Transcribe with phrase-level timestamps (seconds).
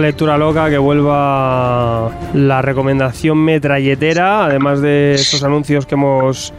[0.00, 6.52] lectura loca, que vuelva la recomendación metralletera, además de estos anuncios que hemos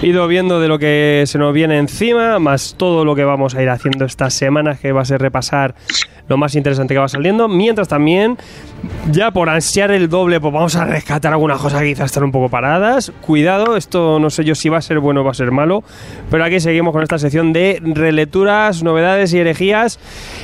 [0.00, 3.62] ido viendo de lo que se nos viene encima, más todo lo que vamos a
[3.62, 5.74] ir haciendo estas semanas, que va a ser repasar
[6.28, 8.38] lo más interesante que va saliendo, mientras también,
[9.10, 12.32] ya por ansiar el doble, pues vamos a rescatar algunas cosas que quizás están un
[12.32, 13.12] poco paradas.
[13.20, 15.84] Cuidado, esto no sé yo si va a ser bueno o va a ser malo,
[16.30, 19.98] pero aquí seguimos con esta sección de relecturas, novedades y herejías,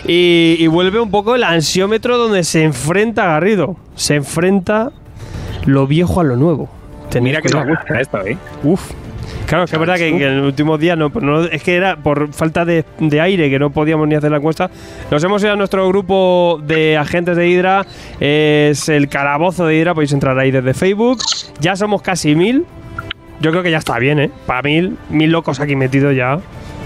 [0.06, 4.90] y, y vuelve un poco el ansiómetro donde se enfrenta Garrido, se enfrenta
[5.66, 6.68] lo viejo a lo nuevo.
[7.10, 7.68] Tenéis Mira que cuidado.
[7.70, 8.36] gusta esto, ¿eh?
[8.62, 8.90] Uf.
[9.46, 11.74] Claro, es que es verdad que, que en el último día no, no- es que
[11.76, 14.70] era por falta de, de aire que no podíamos ni hacer la encuesta.
[15.10, 17.84] Nos hemos ido a nuestro grupo de agentes de Hydra,
[18.20, 21.18] es el calabozo de Hydra, podéis entrar ahí desde Facebook.
[21.60, 22.64] Ya somos casi mil.
[23.40, 24.30] Yo creo que ya está bien, ¿eh?
[24.46, 26.38] Para mil, mil locos aquí metidos ya.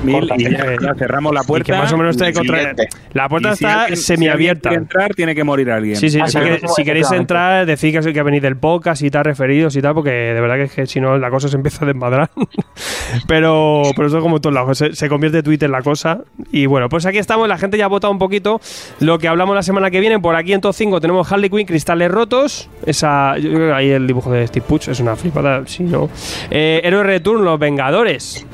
[0.02, 1.72] Mil, y ya, ya cerramos la Y puerta.
[1.72, 2.74] que más o menos esté y contra...
[3.12, 4.68] La puerta Y si está si semiabierta.
[4.70, 5.96] quiere entrar, tiene que morir alguien.
[5.96, 9.10] Sí, sí, Ah, si, que- si queréis entrar, decid que, que venís del podcast y
[9.10, 11.56] tal, referidos y tal, porque de verdad que, es que si no la cosa se
[11.56, 12.30] empieza a desmadrar.
[13.26, 16.20] pero, pero eso es como en todos lados, se, se convierte Twitter en la cosa.
[16.50, 18.60] Y bueno, pues aquí estamos, la gente ya ha votado un poquito
[19.00, 20.18] lo que hablamos la semana que viene.
[20.20, 22.68] Por aquí en Top 5 tenemos Harley Quinn, Cristales Rotos.
[22.86, 26.08] Esa, yo creo que ahí el dibujo de Steve Puch es una flipada, si no.
[26.50, 28.46] Eh, Héroe Return, Los Vengadores.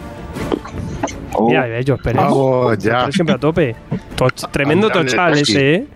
[1.35, 2.21] Oh, Mira, ellos, Pérez.
[2.23, 3.11] Vamos, ya.
[3.13, 3.77] Siempre a tope.
[4.17, 5.87] Toch- tremendo tochal ese, ¿eh?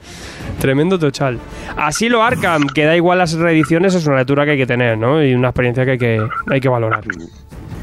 [0.60, 1.38] Tremendo tochal.
[1.76, 4.96] Así lo Arkham, que da igual las reediciones, es una lectura que hay que tener,
[4.98, 5.22] ¿no?
[5.24, 7.02] Y una experiencia que hay que, hay que valorar.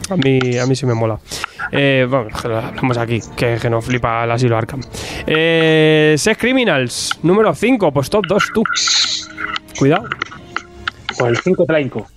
[0.09, 1.19] A mí, a mí sí me mola.
[1.71, 4.79] Eh, vamos, que lo hablamos aquí, que, que nos flipa el asilo Arkham.
[5.27, 8.63] Eh, Sex Criminals, número 5, pues top 2 tú.
[9.77, 10.05] Cuidado.
[11.17, 12.07] Pues el 5 traico.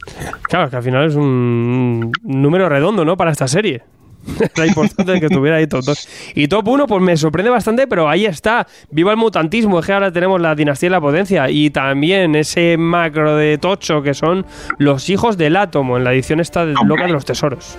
[0.43, 3.17] Claro, que al final es un número redondo, ¿no?
[3.17, 3.83] Para esta serie.
[4.57, 6.09] Era importante que estuviera ahí top 2.
[6.35, 8.67] Y top 1, pues me sorprende bastante, pero ahí está.
[8.91, 11.51] Viva el mutantismo, es que ahora tenemos la dinastía y la potencia.
[11.51, 14.47] Y también ese macro de tocho que son
[14.79, 17.77] los hijos del átomo en la edición esta de loca de los tesoros.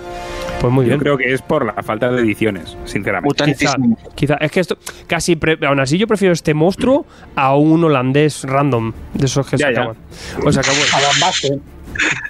[0.60, 1.00] Pues muy Yo bien.
[1.00, 3.44] creo que es por la falta de ediciones, sinceramente.
[3.44, 3.74] Quizá,
[4.14, 4.34] quizá.
[4.36, 7.04] Es que esto, casi, pre- aún así yo prefiero este monstruo
[7.36, 9.80] a un holandés random, de esos que Ya, se ya.
[9.80, 9.96] acaban.
[10.44, 11.62] O sea que bueno.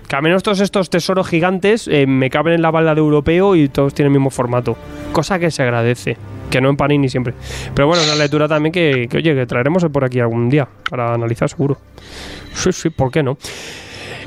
[0.08, 3.56] Que al menos todos estos tesoros gigantes eh, me caben en la balda de europeo
[3.56, 4.76] y todos tienen el mismo formato.
[5.12, 6.16] Cosa que se agradece.
[6.50, 7.34] Que no en Panini siempre.
[7.74, 11.14] Pero bueno, una lectura también que, que, oye, que traeremos por aquí algún día para
[11.14, 11.78] analizar seguro.
[12.52, 13.36] Sí, sí, ¿por qué no?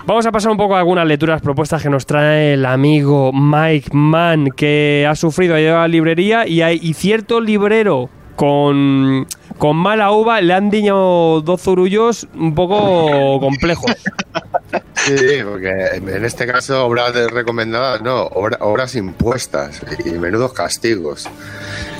[0.06, 3.90] Vamos a pasar un poco a algunas lecturas propuestas que nos trae el amigo Mike
[3.92, 9.28] Mann, que ha sufrido, ha llegado a la librería y, hay, y cierto librero con,
[9.58, 13.92] con mala uva le han diñado dos zurullos un poco complejos.
[14.96, 21.30] Sí, porque en este caso obras recomendadas, no, obra- obras impuestas y menudos castigos.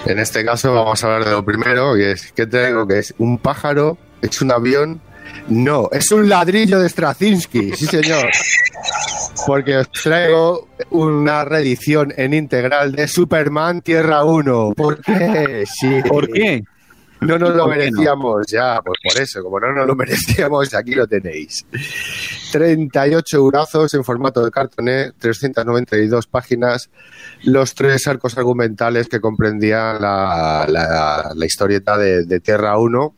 [0.06, 3.14] En este caso vamos a hablar de lo primero, y es que tengo que es
[3.18, 5.00] un pájaro, es un avión,
[5.48, 8.30] no, es un ladrillo de Straczynski, sí señor.
[9.46, 14.74] Porque os traigo una reedición en integral de Superman Tierra 1.
[14.76, 15.64] ¿Por qué?
[15.66, 16.02] Sí.
[16.08, 16.64] ¿Por qué?
[17.22, 21.08] No nos lo merecíamos ya, pues por eso, como no nos lo merecíamos, aquí lo
[21.08, 21.66] tenéis.
[22.52, 26.90] 38 eurazos en formato de cartoné, 392 páginas,
[27.44, 33.16] los tres arcos argumentales que comprendían la, la- la historieta de, de Tierra 1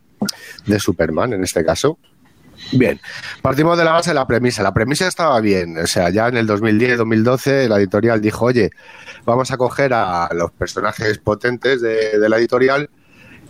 [0.66, 1.97] de Superman, en este caso.
[2.73, 2.99] Bien,
[3.41, 4.61] partimos de la base de la premisa.
[4.63, 8.69] La premisa estaba bien, o sea, ya en el 2010-2012 la editorial dijo, oye,
[9.25, 12.89] vamos a coger a los personajes potentes de, de la editorial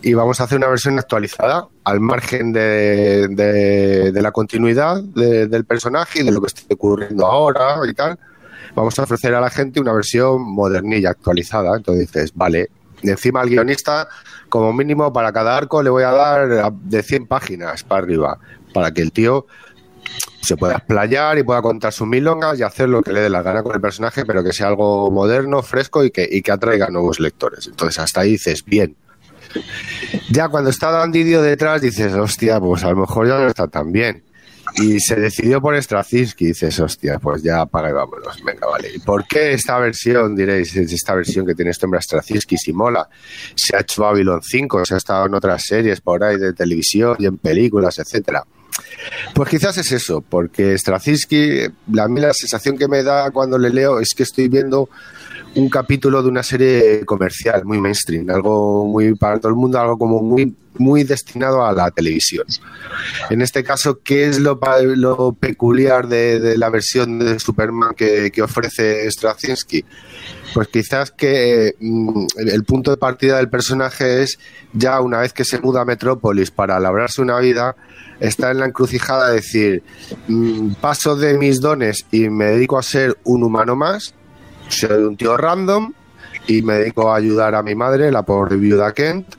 [0.01, 5.65] y vamos a hacer una versión actualizada al margen de, de- la continuidad de- del
[5.65, 8.17] personaje y de lo que esté ocurriendo ahora y tal.
[8.75, 11.75] Vamos a ofrecer a la gente una versión modernilla, actualizada.
[11.77, 12.69] Entonces dices, vale.
[13.01, 14.07] Y encima al guionista,
[14.49, 18.37] como mínimo, para cada arco le voy a dar de 100 páginas para arriba,
[18.73, 19.47] para que el tío
[20.41, 23.41] se pueda explayar y pueda contar sus milongas y hacer lo que le dé la
[23.41, 26.89] gana con el personaje, pero que sea algo moderno, fresco y que, y que atraiga
[26.89, 27.67] nuevos lectores.
[27.67, 28.95] Entonces hasta ahí dices, bien.
[30.31, 33.91] Ya cuando está Dandidio detrás dices, hostia, pues a lo mejor ya no está tan
[33.91, 34.23] bien.
[34.75, 38.43] Y se decidió por Straczynski, dices, hostia, pues ya apaga y vámonos.
[38.43, 38.91] Venga, vale.
[38.93, 42.71] ¿Y por qué esta versión, diréis, es esta versión que tiene este hombre Straczynski si
[42.71, 43.07] mola?
[43.55, 47.15] Se ha hecho Babylon 5, se ha estado en otras series por ahí de televisión
[47.19, 48.43] y en películas, etcétera.
[49.33, 53.99] Pues quizás es eso, porque Straczynski, la, la sensación que me da cuando le leo
[53.99, 54.89] es que estoy viendo
[55.55, 59.97] un capítulo de una serie comercial muy mainstream, algo muy para todo el mundo, algo
[59.97, 62.45] como muy muy destinado a la televisión.
[63.29, 64.59] En este caso, ¿qué es lo,
[64.95, 69.83] lo peculiar de, la versión de Superman que, que ofrece Straczynski?
[70.53, 74.39] Pues quizás que mm, el, el punto de partida del personaje es
[74.73, 77.75] ya una vez que se muda a Metrópolis para labrarse una vida,
[78.19, 79.83] está en la encrucijada de decir,
[80.27, 84.15] mm, paso de mis dones y me dedico a ser un humano más,
[84.69, 85.91] soy un tío random
[86.47, 89.35] y me dedico a ayudar a mi madre, la pobre viuda Kent,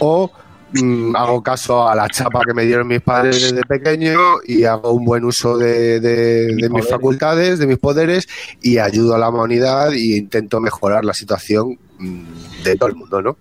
[0.00, 0.30] o
[0.72, 4.92] mm, hago caso a la chapa que me dieron mis padres desde pequeño y hago
[4.92, 8.26] un buen uso de, de- de mis facultades, de mis poderes
[8.62, 13.22] y ayudo a la humanidad e intento mejorar la situación mm, de todo el mundo,
[13.22, 13.36] ¿no?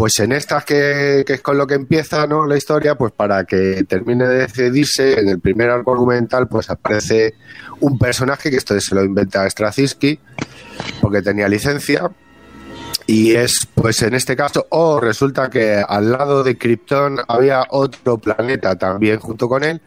[0.00, 2.46] Pues en estas que, es con lo que empieza ¿no?
[2.46, 7.34] la historia, pues para que termine de decidirse, en el primer arco argumental, pues aparece
[7.80, 10.18] un personaje que esto se lo inventa Straczynski,
[11.02, 12.10] porque tenía licencia,
[13.06, 18.16] y es, pues en este caso, o resulta que al lado de Krypton había otro
[18.16, 19.82] planeta también junto con él.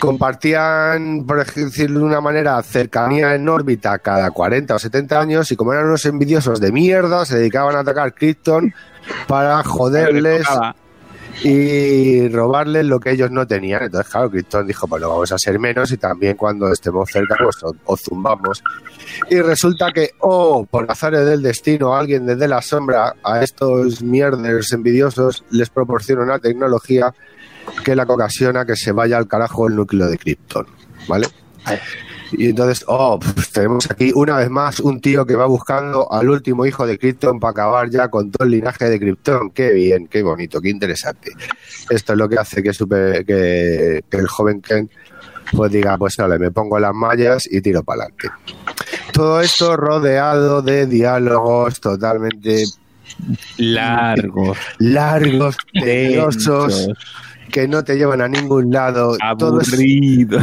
[0.00, 5.56] Compartían, por decirlo de una manera, cercanía en órbita cada 40 o 70 años y
[5.56, 8.74] como eran unos envidiosos de mierda, se dedicaban a atacar Krypton
[9.28, 10.46] para joderles
[11.42, 13.84] y robarles lo que ellos no tenían.
[13.84, 17.36] Entonces, claro, Krypton dijo, pues lo vamos a hacer menos y también cuando estemos cerca,
[17.42, 18.62] pues o, o zumbamos.
[19.30, 24.72] Y resulta que, oh, por azares del destino, alguien desde la sombra a estos mierders
[24.72, 27.12] envidiosos les proporciona una tecnología
[27.84, 30.66] que la que ocasiona que se vaya al carajo el núcleo de Krypton,
[31.08, 31.28] ¿vale?
[32.32, 36.28] Y entonces, oh, pues tenemos aquí una vez más un tío que va buscando al
[36.30, 39.50] último hijo de Krypton para acabar ya con todo el linaje de Krypton.
[39.50, 41.32] Qué bien, qué bonito, qué interesante.
[41.88, 44.88] Esto es lo que hace que, supe- que, que el joven Ken
[45.52, 48.30] pues diga, pues vale, me pongo las mallas y tiro para adelante.
[49.12, 52.62] Todo esto rodeado de diálogos totalmente
[53.56, 54.54] Largo.
[54.78, 56.88] largos, tediosos,
[57.50, 59.16] que no te llevan a ningún lado.
[59.38, 60.38] Todo es Aburrido.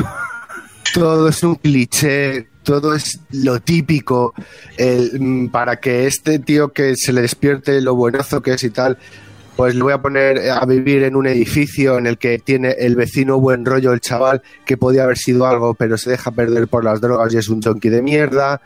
[0.94, 4.34] todo es un cliché, todo es lo típico
[4.78, 8.70] el, mm, para que este tío que se le despierte lo buenazo que es y
[8.70, 8.98] tal,
[9.58, 12.96] pues le voy a poner a vivir en un edificio en el que tiene el
[12.96, 16.84] vecino buen rollo, el chaval, que podía haber sido algo, pero se deja perder por
[16.84, 18.62] las drogas y es un tonki de mierda,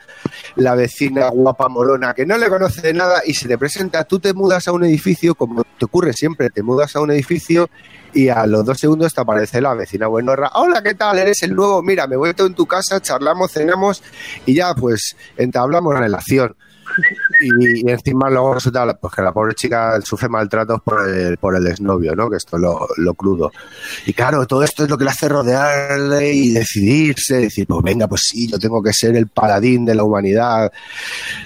[0.58, 4.20] la vecina guapa morona que no le conoce de nada y se le presenta, tú
[4.20, 7.70] te mudas a un edificio, como te ocurre siempre, te mudas a un edificio
[8.14, 10.52] y a los dos segundos te aparece la vecina buenorra.
[10.56, 11.18] Hola, ¿qué tal?
[11.18, 11.82] Eres el nuevo.
[11.82, 14.04] Mira, me voy en tu casa, charlamos, cenamos
[14.46, 16.54] y ya pues entablamos relación.
[17.42, 21.56] Y, y encima luego resulta pues, que la pobre chica sufre maltratos por el, por
[21.56, 22.30] el exnovio, ¿no?
[22.30, 23.52] Que esto es lo, lo crudo.
[24.06, 28.08] Y claro, todo esto es lo que le hace rodearle y decidirse, decir, pues venga,
[28.08, 30.72] pues sí, yo tengo que ser el paladín de la humanidad.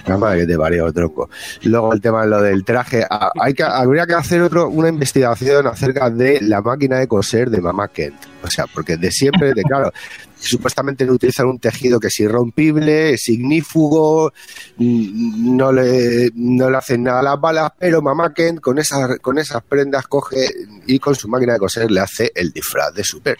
[0.06, 1.30] La madre que te parió, tronco.
[1.62, 3.04] Luego el tema de lo del traje.
[3.40, 7.60] Hay que, habría que hacer otro, una investigación acerca de la máquina de coser de
[7.60, 8.16] Mamá Kent.
[8.42, 9.92] O sea, porque de siempre, de claro,
[10.38, 14.32] supuestamente no utilizan un tejido que es irrompible, es ignífugo,
[14.76, 19.18] mm, no le, no le hacen nada a las balas, pero Mamá Kent con esas,
[19.20, 20.46] con esas prendas coge
[20.86, 23.36] y con su máquina de coser le hace el disfraz de super.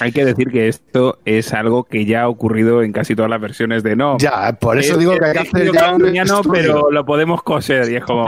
[0.00, 3.40] Hay que decir que esto es algo que ya ha ocurrido en casi todas las
[3.40, 4.16] versiones de No.
[4.18, 7.90] Ya, por eso Es- digo que hay que hacer ya un pero lo podemos coser
[7.90, 8.26] y es como...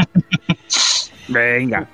[1.28, 1.86] Venga,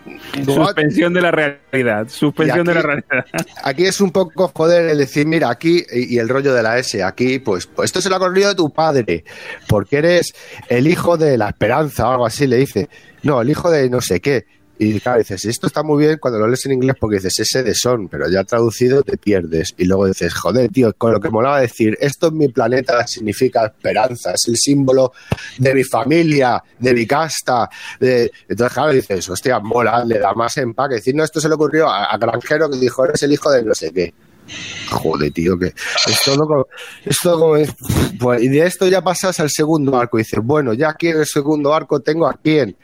[0.45, 3.27] suspensión de la realidad, suspensión Y de la aquí- realidad.
[3.65, 6.79] Aquí es un poco joder el decir, mira, aquí, y y el rollo de la
[6.79, 9.25] S, aquí, pues, pues esto se lo ha corrido de tu padre,
[9.69, 10.35] porque eres
[10.69, 12.89] el hijo de la esperanza o algo así, le dice.
[13.23, 14.45] No, el hijo de no sé qué.
[14.77, 17.63] Y claro, dices, esto está muy bien cuando lo lees en inglés porque dices ese
[17.63, 19.73] de son, pero ya traducido te pierdes.
[19.79, 23.67] Y luego dices, joder, tío, con lo que molaba decir, esto en mi planeta significa
[23.67, 25.13] esperanza, es el símbolo
[25.59, 27.69] de mi familia, de mi casta.
[28.01, 28.33] De...
[28.49, 30.97] Entonces, claro, dices, hostia, mola, le da más empaque.
[30.97, 33.63] Decir, no, esto se le ocurrió a, a Granjero que dijo, eres el hijo de
[33.63, 34.13] no sé qué.
[34.91, 36.67] Joder, tío, que es todo como,
[37.23, 37.71] como es-
[38.19, 41.21] pues, y de esto ya pasas al segundo arco y dices, bueno, ya aquí en
[41.21, 42.77] el segundo arco tengo a quién.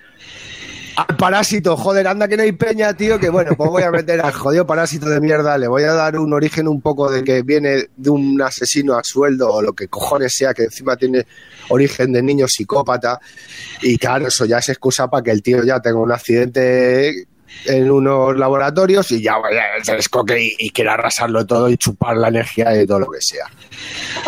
[1.08, 4.20] Al parásito, joder, anda que no hay peña, tío, que bueno, pues voy a meter
[4.20, 7.40] al jodido parásito de mierda, le voy a dar un origen un poco de que
[7.40, 11.26] viene de un asesino a sueldo o lo que cojones sea, que encima tiene
[11.70, 13.18] origen de niño psicópata,
[13.80, 17.26] y claro, eso ya es excusa para que el tío ya tenga un accidente
[17.64, 22.18] en unos laboratorios y ya vaya, se descoque y, y quiera arrasarlo todo y chupar
[22.18, 23.46] la energía de todo lo que sea.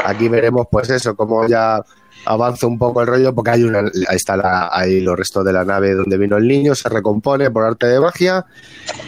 [0.07, 1.85] Aquí veremos, pues eso, como ya
[2.25, 5.53] avanza un poco el rollo, porque hay una, ahí está la- ahí los restos de
[5.53, 8.45] la nave donde vino el niño, se recompone por arte de magia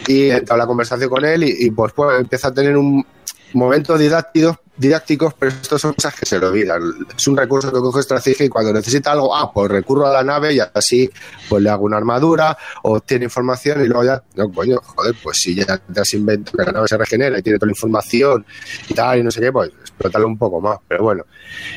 [0.07, 3.05] y entra la conversación con él y, y, pues, pues empieza a tener un
[3.53, 6.81] momento didáctico, didácticos, pero estos son cosas que se le olvidan.
[7.15, 10.23] Es un recurso que coge estrategia y cuando necesita algo, ah, pues recurro a la
[10.23, 11.09] nave y así
[11.49, 15.37] pues le hago una armadura, o obtiene información y luego ya, no, coño, joder, pues
[15.37, 18.45] si ya te has inventado que la nave se regenera y tiene toda la información
[18.89, 21.23] y tal, y no sé qué, pues explótalo un poco más, pero bueno.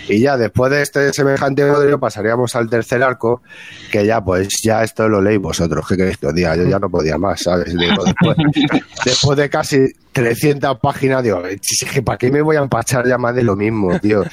[0.09, 3.43] Y ya después de este semejante odio pasaríamos al tercer arco,
[3.93, 6.57] que ya pues ya esto lo leí vosotros, ¿qué queréis que os diga?
[6.57, 7.75] Yo ya no podía más, ¿sabes?
[7.77, 8.37] Digo, después,
[9.05, 11.43] después de casi 300 páginas, digo,
[11.93, 14.25] que ¿para qué me voy a empachar ya más de lo mismo, tío?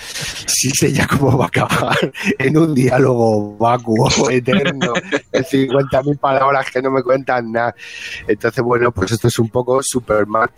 [0.47, 1.95] Si sé ya cómo va a acabar
[2.39, 4.93] en un diálogo vacuo, eterno,
[5.31, 7.75] de 50.000 palabras que no me cuentan nada.
[8.27, 10.49] Entonces, bueno, pues esto es un poco Superman,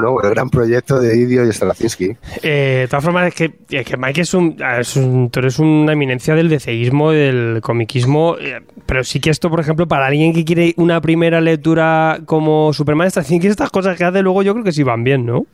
[0.00, 0.20] ¿no?
[0.22, 2.16] El gran proyecto de Idio y Straczynski.
[2.42, 5.58] Eh, de todas formas, es que, es que Mike es un, es un- tú eres
[5.58, 10.32] una eminencia del deceísmo, del comiquismo, eh, pero sí que esto, por ejemplo, para alguien
[10.32, 14.64] que quiere una primera lectura como Superman, estas, estas cosas que hace luego yo creo
[14.64, 15.46] que sí van bien, ¿no?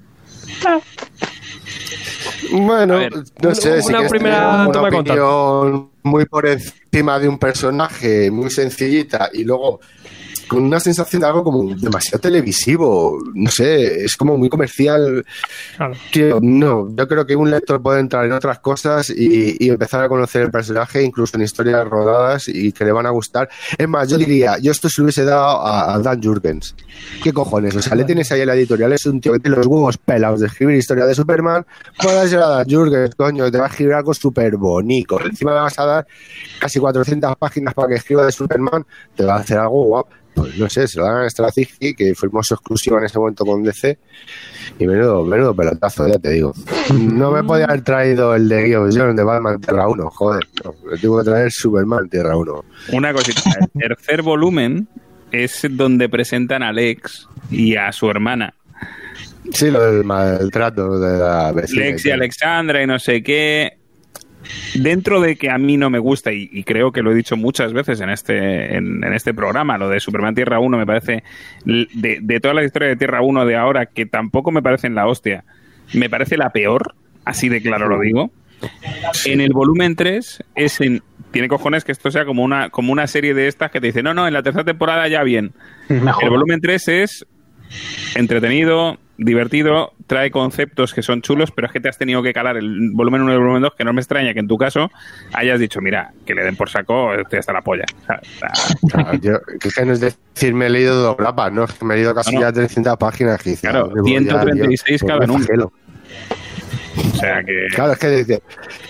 [2.50, 3.12] Bueno, ver,
[3.42, 8.30] no sé, una si quieres primera una toma opinión muy por encima de un personaje,
[8.30, 9.80] muy sencillita, y luego
[10.48, 15.24] con una sensación de algo como demasiado televisivo, no sé, es como muy comercial.
[15.76, 15.94] Claro.
[16.10, 20.02] Tío, no, yo creo que un lector puede entrar en otras cosas y, y empezar
[20.02, 23.48] a conocer el personaje, incluso en historias rodadas y que le van a gustar.
[23.76, 26.74] Es más, yo diría, yo esto se lo hubiese dado a, a Dan Jurgens.
[27.22, 27.76] ¿Qué cojones?
[27.76, 29.98] O sea, le tienes ahí en la editorial, es un tío que tiene los huevos
[29.98, 31.66] pelados de escribir historia de Superman,
[32.00, 35.20] pues a Dan Jurgens, coño, te va a escribir algo súper bonito.
[35.20, 36.06] Encima le vas a dar
[36.60, 40.10] casi 400 páginas para que escriba de Superman, te va a hacer algo guapo.
[40.38, 43.44] Pues no sé, se lo dan a Straczynski, que firmó su exclusiva en ese momento
[43.44, 43.98] con DC,
[44.78, 46.52] y menudo, menudo pelotazo, ya te digo.
[46.92, 50.72] No me podía haber traído el de Guillaume Jones de Batman Tierra 1, joder, no,
[51.00, 52.64] tuve que traer Superman Tierra 1.
[52.92, 53.40] Una cosita.
[53.74, 54.88] El tercer volumen
[55.32, 58.54] es donde presentan a Lex y a su hermana.
[59.52, 61.86] Sí, lo del maltrato de la vecina.
[61.86, 62.10] Lex y.
[62.10, 63.77] Alexandra y no sé qué.
[64.74, 67.36] Dentro de que a mí no me gusta, y, y creo que lo he dicho
[67.36, 71.22] muchas veces en este, en, en este programa, lo de Superman Tierra 1 me parece,
[71.64, 75.06] de, de todas las historias de Tierra 1 de ahora, que tampoco me parecen la
[75.06, 75.44] hostia,
[75.92, 78.30] me parece la peor, así de claro lo digo.
[79.24, 83.06] En el volumen 3 es en, tiene cojones que esto sea como una, como una
[83.06, 85.52] serie de estas que te dice, no, no, en la tercera temporada ya bien.
[85.88, 87.26] El volumen 3 es
[88.14, 92.56] entretenido, divertido, trae conceptos que son chulos, pero es que te has tenido que calar
[92.56, 94.90] el volumen 1 y el volumen 2, que no me extraña que en tu caso
[95.32, 97.84] hayas dicho, mira, que le den por saco, estoy hasta la polla.
[98.02, 98.20] O sea,
[98.90, 101.64] Claro, yo- que es que no es decir, me he leído dos grapas, ¿no?
[101.64, 102.46] Es que me he leído casi No, no.
[102.46, 103.42] ya 300 páginas.
[103.42, 105.72] Dice, Claro, "Ah, me voy ya, 136 tío, cada me número".
[107.18, 107.66] Sea que...
[107.74, 108.40] Claro, es que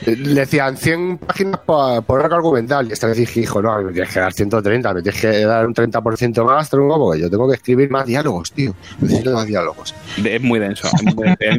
[0.06, 3.92] le decían 100 páginas por, por arco argumental y esta vez dije, hijo, no, me
[3.92, 7.48] tienes que dar 130, me tienes que dar un 30% más, tronco, porque yo tengo
[7.48, 8.74] que escribir más diálogos, tío.
[9.00, 9.94] Necesito más diálogos.
[10.24, 10.88] Es muy denso.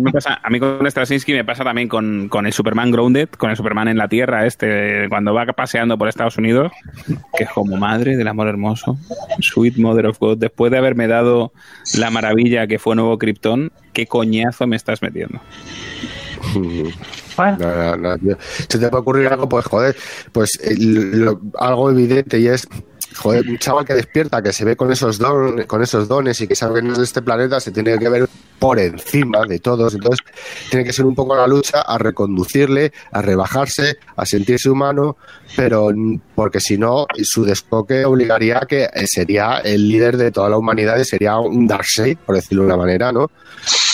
[0.02, 3.50] me pasa, a mí con Straczynski me pasa también con, con el Superman Grounded, con
[3.50, 6.72] el Superman en la Tierra, este, cuando va paseando por Estados Unidos,
[7.38, 8.98] que es como madre del amor hermoso,
[9.40, 11.52] Sweet Mother of God, después de haberme dado
[11.98, 15.40] la maravilla que fue Nuevo Krypton, ¿qué coñazo me estás metiendo?
[17.38, 18.38] Bueno, No, no, no.
[18.68, 19.96] Se te puede ocurrir algo, pues joder,
[20.34, 22.68] pues eh, lo- algo evidente y es,
[23.16, 26.48] joder, un chaval que despierta, que se ve con esos, don, con esos dones y
[26.48, 28.28] que sabe que no es de este planeta, se tiene que ver
[28.60, 29.94] por encima de todos.
[29.96, 30.20] Entonces,
[30.70, 35.18] tiene que ser un poco la lucha a reconducirle, a rebajarse, a sentirse humano,
[35.56, 35.90] pero
[36.36, 40.98] porque si no, su descoque obligaría a que sería el líder de toda la humanidad
[41.00, 43.32] y sería un Darkseid, por decirlo de una manera, ¿no?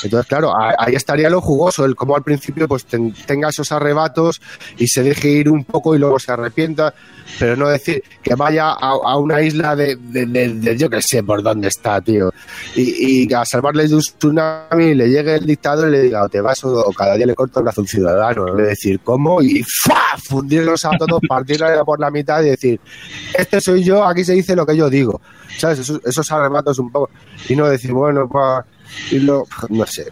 [0.04, 4.40] Entonces, claro, ahí estaría lo jugoso, el cómo al principio pues ten- tenga esos arrebatos
[4.78, 6.94] y se deje ir un poco y luego se arrepienta,
[7.40, 11.42] pero no decir que vaya a, una isla de, de- de- yo que sé por
[11.42, 12.32] dónde está, tío,
[12.76, 14.02] y, y a salvarles de un
[14.78, 17.60] le llegue el dictador y le diga o te vas o, cada día le corto
[17.60, 20.18] el brazo a un ciudadano, de decir cómo y ¡fa!
[20.18, 22.80] fundirlos a todos, partirlos por la mitad y decir
[23.38, 25.22] este soy yo, aquí se dice lo que yo digo,
[25.58, 25.80] ¿sabes?
[25.80, 27.10] Esos, esos arrebatos un poco.
[27.50, 28.64] Y no decir, bueno, pues
[29.12, 30.08] y lo, no sé,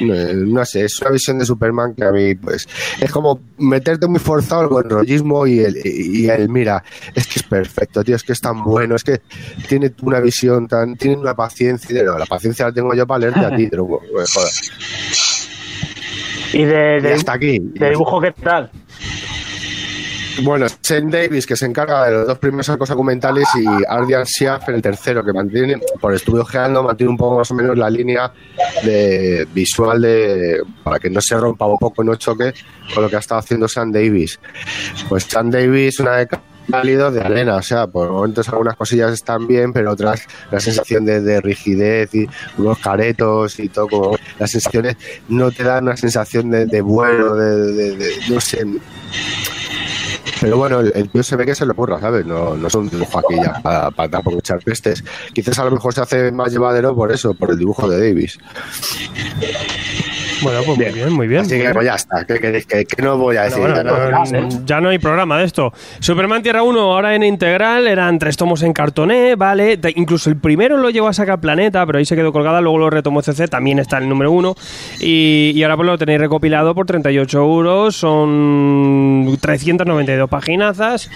[0.00, 2.68] no, sé, es una visión de Superman que a mí, pues,
[3.00, 6.82] es como meterte muy forzado el buen rollismo y el, y el, mira,
[7.14, 9.20] es que es perfecto, tío, es que es tan bueno, es que
[9.68, 13.40] tiene una visión tan, tiene una paciencia, no, la paciencia la tengo yo para leerte
[13.40, 14.52] a ti, pues, joder.
[16.52, 17.58] y de, de, hasta aquí.
[17.60, 18.70] de dibujo, ¿qué tal?
[20.42, 24.68] Bueno, Shane Davis, que se encarga de los dos primeros arcos documentales, y Ardian Schiaff,
[24.70, 28.32] el tercero, que mantiene, por estuve ojeando, mantiene un poco más o menos la línea
[28.82, 32.54] de visual de para que no se rompa un poco, no choque
[32.94, 34.40] con lo que ha estado haciendo Sam Davis.
[35.08, 37.56] Pues Sam Davis, una década válido de arena.
[37.56, 42.14] O sea, por momentos algunas cosillas están bien, pero otras, la sensación de, de rigidez
[42.14, 44.96] y unos caretos y todo, como las sensaciones
[45.28, 48.64] no te dan una sensación de, de vuelo, de, de- de- no sé.
[50.42, 52.26] Pero bueno, el, el tío se ve que se le ocurra, ¿sabes?
[52.26, 55.04] No, no es un dibujo aquí ya para, para tampoco echar pestes.
[55.32, 58.38] Quizás a lo mejor se hace más llevadero por eso, por el dibujo de Davis.
[60.42, 61.40] Bueno, pues muy bien, muy bien.
[61.42, 62.24] Así que pues ya está.
[62.24, 63.58] Que, que no voy a decir.
[63.60, 65.72] Bueno, ya no- no, no, ya no hay programa de esto.
[66.00, 69.78] Superman Tierra 1 ahora en integral, eran tres tomos en cartoné, vale.
[69.96, 72.90] Incluso el primero lo llevó a sacar Planeta, pero ahí se quedó colgada, luego lo
[72.90, 74.54] retomó CC, también está el número 1.
[75.00, 81.10] Y, y ahora pues lo tenéis recopilado por 38 euros, son 392 paginazas.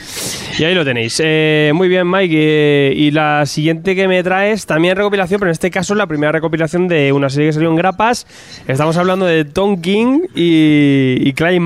[0.58, 1.20] Y ahí lo tenéis.
[1.24, 2.34] Eh, muy bien, Mike.
[2.38, 6.06] eh, y la siguiente que me traes, también recopilación, pero en este caso es la
[6.06, 8.26] primera recopilación de una serie que salió en grapas.
[8.66, 11.58] Estamos hablando de Tom King y, y Clay.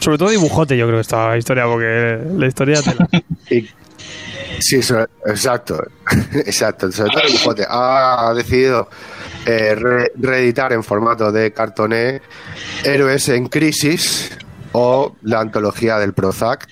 [0.00, 2.80] Sobre todo dibujote, yo creo, esta historia, porque la historia.
[3.48, 3.68] Y-
[4.58, 4.76] sí,
[5.26, 5.80] exacto.
[6.34, 6.90] exacto.
[6.90, 7.64] El.
[7.68, 8.88] Ha decidido
[9.46, 12.20] eh, re- reeditar en formato de cartoné
[12.82, 14.36] Héroes en Crisis
[14.72, 16.68] o la antología del Prozac.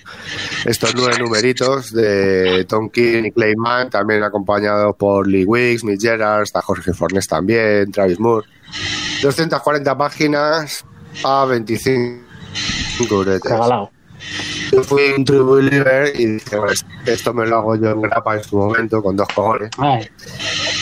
[0.65, 6.01] Estos nueve numeritos de Tom King y Clay Mann, también acompañados por Lee Wicks, Mick
[6.01, 8.47] Gerard, está Jorge Fornes también, Travis Moore.
[9.21, 10.85] 240 páginas
[11.23, 12.21] a 25
[13.09, 13.51] euretes.
[13.51, 13.91] Regalado.
[14.71, 16.73] Yo fui un true believer y dije, bueno,
[17.05, 19.69] esto me lo hago yo en grapa en su momento con dos cojones.
[19.77, 20.07] Ay,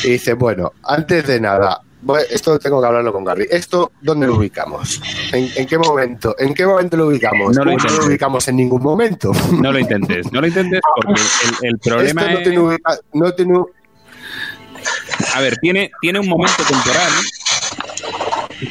[0.04, 3.46] Y dice, bueno, antes de nada, bueno, esto tengo que hablarlo con Gary.
[3.50, 5.02] ¿Esto dónde lo ubicamos?
[5.34, 6.36] ¿En, en qué momento?
[6.40, 7.56] ¿En qué momento lo ubicamos?
[7.58, 8.06] No lo ¿O intentes.
[8.06, 9.32] ubicamos en ningún momento.
[9.62, 11.22] No lo intentes, no lo intentes porque
[11.62, 12.44] el, el problema Esto no es...
[12.44, 13.60] tiene, ubica- no tiene
[15.36, 17.12] A ver, tiene, tiene un momento temporal.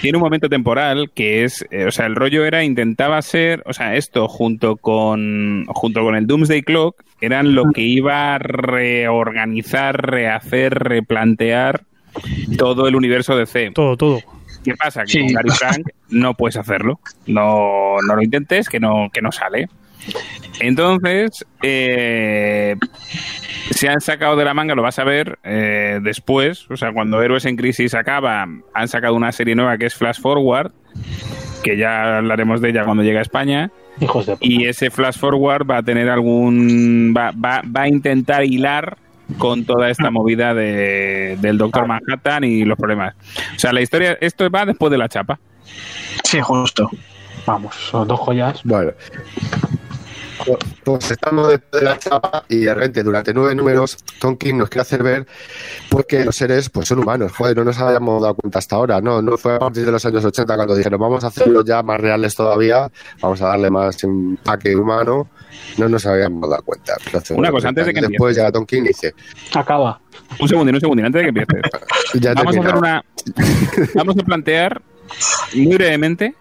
[0.02, 3.72] Tiene un momento temporal que es, eh, o sea, el rollo era intentaba ser, o
[3.72, 10.10] sea, esto junto con junto con el Doomsday Clock eran lo que iba a reorganizar,
[10.10, 11.84] rehacer, replantear
[12.56, 13.70] todo el universo de C.
[13.74, 14.20] Todo, todo.
[14.64, 15.02] ¿Qué pasa?
[15.04, 15.20] Que Sí.
[15.20, 17.00] con Gary Frank no puedes hacerlo.
[17.26, 19.68] No, no lo intentes, que no, que no sale.
[20.60, 22.76] Entonces, eh,
[23.70, 27.22] se han sacado de la manga, lo vas a ver eh, después, o sea, cuando
[27.22, 30.72] Héroes en Crisis acaba, han sacado una serie nueva que es Flash Forward,
[31.62, 34.46] que ya hablaremos de ella cuando llegue a España, hijos de puta.
[34.46, 37.14] y ese Flash Forward va a tener algún...
[37.16, 38.96] va, va, va a intentar hilar
[39.36, 43.14] con toda esta movida de, del Doctor Manhattan y los problemas.
[43.54, 45.38] O sea, la historia, esto va después de la chapa.
[46.24, 46.90] Sí, justo.
[47.46, 48.60] Vamos, son dos joyas.
[48.64, 48.92] Bueno.
[50.84, 54.68] Pues estamos después de la chapa y de repente durante nueve números Tom King nos
[54.68, 55.26] quiere hacer ver
[55.88, 57.32] pues que los seres pues son humanos.
[57.32, 59.00] Joder, no nos habíamos dado cuenta hasta ahora.
[59.00, 61.82] No, no fue a partir de los años 80 cuando dijeron vamos a hacerlos ya
[61.82, 65.28] más reales todavía, vamos a darle más empaque humano.
[65.76, 66.94] No nos habíamos dado cuenta.
[67.06, 69.14] Entonces, Una cosa, antes de que Después llega Tom King y dice,
[69.54, 70.00] Acaba.
[70.38, 71.44] Un segundín, un segundín, antes de que
[72.20, 73.04] ya he Vamos a hacer una.
[73.94, 74.82] Vamos a plantear
[75.54, 76.34] muy brevemente.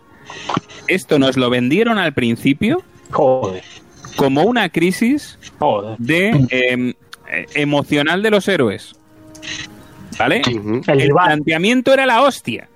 [0.88, 3.64] Esto nos lo vendieron al principio Joder.
[4.18, 5.40] Como una crisis
[6.00, 6.94] de eh,
[7.32, 8.94] eh, emocional de los héroes.
[10.20, 10.42] ¿Vale?
[10.46, 12.68] El planteamiento era la hostia.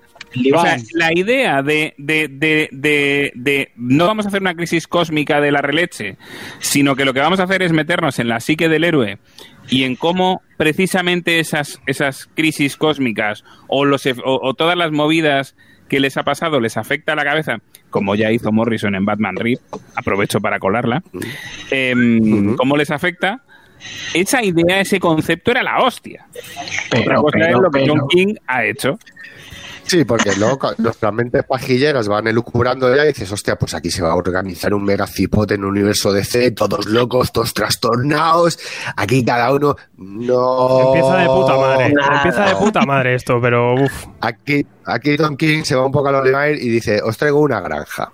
[0.54, 4.86] O sea, la idea de, de, de, de, de no vamos a hacer una crisis
[4.86, 6.16] cósmica de la releche,
[6.58, 9.18] sino que lo que vamos a hacer es meternos en la psique del héroe
[9.68, 15.54] y en cómo precisamente esas, esas crisis cósmicas o, los, o todas las movidas
[15.92, 17.58] que les ha pasado les afecta a la cabeza,
[17.90, 19.60] como ya hizo Morrison en Batman Rip,
[19.94, 21.02] aprovecho para colarla,
[21.70, 23.42] em, cómo les afecta.
[24.14, 26.24] Esa idea, ese concepto era la hostia.
[26.86, 28.98] Otra Pero, cosa es lo que pero- John King ha hecho.
[29.84, 34.02] Sí, porque luego nuestras mentes pajilleras van elucubrando ya y dices, hostia, pues aquí se
[34.02, 38.58] va a organizar un mega cipote en un universo de C, todos locos, todos trastornados,
[38.96, 40.86] aquí cada uno, no...
[40.86, 41.92] Empieza de puta madre.
[41.92, 42.16] nada.
[42.16, 44.06] Empieza de puta madre esto, pero uff.
[44.20, 47.60] Aquí, aquí Tom King se va un poco al Oliver y dice, os traigo una
[47.60, 48.12] granja.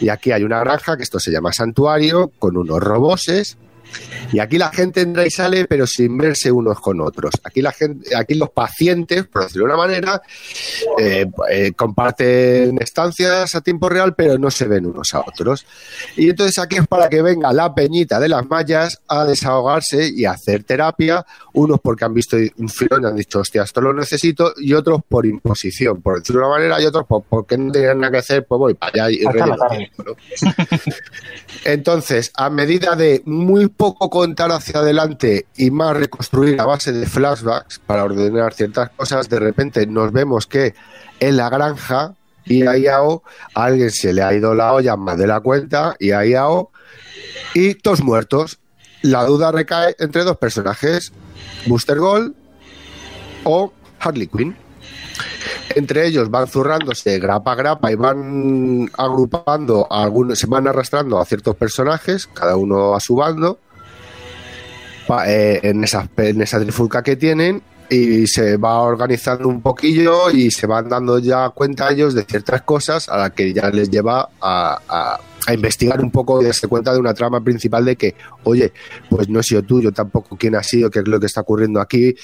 [0.00, 3.58] Y aquí hay una granja que esto se llama santuario, con unos roboses.
[4.32, 7.32] Y aquí la gente entra y sale, pero sin verse unos con otros.
[7.44, 10.20] Aquí la gente, aquí los pacientes, por decirlo de una manera,
[10.98, 15.64] eh, eh, comparten estancias a tiempo real, pero no se ven unos a otros.
[16.16, 20.24] Y entonces aquí es para que venga la peñita de las mallas a desahogarse y
[20.26, 21.24] a hacer terapia,
[21.54, 25.00] unos porque han visto un filón y han dicho, hostia, esto lo necesito, y otros
[25.08, 28.18] por imposición, por decirlo de una manera, y otros por- porque no tenían nada que
[28.18, 29.20] hacer, pues voy para allá y.
[31.64, 37.06] Entonces, a medida de muy poco contar hacia adelante y más reconstruir a base de
[37.06, 40.74] flashbacks para ordenar ciertas cosas, de repente nos vemos que
[41.20, 42.14] en la granja
[42.44, 43.20] y a a
[43.54, 46.72] alguien se le ha ido la olla más de la cuenta y a Iao
[47.54, 48.58] y todos muertos.
[49.02, 51.12] la duda recae entre dos personajes,
[51.66, 52.34] Booster Gold
[53.44, 54.56] o Harley Quinn.
[55.76, 61.24] Entre ellos van zurrándose grapa a grapa y van agrupando, algunos, se van arrastrando a
[61.24, 63.60] ciertos personajes, cada uno a su bando,
[65.26, 70.50] eh, en, esa, en esa trifulca que tienen y se va organizando un poquillo y
[70.50, 74.28] se van dando ya cuenta ellos de ciertas cosas a las que ya les lleva
[74.40, 75.20] a, a-
[75.54, 78.70] investigar un poco y darse cuenta de una trama principal de que, oye,
[79.08, 81.40] pues no he sido tú, yo tampoco quién ha sido, qué es lo que está
[81.40, 82.14] ocurriendo aquí.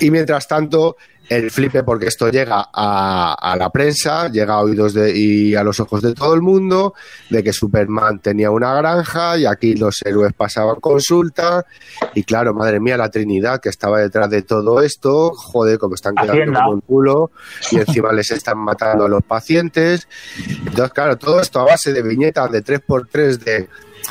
[0.00, 0.96] Y mientras tanto,
[1.28, 5.62] el flipe, porque esto llega a, a la prensa, llega a oídos de, y a
[5.62, 6.94] los ojos de todo el mundo,
[7.30, 11.66] de que Superman tenía una granja y aquí los héroes pasaban consulta.
[12.14, 16.14] Y claro, madre mía, la Trinidad que estaba detrás de todo esto, joder, como están
[16.14, 16.60] quedando Hacienda.
[16.64, 17.30] como el culo
[17.72, 20.08] y encima les están matando a los pacientes.
[20.66, 23.68] Entonces, claro, todo esto a base de viñetas de 3x3 de.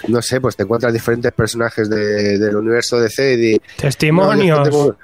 [0.10, 4.60] No sé, pues te encuentras diferentes personajes de- del universo y de, Testimonios.
[4.60, 4.96] no, yo tengo-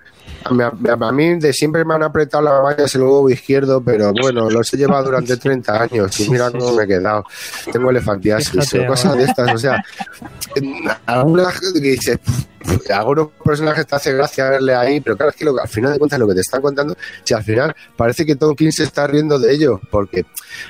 [0.46, 4.74] a, mí, de siempre me han apretado las vallas el huevo izquierdo, pero bueno, los
[4.74, 7.26] he llevado durante 30 años y mira cómo me he quedado.
[7.72, 9.84] Tengo elefantiasis Fíjate, o cosas de estas, o sea,
[11.06, 12.20] algunas que dices,
[12.80, 15.94] "Pff, algunos personajes te hace gracia verle ahí, pero claro, es que lo, al final
[15.94, 18.84] de cuentas lo que te están contando, si al final parece que Tom King se
[18.84, 20.26] está riendo de ello, porque,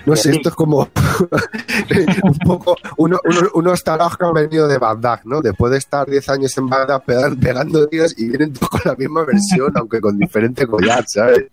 [0.05, 0.89] no sé, esto es como
[2.23, 5.41] un poco uno, uno- unos tarados que han venido de Bagdad, ¿no?
[5.41, 8.95] Después de estar 10 años en Bagdad pegan- pegando tiros y vienen todos con la
[8.95, 11.45] misma versión, aunque con diferente collar, ¿sabes?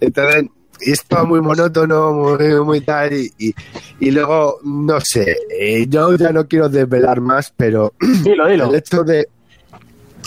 [0.00, 0.46] Entonces,
[0.80, 3.54] esto es muy monótono, muy, muy tal, y, y,
[4.00, 7.92] y luego, no sé, eh, yo ya no quiero desvelar más, pero
[8.24, 9.28] Dilo, el hecho de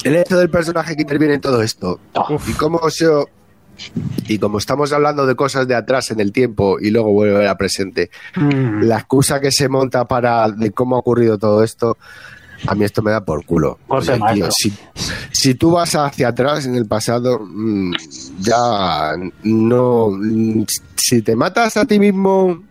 [0.04, 2.50] el hecho del personaje que interviene en todo esto Uf.
[2.50, 3.08] y cómo se
[4.28, 7.56] y como estamos hablando de cosas de atrás en el tiempo y luego vuelve a
[7.58, 8.84] presente Mm.
[8.84, 11.98] la excusa que se monta para de cómo ha ocurrido todo esto
[12.68, 14.74] a mí esto me da por culo Oye, tío, si,
[15.32, 17.94] si tú vas hacia atrás en el pasado mm,
[18.40, 19.14] ya
[19.44, 20.64] no mm,
[20.96, 22.64] si te matas a ti mismo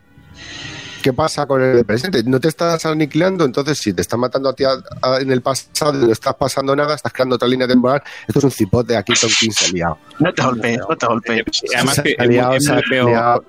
[1.02, 2.22] ¿Qué pasa con el presente?
[2.22, 5.42] No te estás aniquilando, entonces si te están matando a ti a- a- en el
[5.42, 8.00] pasado y no estás pasando nada, estás creando otra línea temporal.
[8.28, 9.98] Esto es un cipote aquí, Tom King se ha liado.
[10.20, 11.42] No te golpees, no te golpees.
[11.74, 13.44] Además Se que ha es muy- liado, es se ha muy feo- liado.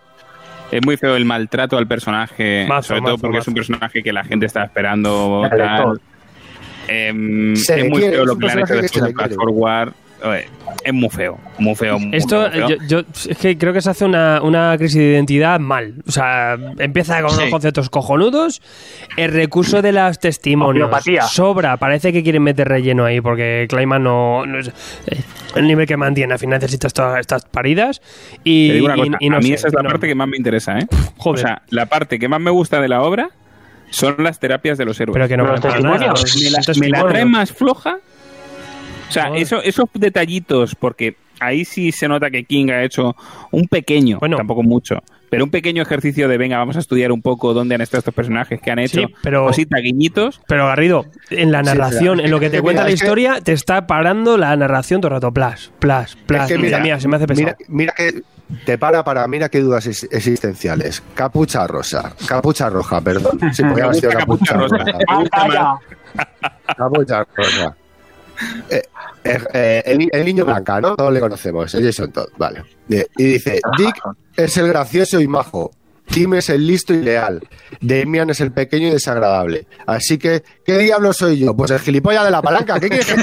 [0.71, 4.01] Es muy feo el maltrato al personaje, Mazo, sobre todo mazo, porque es un personaje
[4.01, 5.43] que la gente está esperando.
[5.47, 6.01] Tal.
[6.87, 9.33] Em, es muy quiere, feo lo que le han hecho después de Flash.
[9.35, 9.93] Forward.
[10.25, 10.45] Oye,
[10.85, 11.99] Es muy feo, muy feo.
[11.99, 12.67] muy, Esto, muy feo.
[12.69, 15.95] yo, yo- es que creo que se hace una, una crisis de identidad mal.
[16.07, 18.61] O sea, empieza con unos conceptos cojonudos.
[19.17, 20.89] El recurso de las testimonios
[21.29, 21.75] sobra.
[21.75, 24.69] Parece que quieren meter relleno ahí porque Clayman no, no es
[25.07, 25.19] eh,
[25.55, 26.31] el nivel que mantiene.
[26.31, 28.01] Al final necesita estas, estas paridas.
[28.45, 29.89] Y, Te digo una y- cosa, y no a mí sé, esa es la no.
[29.89, 30.87] parte que más me interesa, ¿eh?
[31.17, 31.43] Joder.
[31.43, 33.29] O sea, la parte que más me gusta de la obra
[33.93, 35.13] son las terapias de los héroes.
[35.13, 36.35] Pero que no testimonios.
[36.41, 37.99] me la, me la trae más floja.
[39.07, 43.15] O sea, eso, esos detallitos, porque ahí sí se nota que King ha hecho
[43.51, 44.37] un pequeño, Bueno.
[44.37, 47.81] tampoco mucho, pero un pequeño ejercicio de venga, vamos a estudiar un poco dónde han
[47.81, 50.41] estado estos personajes que han hecho Sí, pero- cositas, guiñitos.
[50.47, 53.51] Pero Garrido, en la narración, en lo que te cuenta mira, la que- historia, te
[53.53, 55.31] está parando la narración todo el rato.
[55.31, 56.49] Plas, plas, plas.
[56.51, 57.55] Es que mira, mía se me hace pesado.
[57.67, 58.21] Mira, mira que
[58.65, 61.01] te para para, mira qué dudas ex- existenciales.
[61.15, 63.39] Capucha rosa, capucha roja, perdón.
[63.53, 64.77] Sí, haber sido capucha capucha rosa.
[64.77, 64.97] rosa.
[65.57, 65.79] Ah.
[66.77, 67.75] Capucha rosa.
[68.69, 68.81] Eh,
[69.23, 70.95] eh, eh, el, el niño blanca, ¿no?
[70.95, 72.63] Todos le conocemos, el Jason Todd, vale.
[72.89, 73.95] Y dice, Dick
[74.35, 75.71] es el gracioso y majo.
[76.07, 77.41] Tim es el listo y leal.
[77.81, 79.65] Damian es el pequeño y desagradable.
[79.87, 81.55] Así que, ¿qué diablo soy yo?
[81.55, 82.79] Pues el gilipollas de la palanca.
[82.79, 83.15] ¿Qué quieres que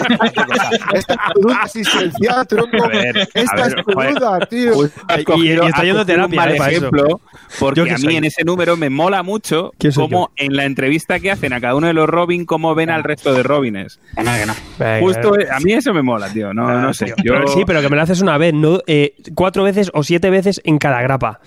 [0.94, 2.88] Esta duda existencial, tronco.
[2.88, 4.72] Ver, Esta ver, es duda, tío.
[5.08, 6.64] Has Y- y está yendo terapia, un mal eh, eso.
[6.66, 7.20] ejemplo,
[7.58, 8.16] porque Yo a mí soy.
[8.16, 11.60] en ese número me mola mucho ¿Quién soy cómo en la entrevista que hacen a
[11.60, 14.00] cada uno de los Robin, cómo ven al resto de Robines.
[14.16, 14.54] Que no, que no.
[14.78, 16.52] Venga, Justo, a mí eso me mola, tío.
[16.54, 17.14] No, no sé.
[17.22, 20.02] Yo, Pero sí, pero que me lo haces una vez, no eh, cuatro veces o
[20.02, 21.40] siete veces en cada grapa.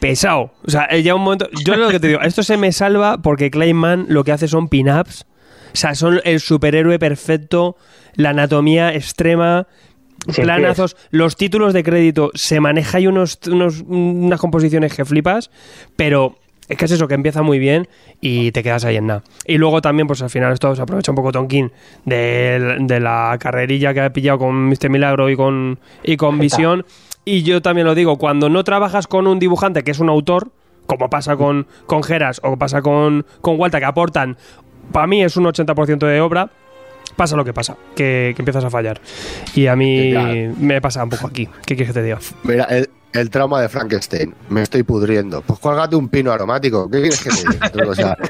[0.00, 0.52] Pesado.
[0.64, 1.48] O sea, eh, ya un momento.
[1.64, 4.68] Yo lo que te digo, esto se me salva porque Clayman lo que hace son
[4.68, 5.26] pin-ups.
[5.72, 7.76] O sea, son el superhéroe perfecto,
[8.14, 9.66] la anatomía extrema.
[10.28, 15.50] Sin planazos, los títulos de crédito se maneja y unos, unos- unas composiciones que flipas,
[15.94, 16.38] pero
[16.68, 17.86] es que es eso, que empieza muy bien
[18.20, 19.22] y te quedas ahí en nada.
[19.46, 21.70] Y luego también, pues al final esto se aprovecha un poco Tonkin
[22.06, 24.90] de, de la carrerilla que ha pillado con Mr.
[24.90, 26.84] Milagro y con, y con Visión.
[27.28, 30.52] Y yo también lo digo, cuando no trabajas con un dibujante que es un autor,
[30.86, 34.36] como pasa con, con Geras o pasa con, con Walter, que aportan,
[34.92, 36.50] para mí es un 80% de obra,
[37.16, 39.00] pasa lo que pasa, que, que empiezas a fallar.
[39.56, 40.22] Y a mí Ya.
[40.56, 41.48] me pasa un poco aquí.
[41.66, 42.18] ¿Qué quieres que te diga?
[42.44, 44.32] Mira, el, el trauma de Frankenstein.
[44.48, 45.42] Me estoy pudriendo.
[45.42, 46.88] Pues cuélgate un pino aromático.
[46.88, 47.36] ¿Qué quieres que te
[47.80, 47.90] diga?
[47.90, 48.16] O sea,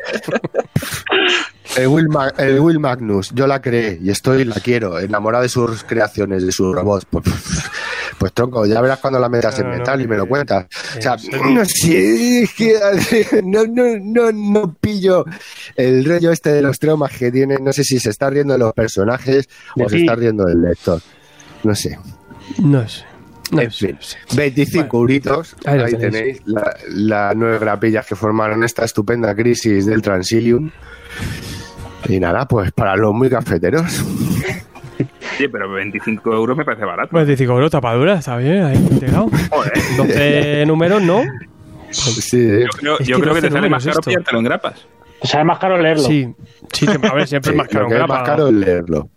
[1.76, 5.85] El Will, el Will Magnus, yo la creé y estoy, la quiero, enamorada de sus
[5.85, 7.06] creaciones, de sus robots.
[8.18, 10.66] Pues, tronco, ya verás cuando la metas en metal y me lo que- cuentas.
[10.98, 11.16] O sea,
[11.50, 11.62] no
[12.56, 14.32] que no, no, no,
[14.80, 15.24] pillo
[15.76, 17.56] el rollo este de los traumas que tiene.
[17.60, 21.00] No sé si se está riendo de los personajes o se está riendo del lector.
[21.64, 21.98] No sé.
[22.58, 23.02] No sé.
[23.52, 24.16] No En fin, no sé.
[24.34, 25.54] 25 euritos.
[25.66, 26.12] ahí Ahí, tenéis.
[26.12, 30.70] tenéis la- las nueve grapillas que formaron esta estupenda crisis del Transilium.
[32.08, 33.84] Y nada, pues para los muy cafeteros.
[35.37, 37.14] Sí, pero 25 euros me parece barato.
[37.16, 39.28] 25 euros tapadura, está bien, ahí integrado.
[39.50, 39.72] Joder.
[39.96, 41.22] 12 números, ¿no?
[41.90, 44.87] Sí, Yo creo, yo que creo que 12 te sale más caro pillártelo en grapas.
[45.20, 46.02] Pues sale más caro leerlo.
[46.04, 46.35] Sí,
[46.72, 47.88] sí, siempre- a ver, siempre sí, es más caro.
[47.88, 49.09] es más caro leerlo.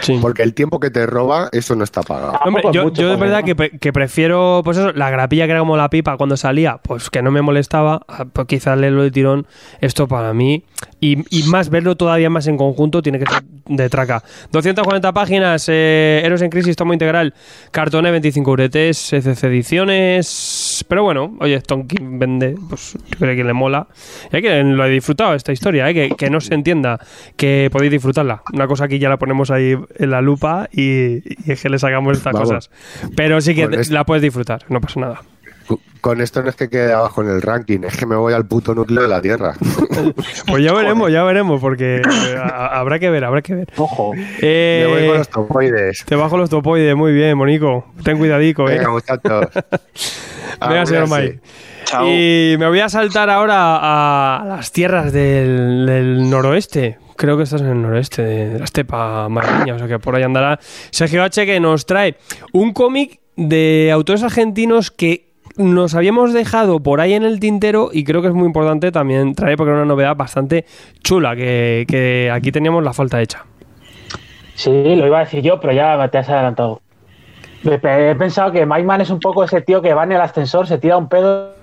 [0.00, 0.18] Sí.
[0.20, 2.32] Porque el tiempo que te roba, eso no está pagado.
[2.44, 3.44] Hombre, yo, de verdad ¿no?
[3.44, 6.78] que, pre- que prefiero, pues eso, la grapilla que era como la pipa cuando salía,
[6.82, 9.46] pues que no me molestaba, ah, pues quizás leerlo de tirón,
[9.80, 10.64] esto para mí,
[11.04, 14.22] y, y más verlo todavía más en conjunto, tiene que ser de traca.
[14.52, 17.34] 240 páginas, eh, Héroes en Crisis, tomo integral,
[17.70, 23.52] cartoné 25 uretes, CCC Ediciones, pero bueno, oye, Tonkin vende, pues yo creo que le
[23.52, 23.86] mola,
[24.32, 26.98] y hay que lo he disfrutado esta historia, eh, que, que no se entienda,
[27.36, 28.42] que podéis disfrutarla.
[28.54, 31.78] Una cosa aquí ya la ponemos ahí en la lupa y, y es que le
[31.78, 32.48] sacamos estas Vamos.
[32.48, 32.70] cosas.
[33.14, 35.20] Pero sí que la puedes disfrutar, no pasa nada.
[36.00, 38.46] Con esto no es que quede abajo en el ranking, es que me voy al
[38.46, 39.54] puto núcleo de la Tierra.
[40.46, 43.68] Pues ya veremos, ya veremos, porque eh, a- habrá que ver, habrá que ver.
[43.76, 44.12] Ojo.
[44.40, 46.04] Eh, me voy con los topoides.
[46.04, 47.86] te bajo los topoides, muy bien, Monico.
[48.04, 48.76] Ten cuidadico, eh.
[48.78, 49.46] Venga, muchachos.
[50.60, 51.08] Venga, señor.
[51.08, 51.40] Mike.
[51.84, 52.06] Chao.
[52.06, 56.98] Y me voy a saltar ahora a las tierras del, del noroeste.
[57.16, 60.22] Creo que estás en el noroeste de la estepa madrileña, o sea que por ahí
[60.22, 60.58] andará
[60.90, 61.46] Sergio H.
[61.46, 62.16] que nos trae
[62.52, 68.04] un cómic de autores argentinos que nos habíamos dejado por ahí en el tintero y
[68.04, 70.64] creo que es muy importante también traer porque era una novedad bastante
[71.02, 73.44] chula que, que aquí teníamos la falta hecha.
[74.54, 76.80] Sí, lo iba a decir yo, pero ya te has adelantado.
[77.64, 80.66] He pensado que Mike Man es un poco ese tío que va en el ascensor,
[80.66, 81.54] se tira un pedo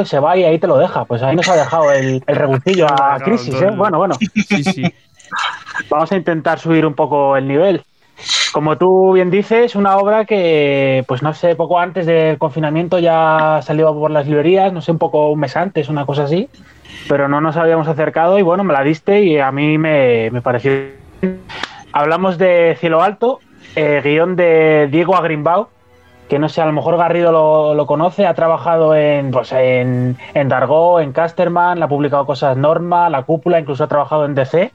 [0.00, 1.04] y se va y ahí te lo deja.
[1.04, 3.70] Pues ahí nos ha dejado el, el a Claro, Crisis, ¿eh?
[3.76, 4.14] Bueno, bueno.
[4.14, 4.82] Sí, sí.
[5.90, 7.82] Vamos a intentar subir un poco el nivel.
[8.52, 13.60] Como tú bien dices, una obra que, pues no sé, poco antes del confinamiento ya
[13.62, 16.48] salió por las librerías, no sé, un poco un mes antes, una cosa así,
[17.08, 20.40] pero no nos habíamos acercado y bueno, me la diste y a mí me, me
[20.40, 20.72] pareció.
[21.92, 23.40] Hablamos de Cielo Alto,
[23.74, 25.68] eh, guion de Diego Agrimbau,
[26.28, 30.16] que no sé, a lo mejor Garrido lo, lo conoce, ha trabajado en, pues en,
[30.34, 34.72] en Dargo, en Casterman, ha publicado cosas Norma, La Cúpula, incluso ha trabajado en DC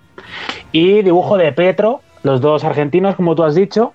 [0.71, 3.93] y dibujo de Petro, los dos argentinos, como tú has dicho.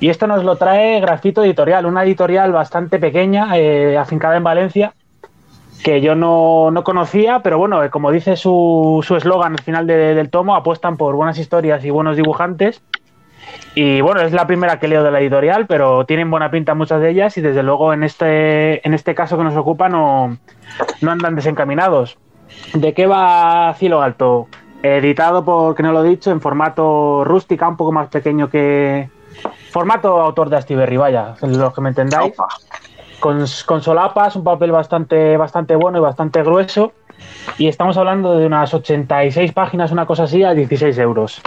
[0.00, 4.92] Y esto nos lo trae Grafito Editorial, una editorial bastante pequeña, eh, afincada en Valencia,
[5.84, 9.86] que yo no, no conocía, pero bueno, eh, como dice su su eslogan al final
[9.86, 12.82] de- del tomo, apuestan por buenas historias y buenos dibujantes.
[13.74, 17.00] Y bueno, es la primera que leo de la editorial, pero tienen buena pinta muchas
[17.00, 20.36] de ellas y desde luego en este, en este caso que nos ocupa no,
[21.00, 22.18] no andan desencaminados.
[22.74, 24.48] ¿De qué va Cielo Alto?
[24.82, 29.08] Editado por, que no lo he dicho, en formato rústica, un poco más pequeño que...
[29.70, 32.32] Formato autor de Astiberri, vaya, los que me entendáis.
[32.32, 32.48] Opa.
[33.20, 36.92] Con, con solapas, un papel bastante, bastante bueno y bastante grueso.
[37.58, 41.40] Y estamos hablando de unas 86 páginas, una cosa así, a 16 euros.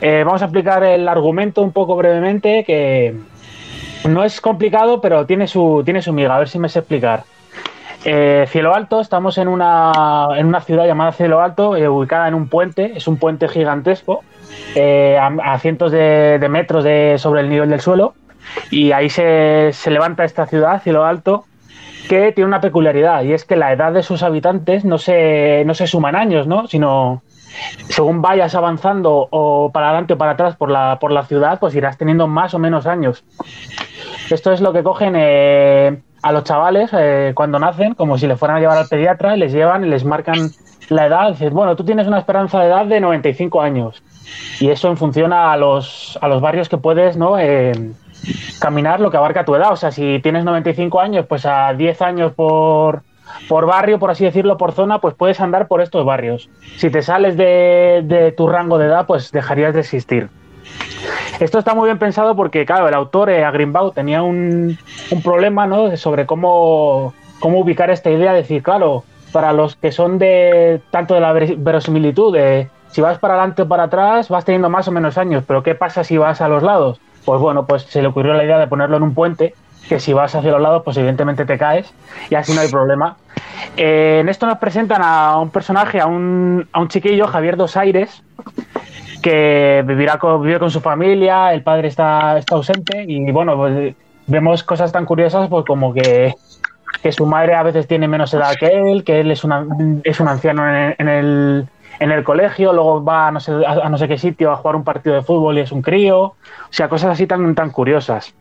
[0.00, 3.14] Eh, vamos a explicar el argumento un poco brevemente, que
[4.08, 6.34] no es complicado, pero tiene su, tiene su miga.
[6.34, 7.24] A ver si me sé explicar.
[8.06, 12.34] Eh, Cielo Alto, estamos en una, en una ciudad llamada Cielo Alto, eh, ubicada en
[12.34, 14.22] un puente, es un puente gigantesco,
[14.74, 18.14] eh, a, cientos de, de metros de, sobre el nivel del suelo,
[18.70, 21.46] y ahí se, se levanta esta ciudad, Cielo Alto,
[22.06, 25.72] que tiene una peculiaridad, y es que la edad de sus habitantes no se, no
[25.72, 26.66] se suman años, ¿no?
[26.66, 27.22] sino
[27.88, 31.74] según vayas avanzando o para adelante o para atrás por la, por la ciudad, pues
[31.74, 33.24] irás teniendo más o menos años.
[34.28, 35.14] Esto es lo que cogen
[36.24, 39.40] a los chavales eh, cuando nacen, como si le fueran a llevar al pediatra, y
[39.40, 40.50] les llevan les marcan
[40.88, 41.32] la edad.
[41.32, 44.02] Dices, bueno, tú tienes una esperanza de edad de 95 años.
[44.58, 47.38] Y eso en función a los, a los barrios que puedes ¿no?
[47.38, 47.72] Eh,
[48.58, 49.70] caminar, lo que abarca tu edad.
[49.70, 53.02] O sea, si tienes 95 años, pues a 10 años por,
[53.46, 56.48] por barrio, por así decirlo, por zona, pues puedes andar por estos barrios.
[56.78, 60.30] Si te sales de, de tu rango de edad, pues dejarías de existir.
[61.40, 63.44] Esto está muy bien pensado porque, claro, el autor, eh,
[63.94, 64.78] tenía un,
[65.10, 65.96] un problema ¿no?
[65.96, 68.32] sobre cómo, cómo ubicar esta idea.
[68.32, 72.36] Decir, claro, para los que son de tanto de la ver- verosimilitud,
[72.90, 75.74] si vas para adelante o para atrás, vas teniendo más o menos años, pero ¿qué
[75.74, 77.00] pasa si vas a los lados?
[77.24, 79.54] Pues bueno, pues se le ocurrió la idea de ponerlo en un puente,
[79.88, 81.92] que si vas hacia los lados, pues evidentemente te caes
[82.30, 83.16] y así no hay problema.
[83.76, 87.76] Eh, en esto nos presentan a un personaje, a un, a un chiquillo, Javier Dos
[87.76, 88.22] Aires,
[89.24, 93.94] que vivirá con, vive con su familia, el padre está, está ausente y bueno, pues,
[94.26, 96.34] vemos cosas tan curiosas pues como que,
[97.02, 99.66] que su madre a veces tiene menos edad que él, que él es, una,
[100.04, 101.66] es un anciano en, en el,
[102.00, 104.76] en el colegio, luego va a no, sé, a, no sé qué sitio a jugar
[104.76, 106.36] un partido de fútbol y es un crío, o
[106.68, 108.34] sea, cosas así tan, tan curiosas.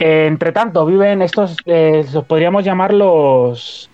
[0.00, 3.88] Eh, entre tanto, viven estos, eh, podríamos llamar los,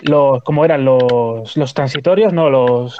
[0.00, 0.86] los, ¿cómo eran?
[0.86, 2.96] Los, los transitorios, no, los,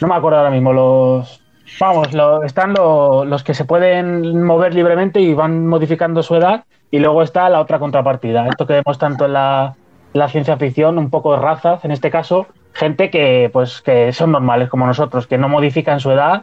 [0.00, 1.42] no me acuerdo ahora mismo, los,
[1.80, 6.64] vamos, lo- están lo- los que se pueden mover libremente y van modificando su edad,
[6.90, 9.74] y luego está la otra contrapartida, esto que vemos tanto en la,
[10.12, 14.32] la ciencia ficción, un poco de razas, en este caso, gente que, pues, que son
[14.32, 16.42] normales como nosotros, que no modifican su edad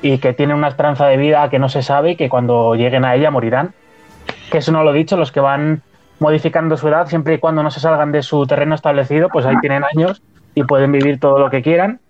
[0.00, 3.04] y que tienen una esperanza de vida que no se sabe y que cuando lleguen
[3.04, 3.74] a ella morirán.
[4.50, 5.82] Que eso no lo he dicho, los que van
[6.18, 9.56] modificando su edad, siempre y cuando no se salgan de su terreno establecido, pues ahí
[9.60, 10.22] tienen años
[10.54, 12.00] y pueden vivir todo lo que quieran.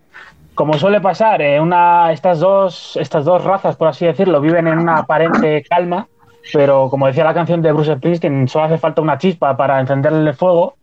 [0.55, 4.79] Como suele pasar, eh, una, estas, dos, estas dos razas, por así decirlo, viven en
[4.79, 6.07] una aparente calma,
[6.53, 10.29] pero como decía la canción de Bruce Springsteen, solo hace falta una chispa para encenderle
[10.29, 10.77] el fuego.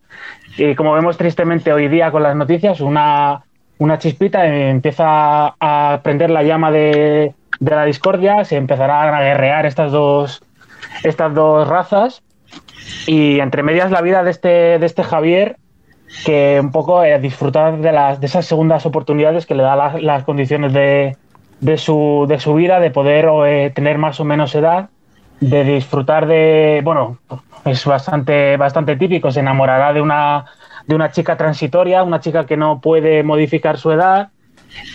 [0.58, 3.44] Y como vemos tristemente hoy día con las noticias, una,
[3.78, 9.66] una chispita empieza a prender la llama de, de la discordia, se empezarán a guerrear
[9.66, 10.42] estas dos,
[11.04, 12.24] estas dos razas.
[13.06, 15.58] Y entre medias la vida de este, de este Javier,
[16.26, 20.02] que un poco eh, disfrutar de, las, de esas segundas oportunidades que le da las,
[20.02, 21.18] las condiciones de,
[21.60, 24.90] de, su, de su vida, de poder eh, tener más o menos edad,
[25.40, 27.18] de disfrutar de, bueno,
[27.66, 30.46] es bastante, bastante típico, se enamorará de una,
[30.88, 34.30] de una chica transitoria, una chica que no puede modificar su edad,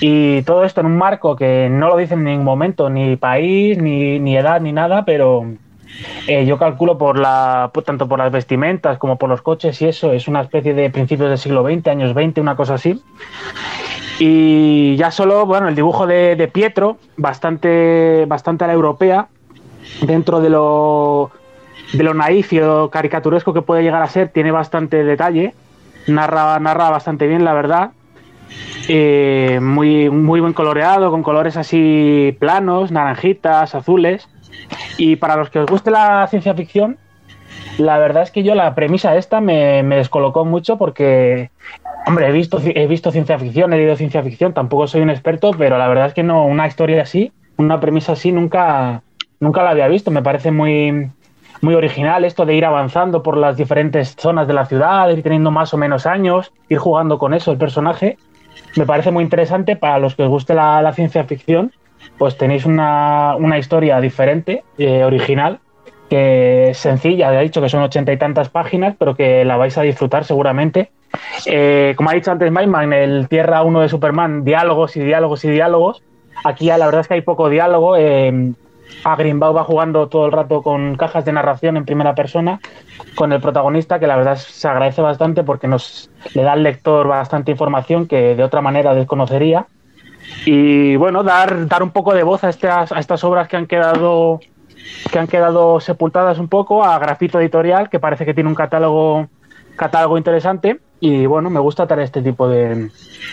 [0.00, 3.78] y todo esto en un marco que no lo dicen en ningún momento, ni país,
[3.78, 5.46] ni, ni edad, ni nada, pero
[6.26, 9.86] eh, yo calculo por la, por- tanto por las vestimentas como por los coches y
[9.86, 13.02] eso, es una especie de principios del siglo XX, años 20, una cosa así.
[14.18, 19.28] Y ya solo, bueno, el dibujo de, Pietro, bastante, bastante a la europea,
[20.02, 21.30] dentro de lo,
[21.92, 22.52] de lo naif
[22.90, 25.54] caricaturesco que puede llegar a ser, tiene bastante detalle,
[26.06, 27.90] narra, narra bastante bien, la verdad.
[28.88, 34.28] Eh, muy, muy buen coloreado, con colores así planos, naranjitas, azules.
[34.96, 36.98] Y para los que os guste la ciencia ficción,
[37.78, 41.50] la verdad es que yo la premisa esta me, descolocó mucho porque,
[42.06, 45.50] hombre, he visto, he visto ciencia ficción, he leído ciencia ficción, tampoco soy un experto,
[45.56, 49.02] pero la verdad es que no, una historia así, una premisa así, nunca,
[49.40, 50.10] nunca la había visto.
[50.10, 51.10] Me parece muy,
[51.62, 55.50] muy original esto de ir avanzando por las diferentes zonas de la ciudad, ir teniendo
[55.50, 58.18] más o menos años, ir jugando con eso el personaje.
[58.76, 61.72] Me parece muy interesante para los que os guste la ciencia ficción,
[62.18, 65.60] pues tenéis una, una historia diferente, eh, original,
[66.08, 69.56] que es sencilla, ya he dicho que son ochenta y tantas páginas, pero que la
[69.56, 70.90] vais a disfrutar seguramente.
[71.46, 75.50] Eh, como ha dicho antes Maiman, el Tierra 1 de Superman, diálogos y diálogos y
[75.50, 76.02] diálogos.
[76.44, 77.96] Aquí la verdad es que hay poco diálogo.
[77.96, 78.52] Eh,
[79.04, 82.60] a Greenbaum va jugando todo el rato con cajas de narración en primera persona
[83.14, 87.08] con el protagonista, que la verdad se agradece bastante porque nos le da al lector
[87.08, 89.66] bastante información que de otra manera desconocería.
[90.46, 93.66] Y bueno, dar, dar un poco de voz a estas, a estas obras que han
[93.66, 94.40] quedado
[95.10, 99.28] que han quedado sepultadas un poco a Grafito Editorial, que parece que tiene un catálogo
[99.76, 100.80] catálogo interesante.
[101.00, 102.88] Y bueno, me gusta traer este tipo de,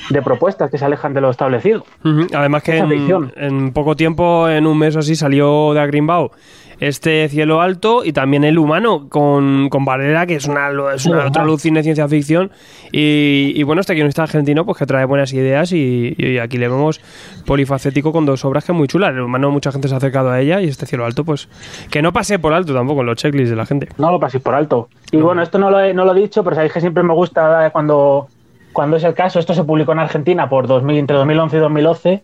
[0.10, 1.86] de propuestas que se alejan de lo establecido.
[2.34, 6.32] Además que en, poco tiempo, en un mes o así, salió de Agrimbao
[6.82, 11.28] este cielo alto y también el humano con, con Valera, que es una, es una
[11.28, 12.52] otra luz cine ciencia ficción.
[12.92, 16.68] Y, y bueno, este guionista argentino pues que trae buenas ideas y, y aquí le
[16.68, 17.00] vemos
[17.46, 19.12] polifacético con dos obras que muy chulas.
[19.12, 21.48] El humano mucha gente se ha acercado a ella y este cielo alto pues
[21.92, 23.88] que no pase por alto tampoco en los checklists de la gente.
[24.00, 24.90] No lo paséis por alto.
[25.12, 27.14] Y bueno, esto no lo he, no lo he dicho, pero sabéis que siempre me
[27.14, 28.28] gusta cuando,
[28.74, 29.40] cuando es el caso.
[29.40, 32.24] Esto se publicó en Argentina por 2000, entre 2011 y 2012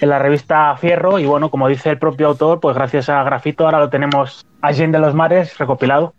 [0.00, 1.18] en la revista Fierro.
[1.18, 4.86] Y bueno, como dice el propio autor, pues gracias a Grafito ahora lo tenemos allí
[4.86, 6.14] de los mares recopilado.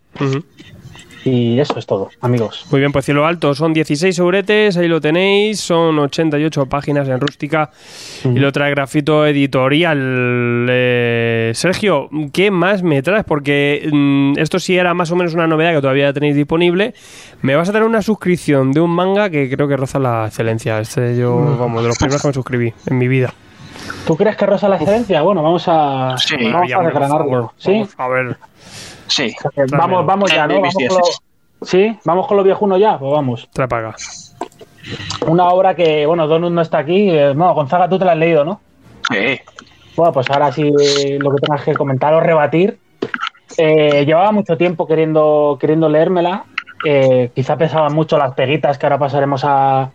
[1.24, 2.66] Y eso es todo, amigos.
[2.70, 7.20] Muy bien, pues cielo alto son 16 euretes, ahí lo tenéis, son 88 páginas en
[7.20, 7.70] rústica
[8.24, 10.66] y lo trae grafito editorial.
[10.70, 13.24] Eh, Sergio, ¿qué más me traes?
[13.24, 16.94] Porque mm, esto sí era más o menos una novedad que todavía tenéis disponible.
[17.42, 20.80] Me vas a dar una suscripción de un manga que creo que roza la excelencia.
[20.80, 23.34] Este yo, vamos, de los primeros que me suscribí en mi vida.
[24.06, 25.22] ¿Tú crees que rosa la excelencia?
[25.22, 27.52] Bueno, vamos a, Sí, vamos a desgranarlo.
[27.56, 27.72] ¿Sí?
[27.72, 28.36] Vamos a ver.
[29.06, 29.34] Sí.
[29.72, 30.54] Vamos, vamos ya, ¿no?
[30.60, 31.66] Vamos con lo.
[31.66, 31.98] ¿Sí?
[32.04, 32.98] ¿Vamos con lo viejuno ya?
[32.98, 33.48] Pues vamos.
[33.54, 33.96] Para acá.
[35.26, 37.10] Una obra que, bueno, Donut no está aquí.
[37.10, 38.60] eh, bueno, Gonzaga, tú te la has leído, ¿no?
[39.10, 39.40] Sí.
[39.96, 40.70] Bueno, pues ahora sí
[41.18, 42.78] lo que tengas que comentar o rebatir.
[43.58, 46.44] Eh, llevaba mucho tiempo queriendo, queriendo leérmela.
[46.84, 49.90] Eh, quizá pesaban mucho las peguitas que ahora pasaremos a,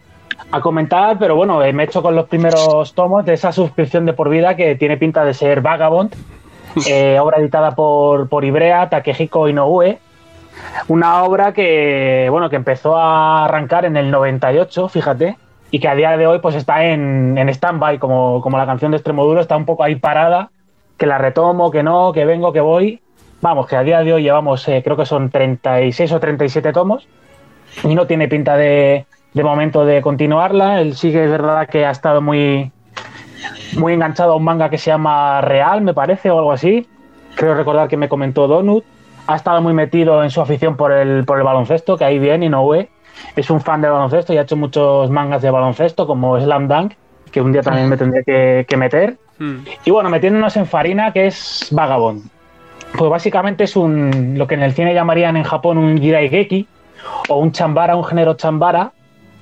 [0.52, 4.06] a comentar, pero bueno, eh, me he hecho con los primeros tomos de esa suscripción
[4.06, 6.16] de por vida que tiene pinta de ser Vagabond,
[6.88, 10.00] eh, obra editada por, por Ibrea, Takehiko Inoue.
[10.88, 15.38] Una obra que, bueno, que empezó a arrancar en el 98, fíjate,
[15.72, 18.92] y que a día de hoy pues está en, en stand-by, como, como la canción
[18.92, 20.52] de Extremoduro, está un poco ahí parada,
[20.98, 23.02] que la retomo, que no, que vengo, que voy.
[23.42, 27.08] Vamos, que a día de hoy llevamos, eh, creo que son 36 o 37 tomos,
[27.84, 29.06] y no tiene pinta de,
[29.36, 30.82] de momento de continuarla.
[30.82, 32.72] Él sigue, es verdad que ha estado muy,
[33.78, 36.88] muy enganchado a un manga que se llama Real, me parece, o algo así.
[37.36, 38.86] Creo recordar que me comentó Donut.
[39.28, 42.46] Ha estado muy metido en su afición por el, por el baloncesto, que ahí viene,
[42.46, 42.90] Inoue.
[43.36, 46.94] Es un fan del baloncesto y ha hecho muchos mangas de baloncesto, como Slam Dunk,
[47.32, 49.18] que un día también me tendría que, que meter.
[49.38, 49.66] Hmm.
[49.84, 52.24] Y bueno, metiéndonos en farina, que es Vagabond.
[52.98, 56.68] Pues básicamente es un lo que en el cine llamarían en Japón un Jiraigeki
[57.28, 58.94] o un chambara, un género chambara,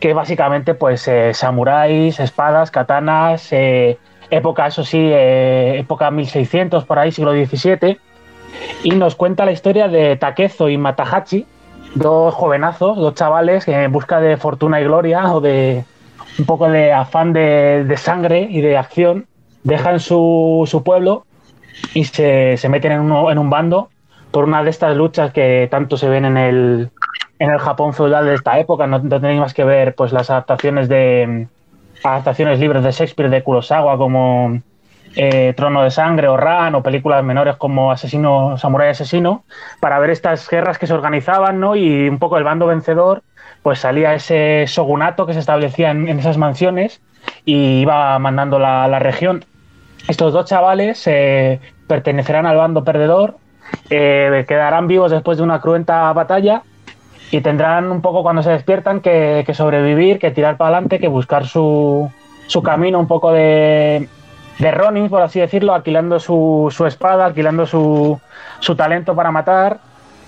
[0.04, 3.98] que básicamente pues eh, samuráis, espadas, katanas, eh,
[4.30, 7.98] época, eso sí, eh, época 1600 por ahí, siglo XVII,
[8.84, 11.46] y nos cuenta la historia de Takezo y Matahachi,
[11.96, 15.86] dos jovenazos, dos chavales en busca de fortuna y gloria o de
[16.38, 19.26] un poco de afán de, de sangre y de acción,
[19.64, 21.26] dejan su, su pueblo
[21.94, 23.88] y se, se meten en, en un bando
[24.32, 26.90] por una de estas luchas que tanto se ven en el,
[27.40, 28.88] en el Japón feudal de esta época.
[28.88, 31.48] No, no tenéis más que ver pues las adaptaciones de
[32.04, 34.60] adaptaciones libres de Shakespeare de Kurosawa como
[35.16, 39.44] eh, Trono de Sangre o Ran o películas menores como Asesino, Samurai Asesino,
[39.80, 41.76] para ver estas guerras que se organizaban, ¿no?
[41.76, 43.24] Y un poco el bando vencedor,
[43.62, 47.02] pues salía ese shogunato que se establecía en, esas mansiones
[47.46, 49.46] y iba mandando la, la región.
[50.08, 53.38] Estos dos chavales eh, pertenecerán al bando perdedor,
[53.90, 56.64] eh, quedarán vivos después de una cruenta batalla
[57.34, 61.08] y tendrán un poco cuando se despiertan que, que sobrevivir, que tirar para adelante, que
[61.08, 62.12] buscar su,
[62.46, 64.08] su camino un poco de,
[64.60, 68.20] de Ronin, por así decirlo, alquilando su, su espada, alquilando su,
[68.60, 69.80] su talento para matar.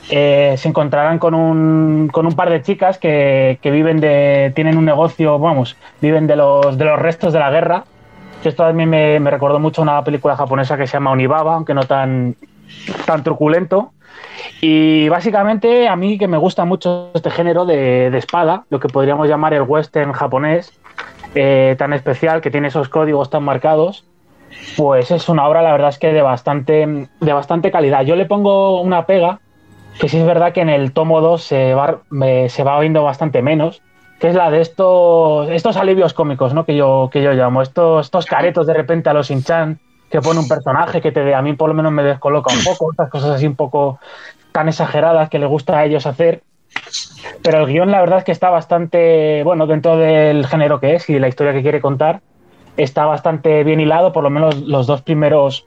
[0.10, 4.51] Eh, se encontrarán con un, con un par de chicas que, que viven de.
[4.56, 7.84] tienen un negocio, vamos, viven de los, de los restos de la guerra.
[8.43, 11.74] Esto también me, me recordó mucho a una película japonesa que se llama Onibaba, aunque
[11.74, 12.36] no tan,
[13.06, 13.91] tan truculento.
[14.61, 18.88] Y básicamente a mí que me gusta mucho este género de, de espada, lo que
[18.88, 20.80] podríamos llamar el western japonés,
[21.36, 24.05] eh, tan especial, que tiene esos códigos tan marcados,
[24.78, 28.03] pues es una obra, la verdad es que de bastante, de bastante calidad.
[28.03, 29.39] Yo le pongo una pega,
[29.99, 32.01] que sí es verdad que en el tomo 2 se va,
[32.47, 33.82] se va viendo bastante menos,
[34.20, 36.66] que es la de estos, estos alivios cómicos, ¿no?
[36.66, 39.80] Que yo, que yo llamo, estos, estos caretos de repente a los Inchan,
[40.10, 42.91] que pone un personaje que te, a mí por lo menos me descoloca un poco,
[42.91, 43.99] estas cosas así un poco
[44.51, 46.41] tan exageradas que le gusta a ellos hacer.
[47.41, 51.10] Pero el guion, la verdad es que está bastante, bueno, dentro del género que es
[51.10, 52.22] y la historia que quiere contar,
[52.78, 55.66] está bastante bien hilado, por lo menos los dos primeros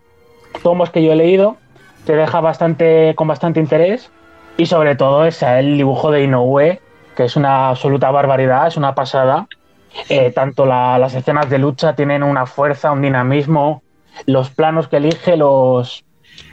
[0.62, 1.57] tomos que yo he leído,
[2.05, 4.11] te deja bastante, con bastante interés.
[4.57, 6.80] Y sobre todo es el dibujo de Inoue,
[7.16, 9.47] que es una absoluta barbaridad, es una pasada.
[10.09, 13.82] Eh, tanto la- las escenas de lucha tienen una fuerza, un dinamismo,
[14.26, 16.04] los planos que elige, los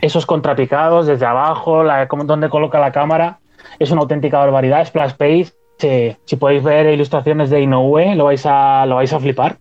[0.01, 3.39] esos contrapicados desde abajo, la, donde coloca la cámara,
[3.80, 4.86] es una auténtica barbaridad.
[4.86, 5.47] Splash Page,
[5.82, 9.58] eh, si podéis ver ilustraciones de Inoue, lo vais a, lo vais a flipar.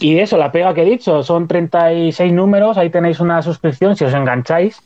[0.00, 4.04] Y eso, la pega que he dicho, son 36 números, ahí tenéis una suscripción si
[4.04, 4.80] os engancháis,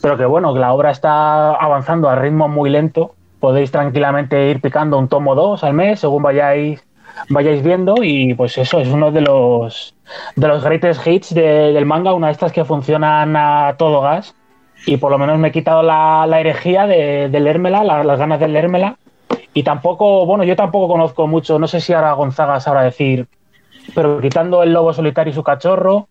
[0.00, 4.60] pero que bueno, que la obra está avanzando a ritmo muy lento, podéis tranquilamente ir
[4.60, 6.84] picando un tomo 2 al mes según vayáis
[7.28, 9.94] vayáis viendo y pues eso es uno de los
[10.36, 14.34] de los greatest hits de- del manga, una de estas que funcionan a todo gas.
[14.86, 18.18] Y por lo menos me he quitado la, la herejía de, de leérmela, la- las
[18.18, 18.96] ganas de leérmela.
[19.52, 23.26] Y tampoco, bueno, yo tampoco conozco mucho, no sé si ahora Gonzaga sabrá decir,
[23.94, 26.06] pero quitando el lobo solitario y su cachorro,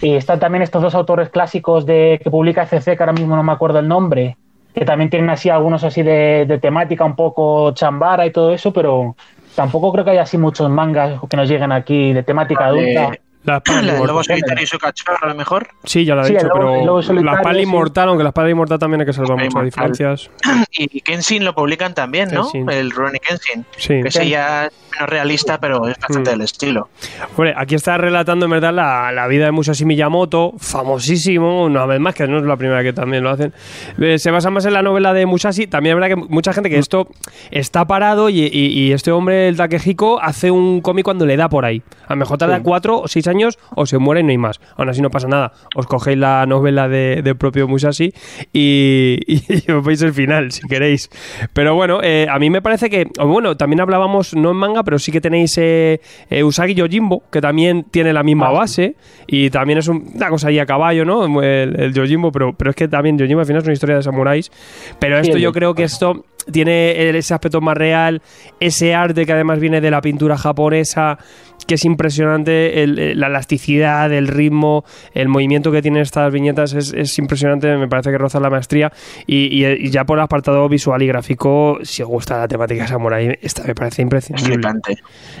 [0.00, 3.42] y están también estos dos autores clásicos de que publica CC, que ahora mismo no
[3.42, 4.36] me acuerdo el nombre,
[4.74, 8.72] que también tienen así algunos así de, de temática un poco chambara y todo eso,
[8.72, 9.14] pero
[9.54, 13.12] tampoco creo que haya así muchos mangas que nos lleguen aquí de temática adulta.
[13.44, 14.06] La La inmortal.
[14.06, 15.68] lobo solitario y su cachorro, a lo mejor.
[15.84, 17.60] Sí, ya lo he Sí, el dicho, lobo- el pero la solitario, espada sí.
[17.62, 19.64] inmortal, aunque la espada inmortal también hay que salvar muchas inmortal.
[19.92, 20.30] diferencias.
[20.76, 22.42] Y Kenshin lo publican también, ¿no?
[22.50, 22.68] Kenshin.
[22.70, 23.64] El Rurouni Kenshin.
[23.76, 24.02] Sí.
[24.02, 26.32] Que ese ya es menos realista, pero es bastante Mm.
[26.32, 26.88] del estilo.
[27.36, 32.00] Hombre, aquí está relatando en verdad la, la vida de Musashi Miyamoto, famosísimo, una vez
[32.00, 33.52] más, que no es la primera que también lo hacen.
[34.00, 35.66] Eh, se basa más en la novela de Musashi.
[35.66, 37.08] También es verdad que mucha gente que esto
[37.50, 41.48] está parado y, y- y este hombre, el Takehiko, hace un cómic cuando le da
[41.48, 41.82] por ahí.
[42.06, 42.62] A lo mejor tarda Sí.
[42.64, 44.60] cuatro o seis años años o se muere y no hay más.
[44.76, 45.52] Aún así no pasa nada.
[45.74, 48.12] Os cogéis la novela de, del propio Musashi
[48.52, 51.10] y, y os veis el final, si queréis.
[51.52, 54.98] Pero bueno, eh, a mí me parece que, bueno, también hablábamos, no en manga, pero
[54.98, 59.50] sí que tenéis eh, eh, Usagi Yojimbo, que también tiene la misma Ah, base y
[59.50, 61.42] también es un- una cosa ahí a caballo, ¿no?
[61.42, 64.02] El, el Yojimbo, pero, pero es que también Yojimbo al final es una historia de
[64.02, 64.50] samuráis.
[64.98, 68.22] Pero esto yo de- creo que esto tiene ese aspecto más real,
[68.60, 71.18] ese arte que además viene de la pintura japonesa,
[71.66, 74.84] que es impresionante, el- el- la elasticidad, el ritmo,
[75.14, 78.92] el movimiento que tienen estas viñetas es, es impresionante, me parece que roza la maestría.
[79.26, 82.86] Y, y- y ya por el apartado visual y gráfico, si os gusta la temática
[82.86, 84.68] samurai, esta me parece Es imprescindible.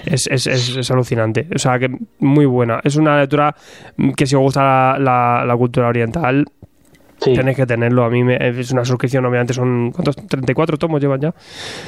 [0.06, 1.46] Es, es, es, alucinante.
[1.54, 1.88] O sea, que
[2.20, 2.80] muy buena.
[2.84, 3.54] Es una lectura
[4.16, 6.46] que si os gusta la, la- la cultura oriental,
[7.24, 8.04] Sí, tenéis que tenerlo.
[8.04, 9.90] A mí me- es una suscripción, obviamente son...
[9.92, 10.16] ¿Cuántos?
[10.16, 11.34] ¿34 tomos llevan ya?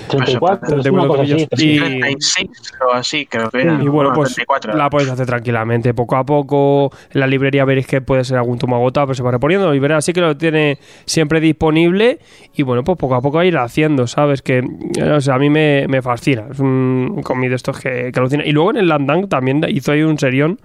[0.09, 1.22] 34, es 34 una cosa
[1.53, 1.66] así.
[1.66, 2.49] Y- 36
[2.89, 3.82] o así, creo que era.
[3.82, 4.74] Y bueno, pues 34.
[4.76, 6.91] la podéis hacer tranquilamente, poco a poco.
[7.12, 9.74] En la librería veréis que puede ser algún tomo agotado, pero se va reponiendo.
[9.74, 12.18] Y verás, sí que lo tiene siempre disponible.
[12.55, 14.43] Y bueno, pues poco a poco a ir haciendo, ¿sabes?
[14.43, 16.45] Que, eh, o sea, a mí me, me fascina.
[16.51, 18.45] Es un cómic de estos que, que alucina.
[18.45, 20.59] Y luego en el Landang también hizo ahí un serión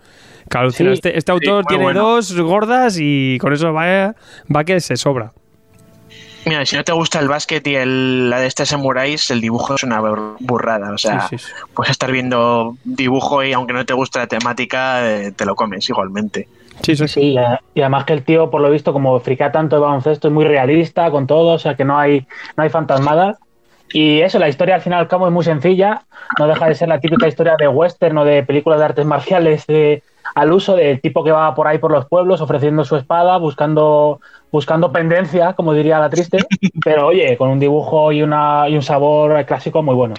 [0.71, 2.01] Sí, este, este autor tiene bueno.
[2.01, 4.15] dos gordas y con eso va,
[4.53, 5.31] va que se sobra.
[6.45, 9.75] Mira, si no te gusta el básquet y el, la de este samuráis, el dibujo
[9.75, 10.91] es una bur- burrada.
[10.91, 11.51] O sea, Sí, sí, sí.
[11.75, 15.87] puedes estar viendo dibujo y aunque no te guste la temática, eh, te lo comes
[15.87, 16.47] igualmente.
[16.81, 17.21] Sí, sí, sí.
[17.21, 17.35] Sí,
[17.75, 20.45] y además que el tío, por lo visto, como frica tanto de baloncesto, es muy
[20.45, 22.25] realista con todo, o sea que no hay,
[22.57, 23.37] no hay fantasmadas.
[23.93, 26.01] Y eso, la historia al final y al cabo es muy sencilla,
[26.39, 29.67] no deja de ser la típica historia de western o de películas de artes marciales
[29.67, 30.01] de-
[30.35, 34.19] al uso del tipo que va por ahí por los pueblos ofreciendo su espada, buscando,
[34.51, 36.45] buscando pendencia, como diría la triste,
[36.83, 40.15] pero oye, con un dibujo y, una, y un sabor clásico muy bueno.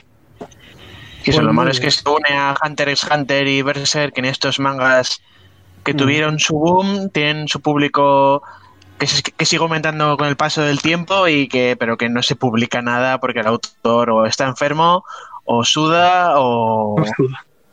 [1.25, 4.25] Y eso, lo malo es que se une a Hunter x Hunter y Berserk en
[4.25, 5.21] estos mangas
[5.85, 5.97] que Mm.
[5.97, 8.43] tuvieron su boom, tienen su público
[8.99, 12.23] que, se- que sigue aumentando con el paso del tiempo y que pero que no
[12.23, 15.05] se publica nada porque el autor o está enfermo
[15.45, 17.05] o suda o o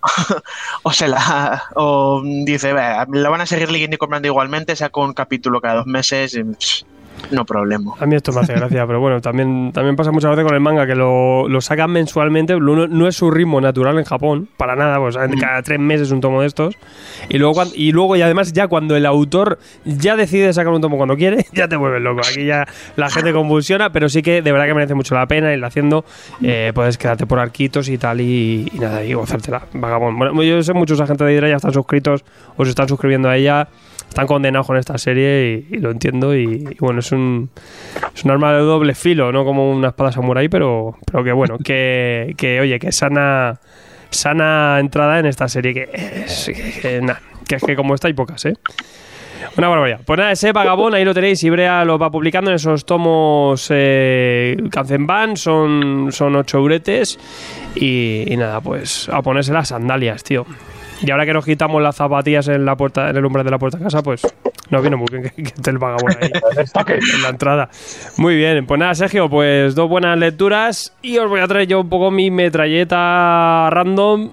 [0.93, 5.13] se la o dice "Bah, la van a seguir leyendo y comprando igualmente saco un
[5.13, 6.43] capítulo cada dos meses y,
[7.31, 10.45] no problema A mí esto me hace gracia, pero bueno, también, también pasa muchas veces
[10.45, 14.05] con el manga que lo, lo sacan mensualmente, no, no es su ritmo natural en
[14.05, 16.75] Japón, para nada, pues cada tres meses un tomo de estos.
[17.29, 20.97] Y luego, y luego, y además, ya cuando el autor ya decide sacar un tomo
[20.97, 22.21] cuando quiere, ya te vuelves loco.
[22.27, 22.65] Aquí ya
[22.95, 26.05] la gente convulsiona, pero sí que de verdad que merece mucho la pena irla haciendo.
[26.41, 29.63] Eh, puedes quedarte por arquitos y tal, y, y nada, y gozártela.
[29.73, 30.17] Vagabond.
[30.17, 32.23] Bueno, yo sé muchos agentes de Hydra ya están suscritos
[32.57, 33.67] o se están suscribiendo a ella
[34.09, 37.49] están condenados con esta serie y, y lo entiendo y, y bueno es un
[38.13, 41.57] es un arma de doble filo no como una espada samurai pero pero que bueno
[41.57, 43.59] que, que oye que sana
[44.09, 47.15] sana entrada en esta serie que es que, que, nah,
[47.47, 48.55] que es que como está hay pocas eh
[49.57, 50.01] una barbaridad.
[50.05, 51.43] Pues nada, ese vagabón, ahí lo tenéis.
[51.43, 57.19] Ibrea lo va publicando en esos tomos eh, Kanzenban, son, son ocho euretes.
[57.75, 60.45] Y, y nada, pues a ponerse las sandalias, tío.
[61.01, 63.59] Y ahora que nos quitamos las zapatillas en la puerta, en el umbral de la
[63.59, 64.21] puerta de casa, pues
[64.69, 66.31] nos viene muy bien que, que esté el vagabundo ahí
[67.15, 67.69] en la entrada.
[68.17, 71.81] Muy bien, pues nada, Sergio, pues dos buenas lecturas y os voy a traer yo
[71.81, 74.31] un poco mi metralleta random.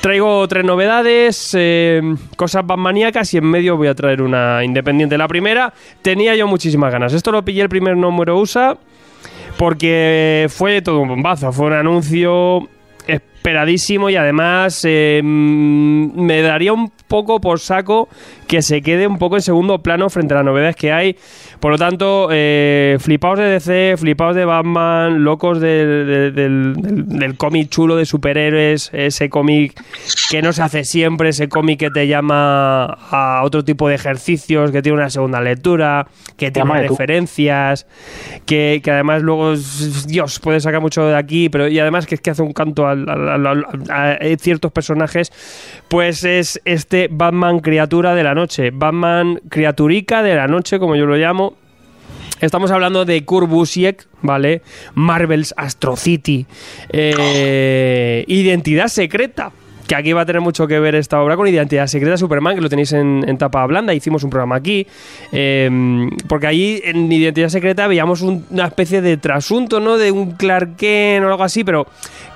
[0.00, 2.00] Traigo tres novedades, eh,
[2.36, 5.18] cosas maníacas y en medio voy a traer una independiente.
[5.18, 7.12] La primera, tenía yo muchísimas ganas.
[7.12, 8.76] Esto lo pillé el primer número USA
[9.56, 11.50] porque fue todo un bombazo.
[11.50, 12.68] Fue un anuncio
[13.46, 18.08] esperadísimo y además eh, mm, me daría un poco por saco
[18.48, 21.16] que se quede un poco en segundo plano frente a las novedades que hay.
[21.60, 27.68] Por lo tanto, eh, flipaos de DC, flipaos de Batman, locos del, del, del- cómic
[27.70, 29.80] chulo de superhéroes, ese cómic
[30.30, 34.70] que no se hace siempre, ese cómic que te llama a otro tipo de ejercicios,
[34.72, 37.86] que tiene una segunda lectura, que tiene referencias,
[38.44, 39.54] que, que además luego,
[40.06, 42.86] Dios, puede sacar mucho de aquí, pero y además que es que hace un canto
[42.86, 45.32] al- al- a, a ciertos personajes,
[45.88, 51.06] pues es este Batman criatura de la noche, Batman criaturica de la noche, como yo
[51.06, 51.54] lo llamo.
[52.40, 54.60] Estamos hablando de Kurt Busiek, ¿vale?
[54.94, 56.46] Marvel's Astro City.
[56.90, 59.52] eh, Identidad secreta.
[59.86, 62.60] Que aquí va a tener mucho que ver esta obra con Identidad Secreta Superman, que
[62.60, 63.94] lo tenéis en, tapa blanda.
[63.94, 64.86] Hicimos un programa aquí.
[65.32, 69.96] eh, porque allí en Identidad Secreta veíamos un- una especie de trasunto, ¿no?
[69.96, 71.86] De un Clark Kent o algo así, pero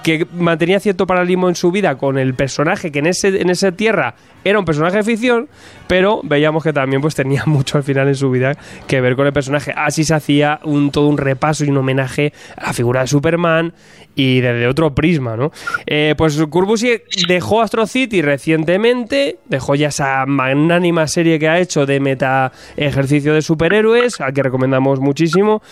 [0.02, 3.72] que mantenía cierto paralelismo en su vida con el personaje que en, ese, en esa
[3.72, 5.48] tierra era un personaje de ficción,
[5.86, 9.26] pero veíamos que también pues tenía mucho al final en su vida que ver con
[9.26, 9.72] el personaje.
[9.76, 13.74] Así se hacía un, todo un repaso y un homenaje a la figura de Superman
[14.20, 15.50] y desde otro prisma, ¿no?
[15.86, 16.98] Eh, pues Kurbusi
[17.28, 23.34] dejó Astro City recientemente, dejó ya esa magnánima serie que ha hecho de meta ejercicio
[23.34, 25.62] de superhéroes, al que recomendamos muchísimo,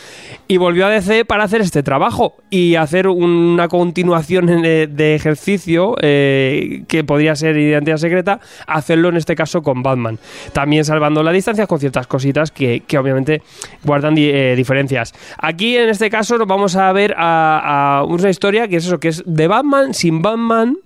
[0.47, 5.95] y volvió a DC para hacer este trabajo y hacer una continuación de, de ejercicio
[6.01, 10.19] eh, que podría ser Identidad Secreta, hacerlo en este caso con Batman.
[10.53, 13.43] También salvando las distancias con ciertas cositas que, que obviamente
[13.85, 15.13] guardan di- eh, diferencias.
[15.39, 18.31] Aquí en este caso nos vamos a ver a, a una
[18.69, 20.77] que es eso, que es de Batman sin Batman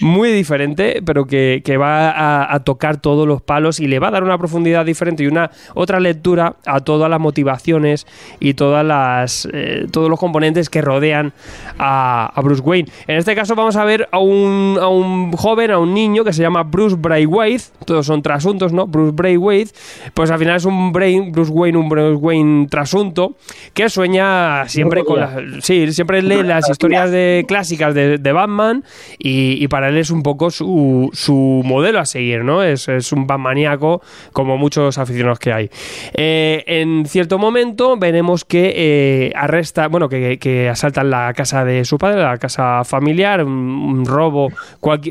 [0.00, 4.08] muy diferente, pero que, que va a, a tocar todos los palos y le va
[4.08, 8.06] a dar una profundidad diferente y una otra lectura a todas las motivaciones
[8.40, 11.32] y todas las eh, todos los componentes que rodean
[11.78, 12.88] a, a Bruce Wayne.
[13.06, 16.32] En este caso vamos a ver a un, a un joven, a un niño que
[16.32, 18.86] se llama Bruce Braithwaite, todos son trasuntos, ¿no?
[18.86, 19.72] Bruce Braithwaite,
[20.14, 23.34] pues al final es un Brain, Bruce Wayne, un Bruce Wayne trasunto
[23.74, 28.84] que sueña siempre con las, sí, siempre lee las historias de clásicas de, de Batman
[29.18, 32.62] y, y para él es un poco su, su modelo a seguir, ¿no?
[32.62, 35.70] Es, es un Batmaníaco como muchos aficionados que hay.
[36.14, 41.84] Eh, en cierto momento veremos que eh, arresta, bueno, que, que asaltan la casa de
[41.84, 44.48] su padre, la casa familiar, un, un robo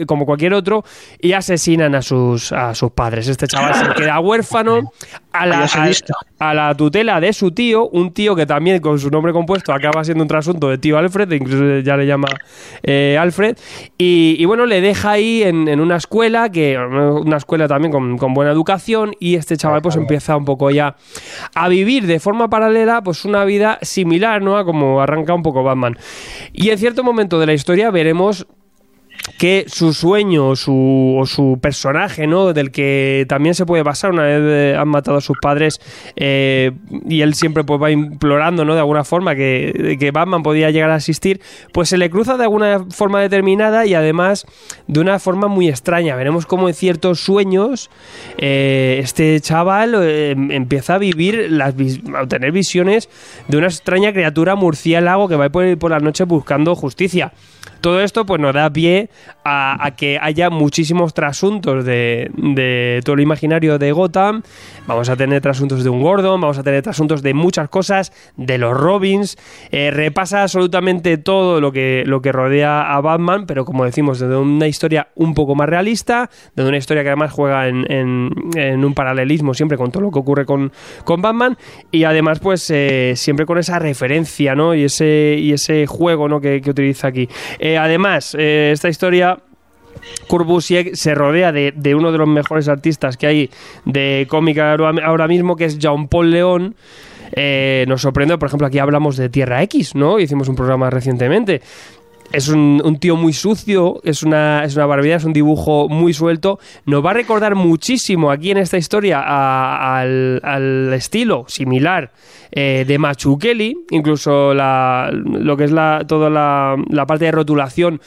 [0.05, 0.83] como cualquier otro,
[1.19, 3.27] y asesinan a sus, a sus padres.
[3.27, 4.91] Este chaval se queda huérfano
[5.31, 5.67] a la,
[6.39, 10.03] a- la tutela de su tío, un tío que también con su nombre compuesto acaba
[10.03, 12.27] siendo un trasunto de tío Alfred, incluso ya le llama
[12.83, 13.55] eh, Alfred,
[13.97, 18.33] y, y bueno, le deja ahí en, una escuela, que una escuela también con, con
[18.33, 20.95] buena educación, y este chaval pues empieza un poco ya
[21.55, 24.57] a vivir de forma paralela pues una vida similar, ¿no?
[24.57, 25.97] A como arranca un poco Batman.
[26.53, 28.47] Y en cierto momento de la historia veremos
[29.37, 32.53] que su sueño su, o su personaje, ¿no?
[32.53, 35.79] Del que también se puede basar una vez eh, han matado a sus padres
[36.15, 36.71] eh,
[37.07, 38.73] y él siempre pues, va implorando, ¿no?
[38.73, 42.43] De alguna forma que, que Batman podía llegar a asistir, pues se le cruza de
[42.43, 44.45] alguna forma determinada y además
[44.87, 46.15] de una forma muy extraña.
[46.15, 47.89] Veremos cómo en ciertos sueños
[48.37, 51.75] eh, este chaval eh, empieza a vivir, las,
[52.15, 53.09] a tener visiones
[53.47, 57.33] de una extraña criatura murciélago que va por, por las noches buscando justicia.
[57.81, 59.09] Todo esto pues nos da pie
[59.43, 64.41] a, que haya muchísimos trasuntos de, todo lo imaginario de Gotham.
[64.87, 68.57] Vamos a tener trasuntos de un Gordon, vamos a tener trasuntos de muchas cosas, de
[68.57, 69.37] los Robins.
[69.71, 74.35] Eh, repasa absolutamente todo lo que, lo que rodea a Batman, pero como decimos, desde
[74.37, 78.93] una historia un poco más realista, desde una historia que además juega en, en- un
[78.93, 80.71] paralelismo siempre con todo lo que ocurre con,
[81.03, 81.57] con Batman
[81.91, 84.75] y además pues eh, siempre con esa referencia ¿no?
[84.75, 86.39] y, ese, y ese juego ¿no?
[86.39, 87.27] que, que utiliza aquí.
[87.59, 89.16] Eh, además, esta historia
[90.29, 93.49] Busiek se rodea de, uno de los mejores artistas que hay
[93.85, 96.75] de cómica ahora mismo, que es Jean-Paul León.
[97.33, 100.19] Eh, nos sorprende, por ejemplo, aquí hablamos de Tierra X, ¿no?
[100.19, 101.61] Hicimos un programa recientemente.
[102.33, 106.59] Es un, tío muy sucio, es una, es una barbaridad, es un dibujo muy suelto.
[106.85, 112.11] Nos va a recordar muchísimo aquí en esta historia al, estilo similar
[112.51, 118.01] eh, de Machu Kelly, incluso lo que es la, toda la parte de rotulación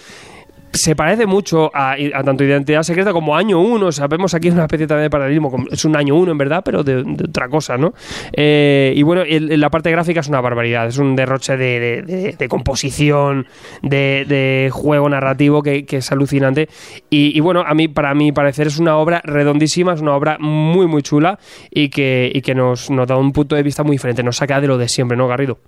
[0.72, 3.86] se parece mucho a, tanto Identidad Secreta como Año 1.
[3.86, 5.64] O sea, vemos aquí una especie también de paralelismo.
[5.70, 6.98] Es un Año 1 en verdad, pero de,
[7.28, 7.92] otra cosa, ¿no?
[8.32, 10.86] Eh, y bueno, la parte gráfica es una barbaridad.
[10.86, 12.02] Es un derroche de,
[12.36, 13.46] de- composición,
[13.82, 16.68] de, juego narrativo que, es alucinante.
[17.10, 20.86] Y, bueno, a mí, para mi parecer, es una obra redondísima, es una obra muy,
[20.86, 21.38] muy chula
[21.70, 24.22] y que, y que nos, nos da un punto de vista muy diferente.
[24.22, 25.58] Nos saca de lo de siempre, ¿no, Garrido?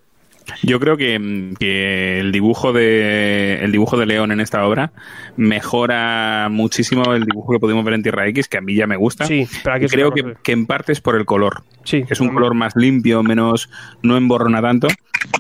[0.63, 4.93] Yo creo que, que el dibujo de el dibujo de León en esta obra
[5.37, 8.97] mejora muchísimo el dibujo que podemos ver en Tierra X, que a mí ya me
[8.97, 9.27] gusta.
[9.27, 11.63] Sí, pero aquí creo que, en parte es por el color.
[11.85, 12.35] Sí, es un también.
[12.35, 13.71] color más limpio, menos
[14.03, 14.89] no emborrona tanto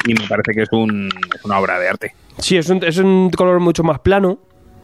[0.07, 2.15] y me parece que es, un, es una obra de arte.
[2.39, 4.39] Sí, es un, es un color mucho más plano.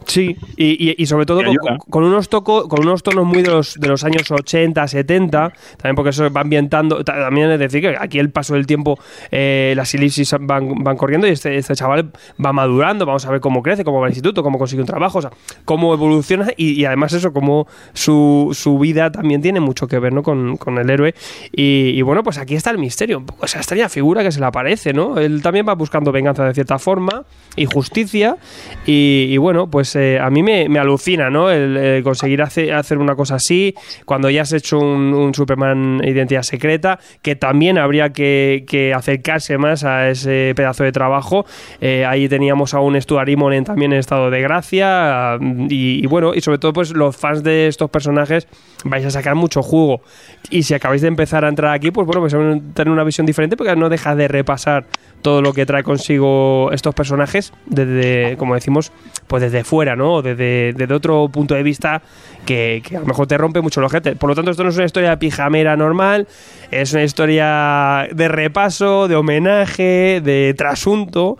[0.05, 3.49] Sí, y, y- y sobre todo con, con unos toco, con unos tonos muy de
[3.51, 7.81] los, de los años 80, 70, también porque eso va ambientando, ta- también es decir
[7.81, 8.97] que aquí el paso del tiempo,
[9.29, 12.11] eh, las elipsis van, van corriendo y este, este chaval
[12.43, 15.19] va madurando, vamos a ver cómo crece, cómo va al instituto, cómo consigue un trabajo,
[15.19, 15.31] o sea,
[15.65, 20.13] cómo evoluciona y, y además eso, cómo su, su vida también tiene mucho que ver
[20.13, 20.23] ¿no?
[20.23, 21.13] con, con el héroe.
[21.51, 24.39] Y, y bueno, pues aquí está el misterio, un poco esa extraña figura que se
[24.39, 25.19] le aparece, ¿no?
[25.19, 27.25] Él también va buscando venganza de cierta forma
[27.55, 28.37] y justicia
[28.85, 31.49] y, y bueno, pues eh, a mí me, me alucina, ¿no?
[31.51, 33.73] El, eh, conseguir hace- hacer una cosa así
[34.05, 40.09] cuando ya has hecho un, Superman identidad secreta, que también habría que, acercarse más a
[40.09, 41.45] ese pedazo de trabajo.
[41.81, 45.37] Eh, ahí teníamos a un Stuart Immonen también en estado de gracia
[45.69, 48.47] y, y bueno, y sobre todo pues los fans de estos personajes
[48.85, 50.01] vais a sacar mucho jugo.
[50.49, 53.03] Y si acabáis de empezar a entrar aquí, pues bueno, pues van a tener una
[53.03, 54.85] visión diferente porque no deja de repasar
[55.21, 58.91] todo lo que trae consigo estos personajes desde, como decimos,
[59.27, 60.15] pues desde fuera, ¿no?
[60.15, 62.01] O desde, desde otro punto de vista
[62.45, 64.15] que, a lo mejor te rompe mucho el ojete.
[64.15, 66.27] Por lo tanto, esto no es una historia pijamera normal,
[66.71, 71.37] es una historia de repaso, de homenaje, de trasunto.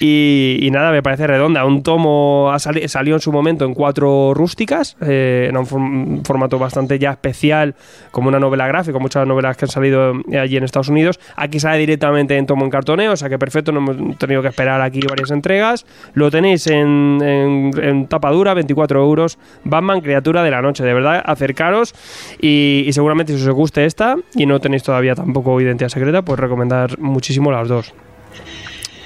[0.00, 1.64] Y, nada, me parece redonda.
[1.64, 6.58] Un tomo sali- salió en su momento en cuatro rústicas, eh, era un form- formato
[6.58, 7.76] bastante ya especial,
[8.10, 11.20] como una novela gráfica, muchas novelas que han salido allí en Estados Unidos.
[11.36, 14.48] Aquí sale directamente en tomo en cartoneo, o sea que perfecto, no hemos tenido que
[14.48, 15.86] esperar aquí varias entregas.
[16.14, 19.38] Lo tenéis en, en, en tapa dura, 24 euros.
[19.62, 21.94] Batman, criatura de la noche, de verdad, acercaros
[22.40, 26.38] y, y seguramente si os guste esta y no tenéis todavía tampoco identidad secreta, pues
[26.40, 27.92] recomendar muchísimo las dos.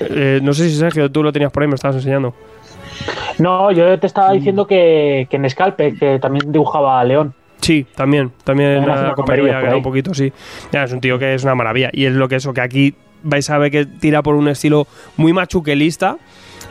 [0.00, 2.34] Eh, no sé si Sergio, tú lo tenías por ahí, me estabas enseñando.
[3.38, 7.34] No, yo te estaba diciendo que, que en Scalpe, que también dibujaba a León.
[7.60, 10.32] Sí, también, también una compañía que un poquito, sí.
[10.72, 11.90] Ya, es un tío que es una maravilla.
[11.92, 14.86] Y es lo que eso, que aquí vais a ver que tira por un estilo
[15.16, 16.16] muy machuquelista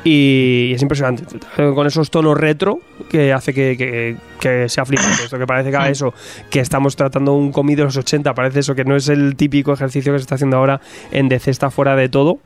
[0.10, 1.24] y es impresionante.
[1.55, 2.80] Con esos tonos retro
[3.10, 5.24] que hace que, que- que sea flipante.
[5.26, 6.14] Esto que parece que eso,
[6.49, 9.74] que estamos tratando un cómic de los 80, parece eso, que no es el típico
[9.74, 10.80] ejercicio que se está haciendo ahora
[11.12, 12.39] en DC está fuera de todo.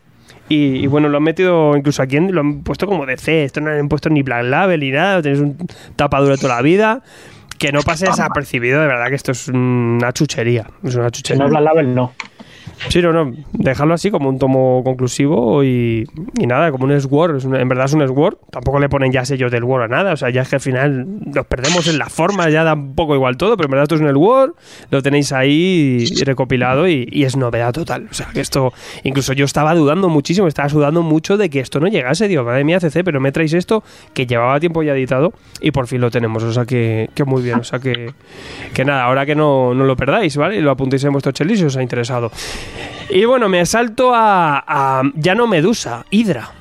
[0.49, 3.43] Y, y bueno, lo han metido incluso aquí, lo han puesto como DC.
[3.45, 5.21] Esto no han puesto ni Black Label ni nada.
[5.21, 5.57] Tenéis un
[5.95, 7.03] tapadura toda la vida.
[7.57, 10.65] Que no pase desapercibido, de verdad que esto es una chuchería.
[10.83, 11.43] Es una chuchería.
[11.45, 12.13] no la Label, no.
[12.89, 13.33] Sí, no, no.
[13.53, 16.07] Dejarlo así como un tomo conclusivo y,
[16.39, 17.37] y nada, como un Sword.
[17.37, 18.37] Es en verdad es un Sword.
[18.51, 20.13] Tampoco le ponen ya sellos del Word a nada.
[20.13, 22.95] O sea, ya es que al final nos perdemos en la forma, ya da un
[22.95, 24.53] poco igual todo, pero en verdad esto es un Word.
[24.89, 28.07] Lo tenéis ahí recopilado y, y es novedad total.
[28.09, 28.73] O sea, que esto,
[29.03, 32.27] incluso yo estaba dudando muchísimo, estaba sudando mucho de que esto no llegase.
[32.27, 35.87] Digo, madre mía, CC, pero me traéis esto que llevaba tiempo ya editado y por
[35.87, 36.43] fin lo tenemos.
[36.43, 37.59] O sea, que, que muy bien.
[37.59, 38.11] O sea, que,
[38.73, 40.57] que nada, ahora que no, no lo perdáis, ¿vale?
[40.57, 42.31] Y lo apuntéis en vuestro chelis si os ha interesado.
[43.09, 46.51] Y bueno, me salto a, a- ya no Medusa, Hydra.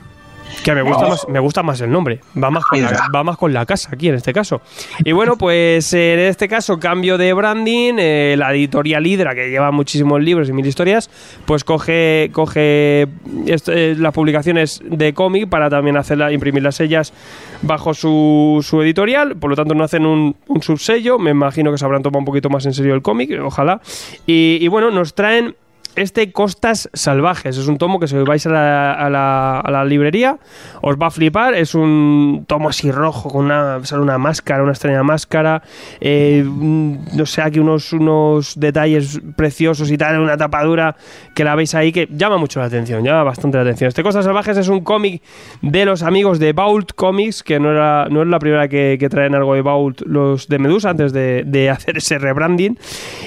[0.64, 2.20] Que me gusta, más, me gusta más el nombre.
[2.36, 4.61] Va más, con la, va más con la casa aquí en este caso.
[5.04, 7.94] Y bueno, pues en este caso, cambio de branding.
[7.98, 11.08] eh, la editorial Hydra, que lleva muchísimos libros y mil historias,
[11.46, 13.06] pues coge, coge
[13.46, 17.14] eh, las publicaciones de cómic para también hacerla, imprimir las sellas
[17.62, 19.36] bajo su, su editorial.
[19.36, 21.18] Por lo tanto, no hacen un, un subsello.
[21.18, 23.80] Me imagino que se habrán tomado un poquito más en serio el cómic, ojalá.
[24.26, 25.54] Y, y bueno, nos traen
[25.97, 27.57] este Costas Salvajes.
[27.57, 30.38] Es un tomo que si vais a la, librería
[30.82, 31.55] os va a flipar.
[31.55, 35.62] Es un tomo así rojo con una, sale una máscara, una extraña máscara.
[36.01, 40.97] eh, mm, no sé, aquí unos, unos detalles preciosos y tal, una tapadura
[41.34, 43.88] que la veis ahí que llama mucho la atención, llama bastante la atención.
[43.88, 45.22] Este Costas Salvajes es un cómic
[45.62, 49.09] de los amigos de Vault Comics, que no, era, no es la primera que, que
[49.09, 52.78] traen algo de Vault los de Medusa antes de, de hacer ese rebranding.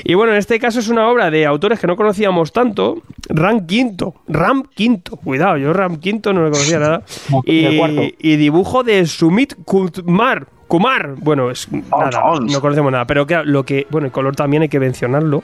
[0.03, 3.01] Y bueno, en este caso es una obra de autores que no conocíamos tanto.
[3.29, 7.03] Ram Quinto, Ram Quinto, cuidado, yo Ram Quinto no le conocía nada.
[7.45, 10.47] Y, y dibujo de Sumit Kumar.
[10.73, 14.63] Kumar, bueno, es nada, no conocemos nada, pero claro, lo que, bueno, el color también
[14.63, 15.43] hay que mencionarlo,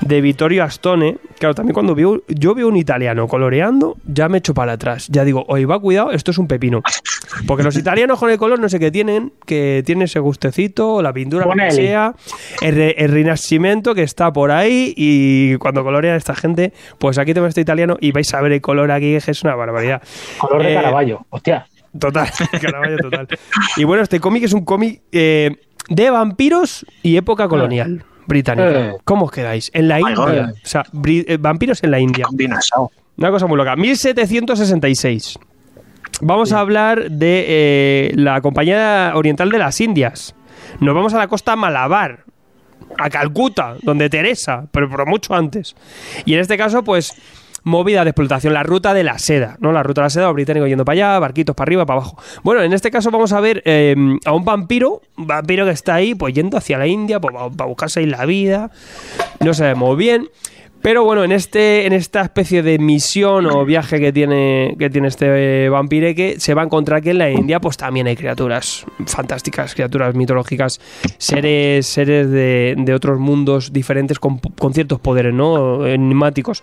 [0.00, 4.54] de Vittorio Astone, claro, también cuando veo, yo veo un italiano coloreando, ya me echo
[4.54, 6.82] para atrás, ya digo, oye, va, cuidado, esto es un pepino,
[7.46, 11.12] porque los italianos con el color no sé qué tienen, que tienen ese gustecito, la
[11.12, 12.14] pintura, lo que sea,
[12.60, 17.46] el, el renacimiento que está por ahí, y cuando colorean esta gente, pues aquí tengo
[17.46, 20.02] este italiano y vais a ver el color aquí, que es una barbaridad.
[20.38, 21.26] Color de Eh, Caravaggio.
[21.30, 21.64] Hostia.
[21.98, 22.28] Total,
[22.60, 23.28] Caravaggio total.
[23.76, 25.56] Y bueno, este cómic es un cómic eh,
[25.88, 28.80] de vampiros y época colonial británica.
[28.88, 28.92] Eh.
[29.04, 29.70] ¿Cómo os quedáis?
[29.72, 30.14] En la India.
[30.62, 32.26] O sea, bri- eh, vampiros en la India.
[33.16, 33.74] Una cosa muy loca.
[33.74, 35.38] 1766.
[36.20, 40.34] Vamos a hablar de eh, la Compañía Oriental de las Indias.
[40.80, 42.24] Nos vamos a la costa Malabar,
[42.98, 45.74] a Calcuta, donde Teresa, pero por mucho antes.
[46.24, 47.14] Y en este caso, pues,
[47.68, 49.72] movida de explotación, la ruta de la seda, ¿no?
[49.72, 52.18] La ruta de la seda, los yendo para allá, barquitos para arriba, para abajo.
[52.42, 53.94] Bueno, en este caso vamos a ver eh,
[54.24, 57.68] a un vampiro, un vampiro que está ahí, pues yendo hacia la India, pues, para
[57.68, 58.70] buscarse ahí la vida.
[59.40, 60.28] No sabemos bien.
[60.82, 65.08] Pero bueno, en este en esta especie de misión o viaje que tiene que tiene
[65.08, 69.74] este vampireque, se va a encontrar que en la India pues también hay criaturas fantásticas,
[69.74, 70.80] criaturas mitológicas,
[71.18, 75.86] seres seres de, de otros mundos diferentes con, con ciertos poderes, ¿no?
[75.86, 76.62] Enigmáticos.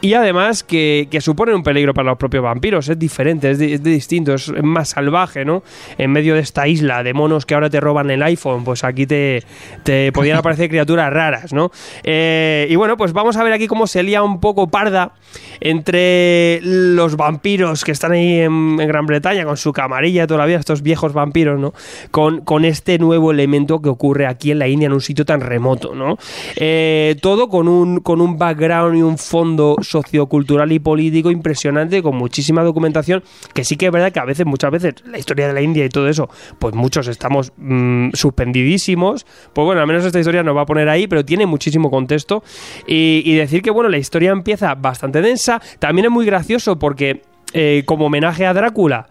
[0.00, 3.82] Y además que, que suponen un peligro para los propios vampiros, es diferente, es, es
[3.82, 5.62] distinto, es más salvaje, ¿no?
[5.98, 9.06] En medio de esta isla de monos que ahora te roban el iPhone, pues aquí
[9.06, 9.42] te,
[9.82, 11.70] te podían aparecer criaturas raras, ¿no?
[12.02, 15.12] Eh, y bueno, pues vamos a ver aquí cómo se lía un poco parda
[15.60, 21.12] entre los vampiros que están ahí en, Gran Bretaña con su camarilla todavía, estos viejos
[21.12, 21.72] vampiros, ¿no?
[22.10, 25.40] Con, con este nuevo elemento que ocurre aquí en la India, en un sitio tan
[25.40, 26.18] remoto, ¿no?
[26.56, 32.16] Eh, todo con un, con un background y un fondo sociocultural y político impresionante, con
[32.16, 35.54] muchísima documentación, que sí que es verdad que a veces, muchas veces, la historia de
[35.54, 36.28] la India y todo eso,
[36.58, 39.26] pues muchos estamos mm, suspendidísimos.
[39.52, 42.42] Pues bueno, al menos esta historia nos va a poner ahí, pero tiene muchísimo contexto.
[42.86, 45.60] Y, y decir que, bueno, la historia empieza bastante densa.
[45.78, 47.22] También es muy gracioso porque,
[47.52, 49.06] eh, como homenaje a Drácula,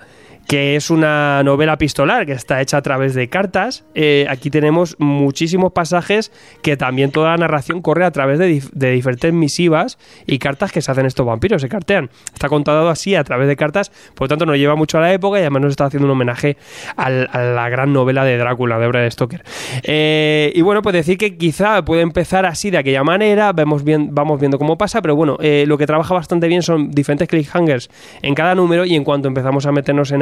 [0.48, 3.86] que es una novela epistolar que está hecha a través de cartas.
[3.96, 6.32] Eh, aquí tenemos muchísimos pasajes
[6.62, 10.72] que también toda la narración corre a través de, dif- de diferentes misivas y cartas
[10.72, 12.10] que se hacen estos vampiros, se cartean.
[12.34, 15.14] Está contado así a través de cartas, por lo tanto nos lleva mucho a la
[15.14, 16.58] época y además nos está haciendo un homenaje
[16.98, 19.44] a la gran novela de Drácula, de Bram Stoker.
[19.84, 24.14] Eh, y bueno, pues decir que quizá puede empezar así de aquella manera, vemos bien,
[24.14, 27.90] vamos viendo cómo pasa, pero bueno, eh, lo que trabaja bastante bien son diferentes cliffhangers
[28.22, 30.22] en cada número y en cuanto empezamos a meternos en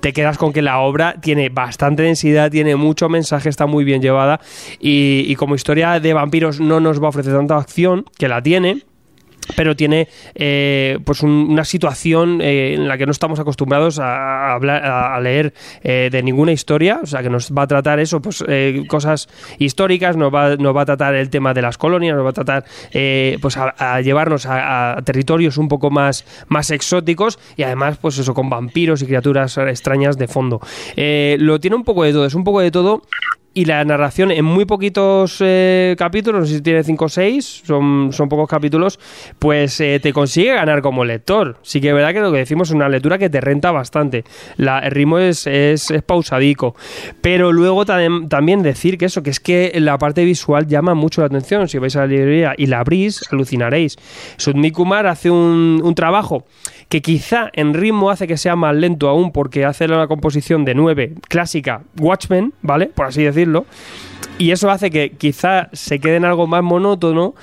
[0.00, 4.00] te quedas con que la obra tiene bastante densidad, tiene mucho mensaje, está muy bien
[4.00, 4.40] llevada
[4.78, 8.84] y como historia de vampiros no nos va a ofrecer tanta acción, que la tiene,
[9.56, 14.52] pero tiene eh, pues un- una situación eh, en la que no estamos acostumbrados a,
[14.54, 18.20] hablar, a, leer eh, de ninguna historia, o sea que nos va a tratar eso,
[18.20, 18.44] pues
[18.88, 19.28] cosas
[19.58, 22.32] históricas, nos va, nos va a tratar el tema de las colonias, nos va a
[22.32, 22.64] tratar
[23.40, 28.34] pues a, a llevarnos a, territorios un poco más, más exóticos y además pues eso
[28.34, 30.60] con vampiros y criaturas extrañas de fondo.
[30.96, 33.02] Lo tiene un poco de todo, es un poco de todo
[33.52, 35.42] y la narración en muy poquitos
[35.98, 38.98] capítulos, no sé si tiene 5 o 6, son, son pocos capítulos,
[39.40, 41.56] pues eh, te consigue ganar como lector.
[41.62, 44.22] Sí que es verdad que lo que decimos es una lectura que te renta bastante.
[44.56, 46.76] La, el ritmo es, es, pausadico.
[47.22, 51.22] Pero luego tam- también decir que eso, que es que la parte visual llama mucho
[51.22, 51.68] la atención.
[51.68, 53.96] Si vais a la librería y la abrís, alucinaréis.
[54.36, 56.44] Sudmi Kumar hace un, un trabajo
[56.90, 60.74] que quizá en ritmo hace que sea más lento aún porque hace la composición de
[60.74, 62.86] 9 clásica Watchmen, ¿vale?
[62.88, 63.64] Por así decirlo.
[64.40, 67.34] Y eso hace que quizá se quede en algo más monótono,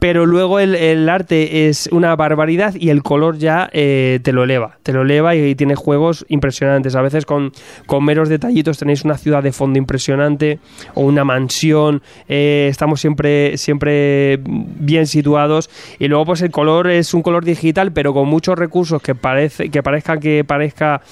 [0.00, 4.44] pero luego el, el arte es una barbaridad y el color ya eh, te lo
[4.44, 4.78] eleva.
[4.82, 6.96] Te lo eleva y, tiene juegos impresionantes.
[6.96, 7.52] A veces con,
[7.84, 10.58] con meros detallitos tenéis una ciudad de fondo impresionante
[10.94, 12.00] o una mansión.
[12.26, 15.68] eh, estamos siempre, siempre bien situados.
[15.98, 19.68] Y luego pues el color es un color digital, pero con muchos recursos que, parece,
[19.68, 21.02] que parezca que parezca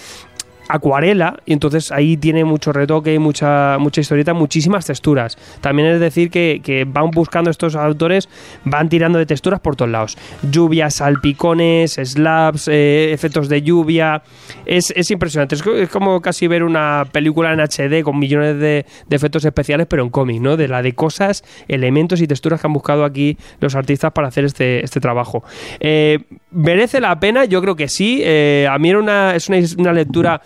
[0.69, 5.37] acuarela y entonces ahí tiene mucho retoque, mucha, mucha historieta, muchísimas texturas.
[5.61, 8.29] También es decir que, van buscando estos autores,
[8.65, 10.17] van tirando de texturas por todos lados.
[10.51, 14.23] Lluvias, salpicones, slabs, eh, efectos de lluvia.
[14.67, 15.55] Es, es impresionante.
[15.55, 19.45] Es, co- es como casi ver una película en HD con millones de, de efectos
[19.45, 20.57] especiales, pero en cómic, ¿no?
[20.57, 24.45] De la de cosas, elementos y texturas que han buscado aquí los artistas para hacer
[24.45, 25.45] este, este trabajo.
[25.81, 26.19] Eh,
[26.51, 27.45] ¿Merece la pena?
[27.45, 28.21] Yo creo que sí.
[28.23, 30.41] Eh, a mí era una, es una, una lectura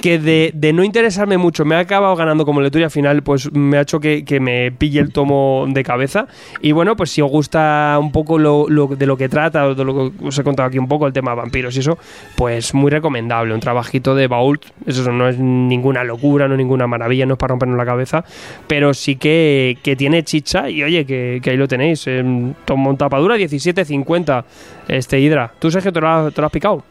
[0.00, 3.78] que de, de no interesarme mucho me ha acabado ganando como lectura final pues me
[3.78, 6.26] ha hecho que, que me pille el tomo de cabeza.
[6.60, 9.84] Y bueno pues si os gusta un poco lo, lo- de lo que trata de
[9.84, 11.98] lo que os he contado aquí un poco el tema de vampiros y eso
[12.36, 13.54] pues muy recomendable.
[13.54, 17.38] Un trabajito de Bault eso no es ninguna locura no es ninguna maravilla no es
[17.38, 18.24] para rompernos la cabeza
[18.66, 22.06] pero sí que, que tiene chicha y oye que, ahí lo tenéis.
[22.06, 24.44] En tomo en tapadura 17.50
[24.88, 26.84] este Hydra tú Sergio te lo te lo has picado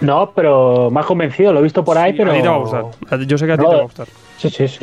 [0.00, 2.30] No, pero me has convencido, lo he visto por ahí, pero.
[2.32, 2.84] a ti te va a gustar
[3.26, 4.06] yo sé que a ti No, te va a gustar
[4.38, 4.78] Sí, sí, sí.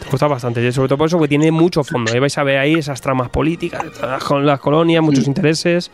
[0.00, 2.10] Te gusta bastante, y sobre todo por eso que tiene mucho fondo.
[2.12, 5.90] Ahí vais a ver ahí esas tramas políticas, las con las colonias, muchos intereses.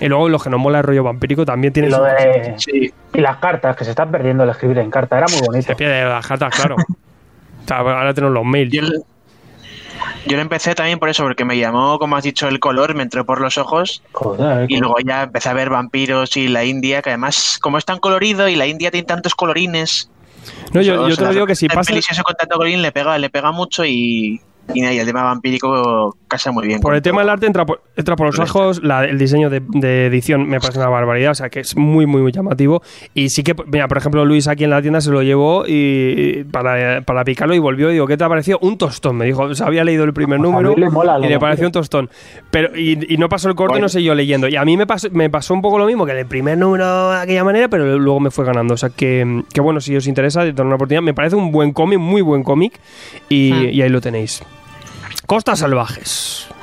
[0.00, 2.92] Y luego lo que nos mola el rollo vampírico también tiene Y, lo de- Sí.
[3.14, 5.66] y las cartas, que se están perdiendo el escribir en carta, era muy bonito.
[5.66, 6.74] Se pierde las cartas, claro.
[6.76, 6.78] O
[7.66, 8.74] sea, ahora tenemos los mails.
[8.74, 9.04] El-
[10.26, 13.02] yo lo empecé también por eso, porque me llamó, como has dicho, el color, me
[13.02, 17.02] entró por los ojos Joder, y luego ya empecé a ver vampiros y la India,
[17.02, 20.10] que además, como es tan colorido y la India tiene tantos colorines.
[20.72, 23.16] No, yo, yo te lo digo que si pasa eso con tanto colorín le pega,
[23.18, 24.40] le pega mucho y,
[24.72, 26.80] y, el tema vampírico casa muy bien.
[26.80, 29.60] por el tema del arte entra por, entra por los ojos, la- el diseño de,
[29.68, 32.82] de edición me parece una barbaridad, o sea que es muy, muy, muy llamativo.
[33.12, 36.44] Y sí que, mira, por ejemplo, Luis aquí en la tienda se lo llevó y
[36.50, 38.58] para, para picarlo y volvió y digo, ¿qué te ha parecido?
[38.62, 41.28] Un tostón, me dijo, o sea, había leído el primer Pues número le mola y
[41.28, 42.10] le pareció un tostón.
[42.50, 44.48] Pero, y, y no pasó el corte y no sé yo leyendo.
[44.48, 47.10] Y a mí me pasó, me pasó un poco lo mismo que el primer número
[47.10, 48.74] de aquella manera, pero luego me fue ganando.
[48.74, 51.02] O sea que, que bueno, si os interesa, dar una oportunidad.
[51.02, 52.80] Me parece un buen cómic, muy buen cómic.
[53.28, 54.42] Y, y ahí lo tenéis.
[55.26, 56.53] Costas salvajes.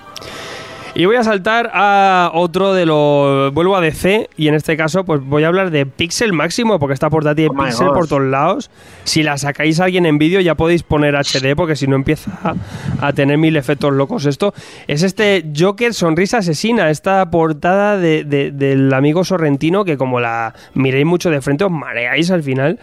[0.93, 3.53] Y voy a saltar a otro de los.
[3.53, 6.93] Vuelvo a DC y en este caso, pues voy a hablar de Pixel Máximo, porque
[6.93, 8.69] esta portada tiene Oh Pixel por todos lados.
[9.05, 12.31] Si la sacáis a alguien en vídeo, ya podéis poner HD, porque si no empieza
[12.43, 14.53] a, a tener mil efectos locos esto.
[14.87, 20.53] Es este Joker Sonrisa Asesina, esta portada de- de- del amigo Sorrentino, que como la
[20.73, 22.79] miréis mucho de frente, os mareáis al final.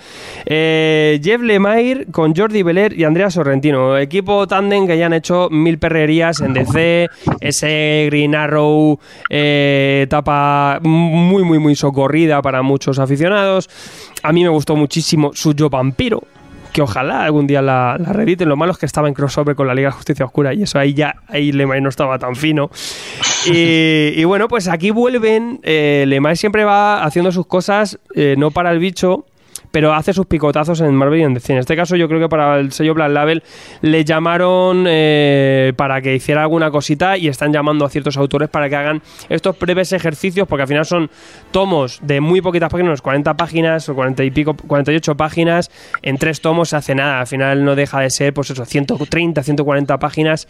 [0.46, 3.98] Eh, Jeff Lemire con Jordi Beler y Andrea Sorrentino.
[3.98, 7.08] Equipo tándem que ya han hecho mil perrerías en DC.
[7.40, 8.98] Ese Green Arrow,
[9.30, 13.68] eh, etapa muy, muy, muy socorrida para muchos aficionados.
[14.22, 16.22] A mí me gustó muchísimo su Yo Vampiro.
[16.72, 18.48] Que ojalá algún día la, la reediten.
[18.48, 20.78] Lo malo es que estaba en crossover con la Liga de Justicia Oscura y eso
[20.78, 22.70] ahí ya, ahí Lemay no estaba tan fino.
[23.46, 25.60] Y, y bueno, pues aquí vuelven.
[25.62, 29.24] Eh, Lemay siempre va haciendo sus cosas, eh, no para el bicho,
[29.70, 31.52] pero hace sus picotazos en Marvel y en DC.
[31.52, 33.42] En este caso, yo creo que para el sello Black Label
[33.82, 38.68] le llamaron eh, para que hiciera alguna cosita y están llamando a ciertos autores para
[38.68, 41.10] que hagan estos breves ejercicios, porque al final son
[41.50, 45.70] tomos de muy poquitas páginas, unos 40 páginas o 40 y pico, 48 páginas.
[46.02, 47.20] En tres tomos se hace nada.
[47.20, 50.48] Al final no deja de ser, pues eso, 130, 140 páginas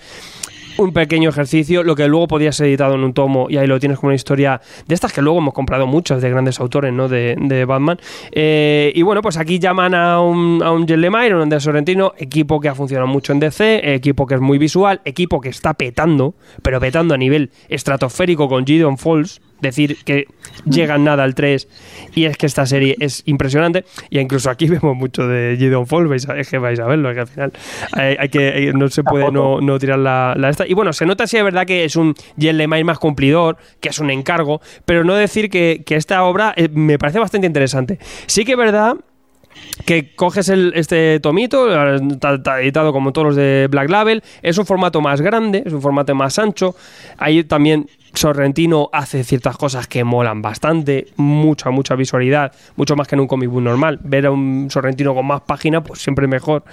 [0.78, 3.78] un pequeño ejercicio, lo que luego podía ser editado en un tomo y ahí lo
[3.78, 7.08] tienes como una historia de estas que luego hemos comprado muchas de grandes autores, ¿no?
[7.08, 7.98] De, de Batman.
[8.32, 12.60] Eh, y bueno, pues aquí llaman a un, a un Lemire, un de Sorrentino, equipo
[12.60, 16.34] que ha funcionado mucho en DC, equipo que es muy visual, equipo que está petando,
[16.62, 20.26] pero petando a nivel estratosférico con Gideon Falls, decir que
[20.64, 21.68] llegan nada al 3
[22.14, 26.28] y es que esta serie es impresionante y incluso aquí vemos mucho de Gideon vais
[26.28, 27.52] a, es que vais a verlo, es que al final
[27.92, 30.66] hay, hay que, no se puede no, no tirar la, la esta.
[30.66, 33.98] Y bueno, se nota si es verdad que es un Lemire más cumplidor, que es
[33.98, 37.98] un encargo, pero no decir que, que esta obra eh, me parece bastante interesante.
[38.26, 38.96] Sí que es verdad
[39.84, 44.22] que coges el, este tomito, eh, está, está editado como todos los de Black Label,
[44.42, 46.74] es un formato más grande, es un formato más ancho,
[47.16, 47.88] ahí también
[48.18, 53.28] Sorrentino hace ciertas cosas que molan bastante, mucha, mucha visualidad, mucho más que en un
[53.28, 53.98] comic book normal.
[54.02, 56.64] Ver a un Sorrentino con más páginas, pues siempre mejor.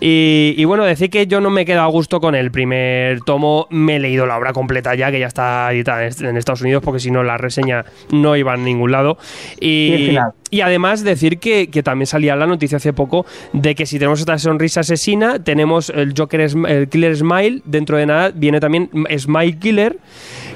[0.00, 3.20] Y, y bueno, decir que yo no me he quedado a gusto con el primer
[3.22, 6.82] tomo, me he leído la obra completa ya, que ya está editada en Estados Unidos,
[6.84, 9.16] porque si no la reseña no iba a ningún lado.
[9.60, 10.18] Y
[10.50, 14.18] Y, además decir que, que también salía la noticia hace poco de que si tenemos
[14.18, 19.58] esta sonrisa asesina, tenemos el Joker, el Killer Smile, dentro de nada viene también Smile
[19.58, 19.98] Killer,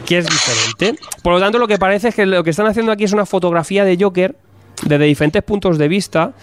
[0.07, 1.00] que es diferente.
[1.22, 3.26] Por lo tanto, lo que parece es que lo que están haciendo aquí es una
[3.26, 4.36] fotografía de Joker
[4.82, 6.34] desde diferentes puntos de vista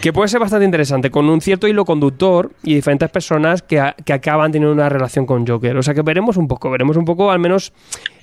[0.00, 4.12] que puede ser bastante interesante, con un cierto hilo conductor y diferentes personas que, que
[4.12, 5.76] acaban teniendo una relación con Joker.
[5.78, 7.72] O sea que veremos un poco, veremos un poco, al menos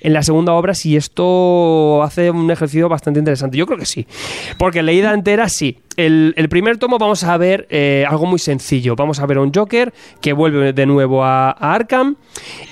[0.02, 3.58] en la segunda obra, si esto hace un ejercicio bastante interesante.
[3.58, 4.06] Yo creo que sí,
[4.60, 5.80] porque leída entera sí.
[5.98, 8.96] El, primer tomo vamos a ver eh, algo muy sencillo.
[8.96, 12.16] Vamos a ver a un Joker que vuelve de nuevo a, Arkham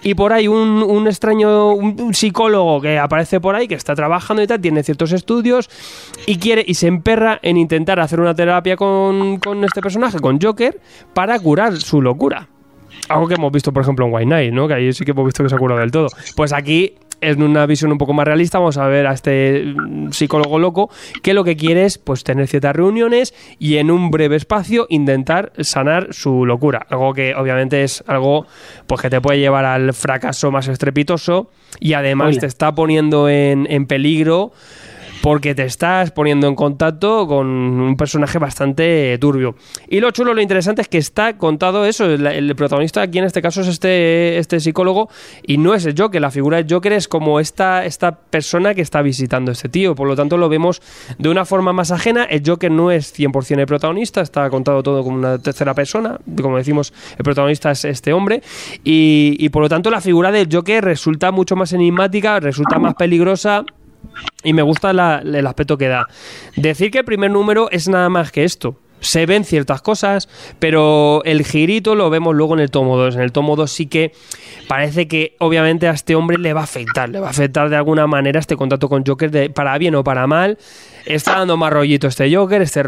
[0.03, 4.47] y por ahí un, extraño, un psicólogo que aparece por ahí, que está trabajando y
[4.47, 5.69] tal, tiene ciertos estudios
[6.25, 10.39] y quiere y se emperra en intentar hacer una terapia con, con este personaje, con
[10.39, 10.79] Joker,
[11.13, 12.47] para curar su locura.
[13.07, 14.67] Algo que hemos visto, por ejemplo, en White Knight, ¿no?
[14.67, 16.09] Que ahí sí que hemos visto que se ha curado del todo.
[16.35, 20.11] Pues aquí, en una visión un poco más realista, vamos a ver a este mm,
[20.11, 20.89] psicólogo loco
[21.21, 25.51] que lo que quiere es pues, tener ciertas reuniones y en un breve espacio intentar
[25.59, 26.85] sanar su locura.
[26.89, 28.45] Algo que obviamente es algo
[28.87, 31.49] pues, que te puede llevar al fracaso más estrepitoso
[31.79, 32.39] y además Oye.
[32.39, 34.51] te está poniendo en, en peligro
[35.21, 39.55] porque te estás poniendo en contacto con un personaje bastante turbio.
[39.89, 42.05] Y lo chulo, lo interesante es que está contado eso.
[42.05, 45.09] El, protagonista aquí en este caso es este, este psicólogo
[45.43, 46.21] y no es el Joker.
[46.21, 49.95] La figura del Joker es como esta, esta persona que está visitando a este tío.
[49.95, 50.81] Por lo tanto, lo vemos
[51.17, 52.23] de una forma más ajena.
[52.23, 56.17] El Joker no es 100% el protagonista, está contado todo como una tercera persona.
[56.41, 58.41] Como decimos, el protagonista es este hombre.
[58.83, 62.95] Y, y por lo tanto, la figura del Joker resulta mucho más enigmática, resulta más
[62.95, 63.65] peligrosa.
[64.43, 66.07] Y me gusta el aspecto que da.
[66.55, 68.75] Decir que el primer número es nada más que esto.
[69.01, 70.27] Se ven ciertas cosas,
[70.59, 73.15] pero el girito lo vemos luego en el tomo 2.
[73.15, 74.11] En el tomo 2 sí que
[74.67, 77.09] parece que obviamente a este hombre le va a afectar.
[77.09, 80.03] Le va a afectar de alguna manera este contacto con Joker, de, para bien o
[80.03, 80.57] para mal.
[81.05, 82.61] Está dando más rollito este Joker.
[82.61, 82.83] Este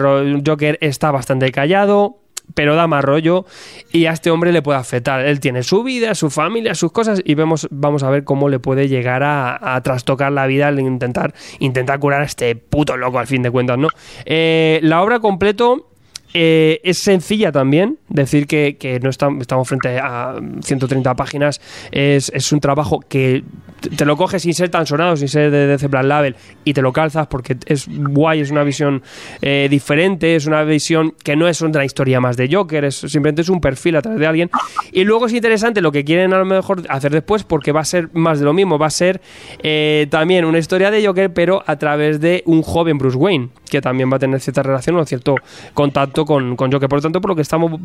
[0.45, 2.20] Joker está bastante callado
[2.53, 3.45] pero da más rollo
[3.91, 5.25] y a este hombre le puede afectar.
[5.25, 8.59] Él tiene su vida, su familia, sus cosas y vemos, vamos a ver cómo le
[8.59, 13.27] puede llegar a, trastocar la vida al intentar, intentar curar a este puto loco al
[13.27, 13.87] fin de cuentas, ¿no?
[14.25, 15.87] Eh, la obra completo
[16.33, 21.59] eh, es sencilla también, decir que, que no estam- estamos frente a 130 páginas,
[21.91, 23.43] es, es un trabajo que
[23.81, 26.93] te lo coges sin ser tan sonado, sin ser de DC Label, y te lo
[26.93, 29.01] calzas porque es guay, es una visión
[29.41, 33.41] eh, diferente, es una visión que no es una historia más de Joker, es simplemente
[33.41, 34.49] es un perfil a través de alguien.
[34.91, 37.85] Y luego es interesante lo que quieren a lo mejor hacer después, porque va a
[37.85, 39.21] ser más de lo mismo, va a ser
[39.63, 43.81] eh, también una historia de Joker, pero a través de un joven Bruce Wayne, que
[43.81, 45.35] también va a tener cierta relación o cierto
[45.73, 46.89] contacto con, con Joker.
[46.89, 47.79] Por lo tanto, por lo que estamos,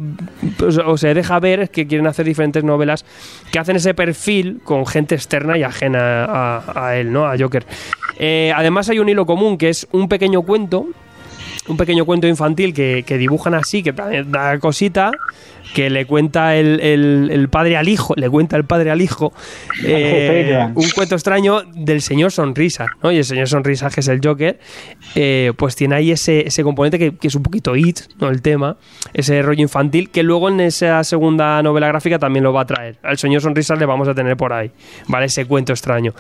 [0.59, 3.05] pues, o se deja ver es que quieren hacer diferentes novelas
[3.51, 5.63] que hacen ese perfil con gente externa y
[5.95, 7.27] a él, ¿no?
[7.27, 7.65] A Joker.
[8.19, 10.87] Eh, además hay un hilo común que es un pequeño cuento
[11.69, 15.11] un pequeño cuento infantil que, que dibujan así, que da cosita,
[15.75, 19.33] que le cuenta el, el- el padre al hijo, le cuenta el padre al hijo
[19.85, 23.11] eh, un cuento extraño del señor Sonrisa, ¿no?
[23.13, 24.59] Y el señor Sonrisa, que es el Joker,
[25.17, 28.29] eh, pues tiene ahí ese, ese componente que, que es un poquito it, ¿no?
[28.29, 28.77] El tema,
[29.13, 32.99] ese rollo infantil, que luego en esa segunda novela gráfica también lo va a traer.
[33.03, 34.71] Al señor Sonrisa le vamos a tener por ahí,
[35.09, 35.27] ¿vale?
[35.27, 36.15] Ese cuento extraño.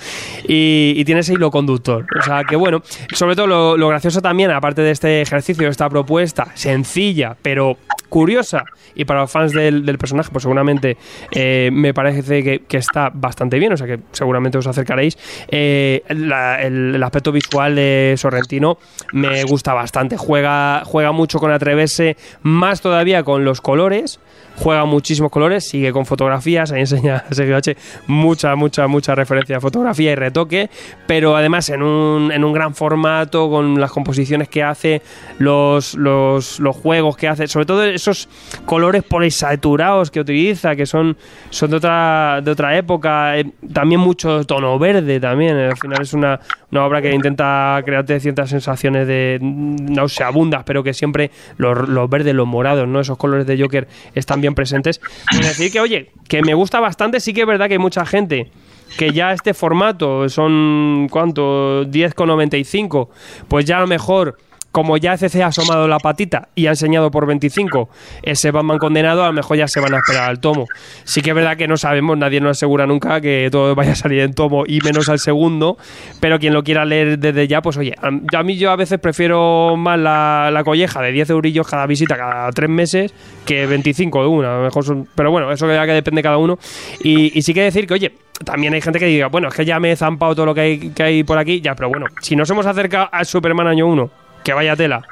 [0.48, 2.04] Y, y tiene ese hilo conductor.
[2.18, 2.82] O sea que bueno,
[3.14, 7.76] sobre todo lo, lo gracioso también, aparte de este ejercicio, esta propuesta, sencilla, pero
[8.08, 10.96] curiosa, y para los fans del, del personaje, pues seguramente
[11.30, 15.18] eh, me parece que, que está bastante bien, o sea que seguramente os acercaréis.
[15.48, 18.78] Eh, el, aspecto visual de Sorrentino
[19.12, 24.18] me gusta bastante, juega, juega mucho con atreverse, más todavía con los colores,
[24.56, 27.76] juega muchísimos colores, sigue con fotografías, ahí enseña Sergio H
[28.06, 30.70] mucha, mucha, mucha referencia a fotografía y retoque,
[31.06, 35.02] pero además en un, en un gran formato, con las composiciones que hace,
[35.38, 38.28] los, los, los juegos que hace, sobre todo esos
[38.64, 41.16] colores polisaturados que utiliza, que son,
[41.50, 46.12] son de otra, de otra época, eh, también mucho tono verde también, al final es
[46.12, 46.40] una,
[46.70, 52.34] una obra que intenta crearte ciertas sensaciones de nauseabundas, pero que siempre los, los verdes,
[52.34, 53.00] los morados, ¿no?
[53.00, 55.00] Esos colores de Joker están bien presentes.
[55.32, 58.06] Es decir, que oye, que me gusta bastante, sí que es verdad que hay mucha
[58.06, 58.50] gente
[58.96, 61.84] que ya este formato son, ¿cuánto?
[61.84, 63.08] 10,95,
[63.48, 64.38] pues ya a lo mejor
[64.76, 67.88] como ya CC ha asomado la patita y ha enseñado por 25
[68.22, 70.66] ese Batman condenado, a lo mejor ya se van a esperar al tomo.
[71.04, 73.94] Sí que es verdad que no sabemos, nadie nos asegura nunca que todo vaya a
[73.94, 75.78] salir en tomo y menos al segundo,
[76.20, 78.08] pero quien lo quiera leer desde ya, pues oye, a,
[78.38, 82.14] a mí yo a veces prefiero más la, la colleja de 10 eurillos cada visita,
[82.18, 83.14] cada tres meses,
[83.46, 84.54] que 25 de una.
[84.56, 86.58] A lo mejor son- pero bueno, eso ya que depende de cada uno.
[87.02, 88.12] Y, sí que decir que, oye,
[88.44, 90.60] también hay gente que diga, bueno, es que ya me he zampado todo lo que
[90.60, 93.86] hay, que hay por aquí, ya, pero bueno, si nos hemos acercado al Superman año
[93.86, 94.10] 1,
[94.46, 95.02] que vaya tela,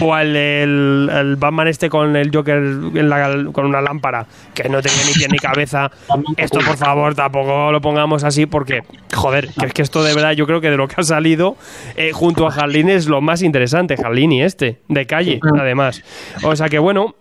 [0.00, 4.24] o al el, el Batman este con el Joker en la- con una lámpara,
[4.54, 5.90] que no tenía ni pie ni cabeza,
[6.38, 8.82] esto por favor tampoco lo pongamos así porque,
[9.14, 11.56] joder, que es que esto de verdad yo creo que de lo que ha salido
[11.96, 16.02] eh, junto a Jarlín es lo más interesante, Jarlín y este, de calle, además.
[16.42, 17.14] O sea que bueno,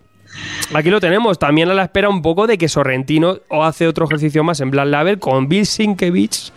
[0.74, 4.06] Aquí lo tenemos, también a la espera un poco de que Sorrentino o hace otro
[4.06, 6.52] ejercicio más en Black Label con Bill Sienkiewicz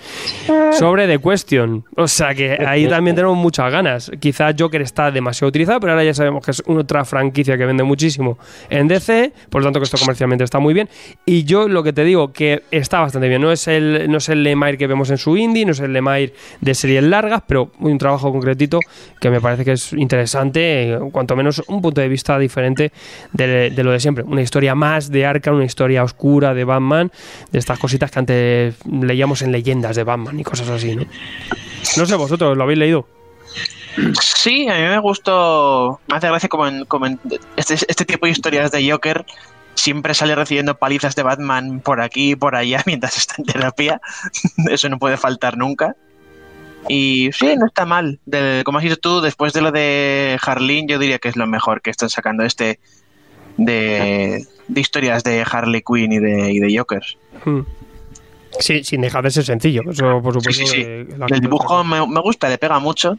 [0.72, 1.84] sobre The Question.
[1.96, 4.10] O sea que ahí también tenemos muchas ganas.
[4.20, 7.84] Quizás Joker está demasiado utilizado, pero ahora ya sabemos que es otra franquicia que vende
[7.84, 10.88] muchísimo en DC, por lo tanto que esto comercialmente está muy bien.
[11.24, 13.40] Y yo lo que te digo, que está bastante bien.
[13.40, 15.92] No es el, no es el Lemire que vemos en su indie, no es el
[15.92, 18.78] Lemire de series largas, pero un trabajo concretito
[19.20, 22.92] que me parece que es interesante, cuanto menos un punto de vista diferente
[23.32, 24.24] de, de lo de siempre.
[24.24, 27.10] Una historia más de Arkham, una historia oscura de Batman,
[27.50, 31.04] de estas cositas que antes leíamos en leyendas de Batman y cosas así, ¿no?
[31.96, 33.06] No sé, vosotros, ¿lo habéis leído?
[34.20, 36.00] Sí, a mí me gustó.
[36.08, 36.86] Me hace gracia como en,
[37.56, 39.24] este, este tipo de historias de Joker
[39.74, 44.00] siempre sale recibiendo palizas de Batman por aquí y por allá mientras está en terapia.
[44.70, 45.96] Eso no puede faltar nunca.
[46.88, 48.18] Y sí, no está mal.
[48.26, 51.46] De- como has dicho tú, después de lo de Harleen, yo diría que es lo
[51.46, 52.80] mejor que están sacando este
[53.64, 57.02] de, de historias de Harley Quinn y de, y de Joker.
[57.44, 57.60] Hmm.
[58.58, 59.82] Sí, sin dejar de ser sencillo.
[59.90, 60.62] Eso, por supuesto.
[60.62, 60.82] Sí, sí, sí.
[60.82, 63.18] que la El dibujo me, me gusta, le pega mucho.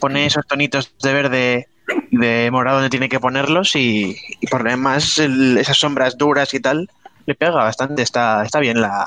[0.00, 1.68] Pone esos tonitos de verde
[2.10, 6.16] y de morado donde tiene que ponerlos y, y por lo demás el- esas sombras
[6.16, 6.88] duras y tal
[7.26, 8.02] le pega bastante.
[8.02, 9.06] Está, está bien la,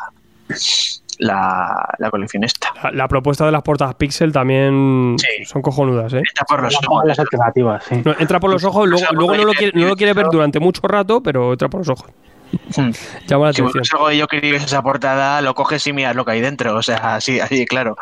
[1.22, 2.69] la, la colección esta.
[2.84, 5.45] La, la propuesta de las portadas Pixel también Sí.
[5.45, 6.17] son cojonudas, ¿eh?
[6.17, 7.03] Entra por los Las, ojos.
[7.05, 8.01] las alternativas, sí.
[8.03, 10.59] No, entra por los ojos, luego, luego no, lo quiere, no lo quiere ver durante
[10.59, 12.09] mucho rato, pero entra por los ojos.
[12.76, 12.89] Hmm.
[13.28, 16.26] Llama la Si algo de Joker y ves esa portada, lo coges y miras lo
[16.26, 16.76] que hay dentro.
[16.76, 17.95] O sea, así, así claro.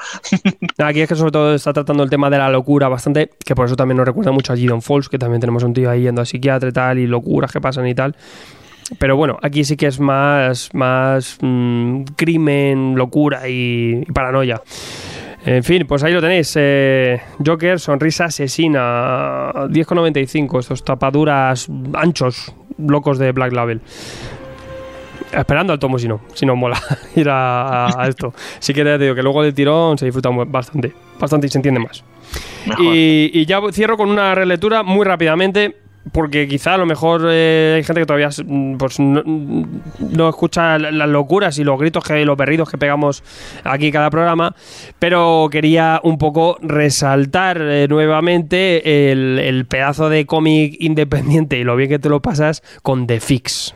[0.80, 3.65] Aquí es que sobre todo está tratando el tema de la locura bastante, que por
[3.67, 6.22] eso también nos recuerda mucho a Gideon Falls, que también tenemos un tío ahí yendo
[6.22, 8.15] a psiquiatra y tal, y locuras que pasan y tal.
[8.97, 14.61] Pero bueno, aquí sí que es más, más mm, crimen, locura y, y paranoia.
[15.45, 16.53] En fin, pues ahí lo tenéis.
[16.57, 19.51] eh, Joker, sonrisa asesina.
[19.53, 20.59] 10,95.
[20.59, 23.79] Estos tapaduras anchos, locos de Black Label.
[25.32, 26.82] Esperando al tomo si no, si no mola
[27.16, 28.33] ir a, a esto.
[28.59, 31.79] Sí que te digo que luego del tirón se disfruta bastante, bastante y se entiende
[31.79, 32.03] más.
[32.79, 35.75] Y ya cierro con una relectura muy rápidamente,
[36.11, 40.77] porque quizá a lo mejor eh, hay gente que todavía mm, pues, no, no escucha
[40.79, 43.23] la- las locuras y los gritos que los berridos que pegamos
[43.63, 44.55] aquí cada programa,
[44.99, 51.75] pero quería un poco resaltar eh, nuevamente el, el pedazo de cómic independiente y lo
[51.75, 53.75] bien que te lo pasas con The Fix.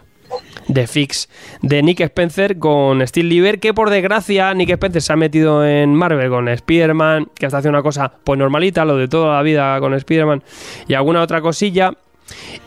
[0.71, 1.29] The Fix
[1.61, 5.93] de Nick Spencer con Steve Lieber, que por desgracia Nick Spencer se ha metido en
[5.93, 9.77] Marvel con Spider-Man, que está haciendo una cosa pues normalita, lo de toda la vida
[9.79, 10.41] con Spider-Man
[10.87, 11.93] y alguna otra cosilla.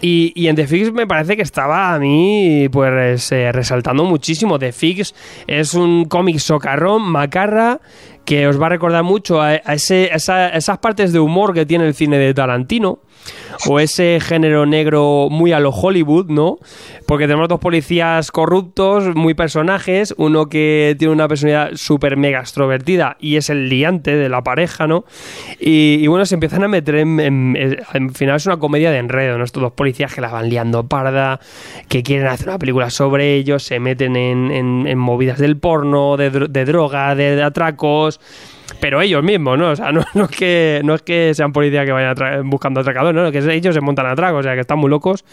[0.01, 4.59] Y, en The Fix me parece que estaba a mí pues eh, resaltando muchísimo.
[4.59, 5.15] The Fix
[5.47, 7.81] es un cómic socarrón, macarra,
[8.25, 11.65] que os va a recordar mucho a, ese- a esa- esas partes de humor que
[11.65, 12.99] tiene el cine de Tarantino.
[13.69, 16.59] O ese género negro muy a lo Hollywood, ¿no?
[17.07, 23.17] Porque tenemos dos policías corruptos, muy personajes, uno que tiene una personalidad súper mega extrovertida
[23.21, 25.05] y es el liante de la pareja, ¿no?
[25.59, 29.39] Y, bueno, se empiezan a meter en, en- Al final es una comedia de enredo,
[29.39, 29.45] ¿no?
[29.45, 31.41] Estos dos policías que la van liando parda,
[31.89, 36.33] que quieren hacer una película sobre ellos, se meten en, en- movidas del porno, de,
[36.33, 38.21] dro- de droga, de atracos.
[38.81, 39.71] Pero ellos mismos, ¿no?
[39.71, 43.33] O sea, no, es, que, no es que sean policías que vayan buscando atracadores, ¿no?
[43.33, 45.25] Que ellos se montan atracos, o sea, que están muy locos.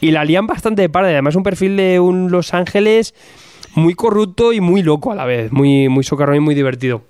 [0.00, 1.10] Y la lían bastante parda.
[1.10, 3.14] y Además, un perfil de un Los Ángeles
[3.74, 5.52] muy corrupto y muy loco a la vez.
[5.52, 7.02] Muy, muy socarrón y muy divertido.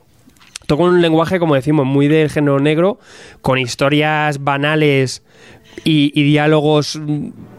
[0.67, 2.99] Con un lenguaje, como decimos, muy del género negro,
[3.41, 5.23] con historias banales
[5.85, 7.01] y, diálogos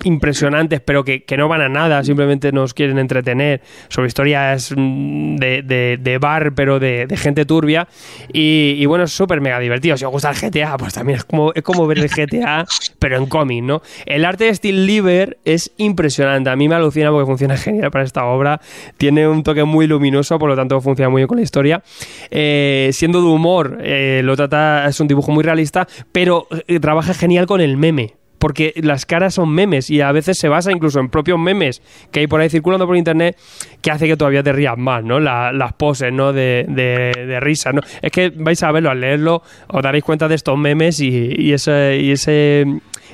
[0.04, 6.18] impresionantes, pero que, no van a nada, simplemente nos quieren entretener, sobre historias mm, de,
[6.22, 7.88] bar, pero de, gente turbia.
[8.32, 9.98] Y, y bueno, es súper mega divertido.
[9.98, 12.66] Si os gusta el GTA, pues también es como, es como ver el GTA,
[13.00, 13.82] pero en cómic, ¿no?
[14.06, 16.50] El arte de Steel Lieber es impresionante.
[16.50, 18.62] A mí me alucina porque funciona genial para esta obra.
[18.98, 21.84] Tiene un toque muy luminoso, por lo tanto funciona muy bien con la historia.
[22.32, 27.14] Eh, siendo de humor, eh, lo trata, es un dibujo muy realista, pero eh, trabaja
[27.14, 28.09] genial con el meme.
[28.40, 32.22] Porque las caras son memes y a veces se basa incluso en propios memes que
[32.22, 33.38] hay por ahí circulando por internet
[33.82, 35.20] que hace que todavía te rías más, ¿no?
[35.20, 36.32] La- las poses, ¿no?
[36.34, 37.82] De, de- de risa, ¿no?
[38.02, 41.54] Es que vais a verlo, al leerlo os daréis cuenta de estos memes y, y
[41.54, 42.66] ese, y ese,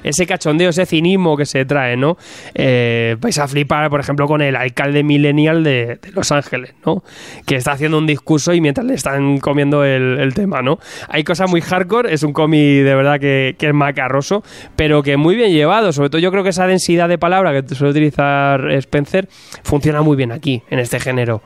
[0.06, 2.18] ese cachondeo, ese cinismo que se trae, ¿no?
[2.54, 7.04] Eh, vais a flipar, por ejemplo, con el alcalde millennial de, Los Ángeles, ¿no?
[7.46, 10.80] Que está haciendo un discurso y mientras le están comiendo el, el tema, ¿no?
[11.10, 14.44] Hay cosas muy hardcore, es un cómic de verdad que, que es macarroso,
[14.76, 15.92] pero que muy bien llevado.
[15.92, 19.28] Sobre todo yo creo que esa densidad de palabra que suele utilizar Spencer
[19.64, 21.42] funciona muy bien aquí, en este género.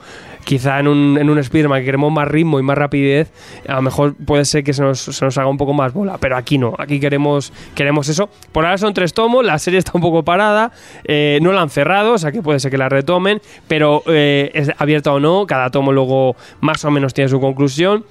[0.49, 3.31] Quizá en un, en un Spider-Man que queremos más ritmo y más rapidez,
[3.67, 6.17] a lo mejor puede ser que se nos, se nos haga un poco más bola,
[6.17, 8.31] pero aquí no, aquí queremos, queremos eso.
[8.51, 10.71] Por ahora son tres tomos, la serie está un poco parada,
[11.03, 14.49] eh, no la han cerrado, o sea que puede ser que la retomen, pero eh,
[14.55, 18.03] es abierta o no, cada tomo luego más o menos tiene su conclusión.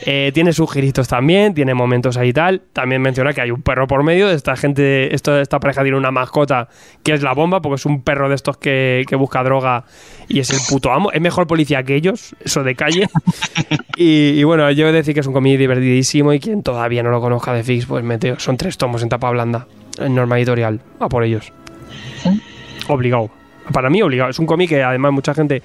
[0.00, 2.62] Eh, tiene sus giritos también, tiene momentos ahí y tal.
[2.72, 4.30] También menciona que hay un perro por medio.
[4.30, 6.68] Esta gente, esto, esta pareja tiene una mascota
[7.02, 9.84] que es la bomba, porque es un perro de estos que, que busca droga
[10.28, 11.10] y es el puto amo.
[11.12, 13.08] Es mejor policía que ellos, eso de calle.
[13.96, 17.02] y, y bueno, yo he de decir que es un cómic divertidísimo y quien todavía
[17.02, 19.66] no lo conozca de Fix, pues mete, son tres tomos en tapa blanda,
[19.98, 21.52] en norma editorial, a por ellos.
[22.88, 23.30] Obligado.
[23.72, 24.30] Para mí, obligado.
[24.30, 25.62] Es un cómic que además mucha gente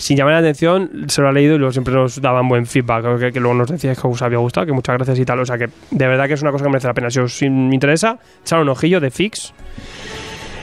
[0.00, 3.18] sin llamar la atención, se lo ha leído y luego siempre nos daban buen feedback,
[3.18, 5.40] que, que luego nos decíais que os había gustado, que muchas gracias y tal.
[5.40, 7.10] O sea que de verdad que es una cosa que merece la pena.
[7.10, 9.52] Si os interesa, echar un ojillo de Fix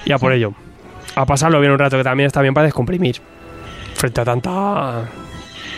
[0.05, 0.53] y a por ello.
[1.15, 3.17] A pasarlo bien un rato, que también está bien para descomprimir.
[3.93, 5.07] Frente a tanta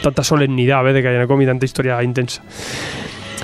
[0.01, 0.93] tanta solemnidad, ¿ves?
[0.93, 2.41] De que hay en el tanta historia intensa.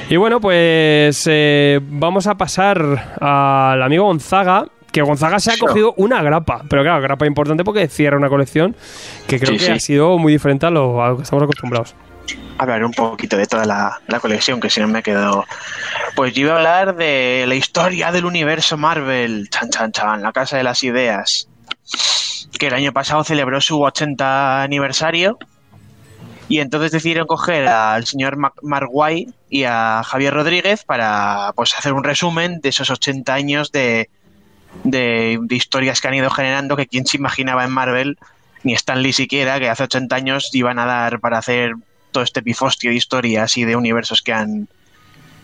[0.09, 4.65] Y bueno, pues eh, vamos a pasar al amigo Gonzaga,
[4.95, 8.75] que Gonzaga se ha cogido una grapa, pero claro, grapa importante porque cierra una colección
[9.27, 9.71] que creo Sí, que sí.
[9.73, 11.95] ha sido muy diferente a lo, a lo que estamos acostumbrados.
[12.57, 15.43] hablar un poquito de toda la, la colección, que si no me quedo.
[16.15, 20.31] Pues yo iba a hablar de la historia del universo Marvel, chan chan chan, la
[20.31, 21.49] casa de las ideas,
[22.57, 25.37] que el año pasado celebró su 80 aniversario
[26.47, 32.05] y entonces decidieron coger al señor White y a Javier Rodríguez para pues hacer un
[32.05, 34.09] resumen de esos 80 años de,
[34.83, 38.17] de, historias que han ido generando que quien se imaginaba en Marvel
[38.63, 41.73] ni Stan Lee siquiera, que hace 80 años iban a dar para hacer
[42.11, 44.67] todo este pifostio de historias y de universos que han,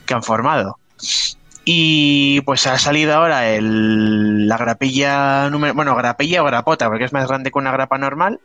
[0.06, 0.80] que han formado.
[1.64, 7.14] Y pues ha salido ahora el, la grapilla número, bueno, grapilla o grapota, porque es
[7.14, 8.40] más grande que una grapa normal,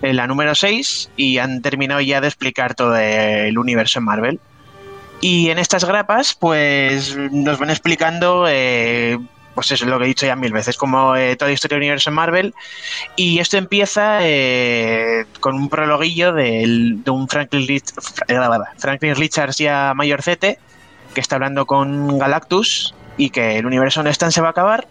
[0.00, 4.40] en la número 6, y han terminado ya de explicar todo el universo en Marvel.
[5.20, 9.18] Y en estas grapas, pues nos van explicando eh,
[9.54, 11.76] pues eso es lo que he dicho ya mil veces, como eh, toda la historia
[11.76, 12.54] del universo en Marvel.
[13.16, 17.80] Y esto empieza eh, con un prologuillo de, un Franklin,
[18.28, 18.38] eh,
[18.78, 20.58] Franklin Richards ya mayorcete
[21.14, 24.86] que está hablando con Galactus y que el universo donde están se va a acabar.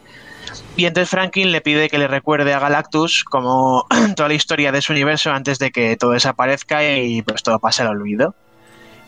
[0.76, 3.85] Y entonces Franklin le pide que le recuerde a Galactus como
[4.15, 7.84] toda la historia de su universo antes de que todo desaparezca y pues todo pase
[7.84, 8.34] al olvido.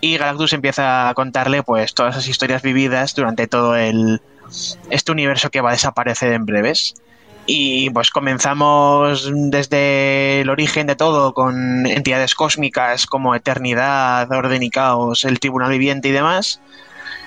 [0.02, 4.22] Y Galactus empieza a contarle pues todas esas historias vividas durante todo el
[4.90, 6.96] este universo que va a desaparecer en breves.
[7.48, 14.72] Y pues comenzamos desde el origen de todo con entidades cósmicas como Eternidad, Orden y
[14.72, 16.60] Caos, el Tribunal Viviente y demás.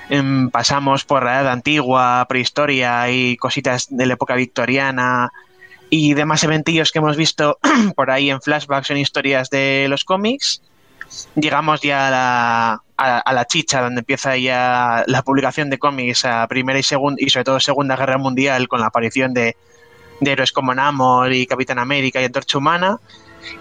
[0.09, 5.31] Em, pasamos por la Edad Antigua, Prehistoria y cositas de la época victoriana
[5.89, 7.59] y demás eventillos que hemos visto
[7.95, 10.61] por ahí en flashbacks en historias de los cómics.
[11.35, 16.47] Llegamos ya a la, a, la chicha, donde empieza ya la publicación de cómics a
[16.47, 19.55] Primera y Segunda, y sobre todo Segunda Guerra Mundial, con la aparición de,
[20.19, 22.99] de héroes como Namor y Capitán América y Antorcha Humana.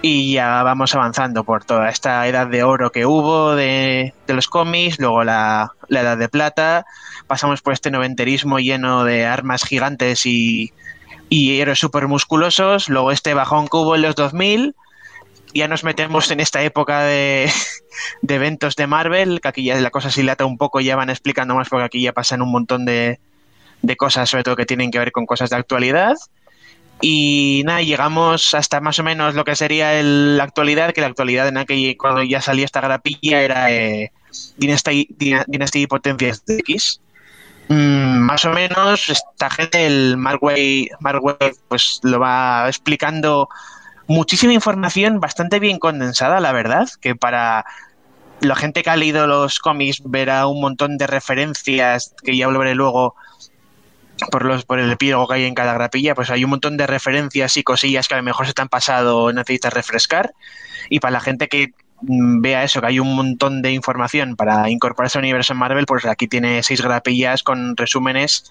[0.02, 4.48] Y ya vamos avanzando por toda esta edad de oro que hubo de, de los
[4.48, 6.84] cómics, luego la, la edad de plata,
[7.26, 10.72] pasamos por este noventerismo lleno de armas gigantes y,
[11.28, 14.74] y héroes súper musculosos, luego este bajón que hubo en los 2000,
[15.54, 17.50] ya nos metemos en esta época de,
[18.22, 21.10] de eventos de Marvel, que aquí ya la cosa se dilata un poco, ya van
[21.10, 23.18] explicando más porque aquí ya pasan un montón de,
[23.82, 26.14] de cosas, sobre todo que tienen que ver con cosas de actualidad.
[27.00, 31.06] Y nada, llegamos hasta más o menos lo que sería el- la actualidad, que la
[31.06, 34.10] actualidad en aquel, cuando ya salía esta grapilla era eh,
[34.56, 37.00] Dynasty, Dyna- Dynasty Potencias de X.
[37.68, 41.36] Mm, más o menos esta gente, el Markway, Markway,
[41.68, 43.48] pues lo va explicando
[44.08, 47.64] muchísima información bastante bien condensada, la verdad, que para
[48.40, 52.74] la gente que ha leído los cómics verá un montón de referencias, que ya veré
[52.74, 53.14] luego
[54.32, 56.86] por los por el epílogo que hay en cada grapilla, pues hay un montón de
[56.86, 60.32] referencias y cosillas que a lo mejor se te han pasado o necesitas refrescar.
[60.88, 64.70] Y para la gente que mm, vea eso, que hay un montón de información para
[64.70, 68.50] incorporarse al universo en Marvel, pues aquí tiene seis grapillas con resúmenes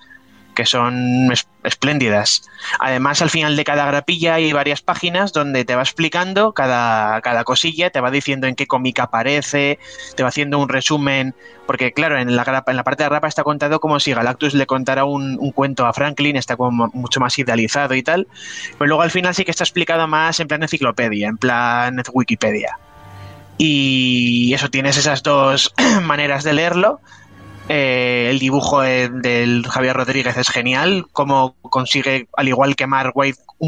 [0.58, 2.50] que son es- espléndidas.
[2.80, 7.44] Además, al final de cada grapilla hay varias páginas donde te va explicando cada, cada
[7.44, 9.78] cosilla, te va diciendo en qué cómic aparece,
[10.16, 11.36] te va haciendo un resumen,
[11.68, 14.56] porque claro, en la, grapa, en la parte de grapa está contado como si Galactus
[14.56, 18.28] le contara un cuento a Franklin, está como mucho más idealizado y tal,
[18.80, 22.80] pero luego al final sí que está explicado más en plan enciclopedia, en plan Wikipedia.
[23.60, 25.74] Y eso tienes esas dos
[26.04, 27.00] maneras de leerlo.
[27.69, 33.14] Eh, el dibujo de- del Javier Rodríguez es genial, cómo consigue, al igual que Mark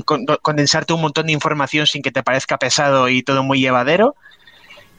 [0.05, 4.15] con- condensarte un montón de información sin que te parezca pesado y todo muy llevadero.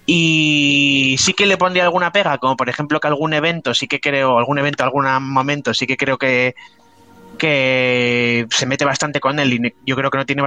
[0.05, 4.01] Y sí que le pondría alguna pega, como por ejemplo que algún evento, sí que
[4.01, 6.55] creo, algún evento, algún momento, sí que creo que,
[7.39, 10.43] que se mete bastante con él y yo creo que no tiene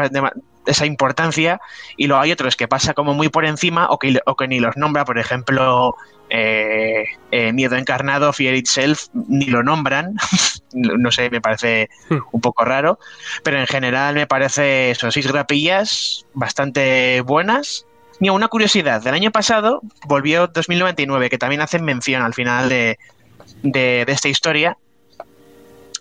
[0.67, 1.59] esa importancia.
[1.97, 5.05] Y luego hay otros que pasa como muy por encima o que ni los nombra,
[5.05, 5.95] por ejemplo,
[6.35, 10.15] eh, eh, Miedo Encarnado, Fear Itself, ni lo nombran.
[10.73, 11.89] no sé, me parece
[12.31, 12.97] un poco raro.
[13.43, 17.85] Pero en general me parece eso, seis grapillas bastante buenas.
[18.19, 22.97] Mira, una curiosidad, del año pasado volvió 2099, que también hacen mención al final de,
[23.61, 24.77] de, esta historia.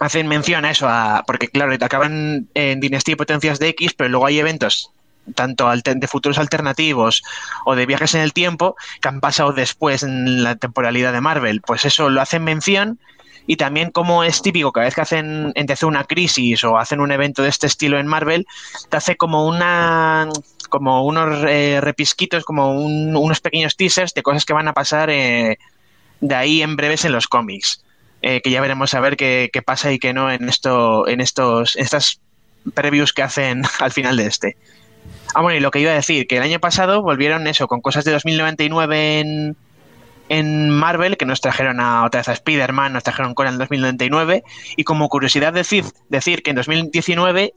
[0.01, 4.09] Hacen mención a eso, a, porque claro, acaban en Dinastía y Potencias de X, pero
[4.09, 4.93] luego hay eventos
[5.35, 7.23] tanto de futuros alternativos
[7.65, 11.61] o de viajes en el tiempo que han pasado después en la temporalidad de Marvel.
[11.61, 12.99] Pues eso lo hacen mención
[13.47, 17.11] y también como es típico cada vez que hacen empezó una crisis o hacen un
[17.11, 18.47] evento de este estilo en Marvel
[18.89, 20.29] te hace como una
[20.69, 25.11] como unos eh, repisquitos como un- unos pequeños teasers de cosas que van a pasar
[25.11, 25.59] eh,
[26.21, 27.83] de ahí en breves en los cómics
[28.23, 31.21] eh, que ya veremos a ver qué, qué pasa y qué no en esto en
[31.21, 32.21] estos en estas
[32.75, 34.57] previews que hacen al final de este
[35.35, 37.81] ah bueno y lo que iba a decir que el año pasado volvieron eso con
[37.81, 39.57] cosas de 2099 en
[40.29, 44.43] en Marvel, que nos trajeron a otra vez a Spider-Man, nos trajeron Conan en 2099,
[44.77, 47.53] y como curiosidad decir, decir que en 2019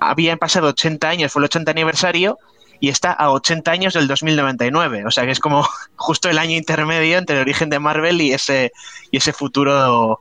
[0.00, 2.38] habían pasado 80 años, fue el 80 aniversario,
[2.80, 6.56] y está a 80 años del 2099, o sea que es como justo el año
[6.56, 8.72] intermedio entre el origen de Marvel y ese,
[9.10, 10.20] y ese futuro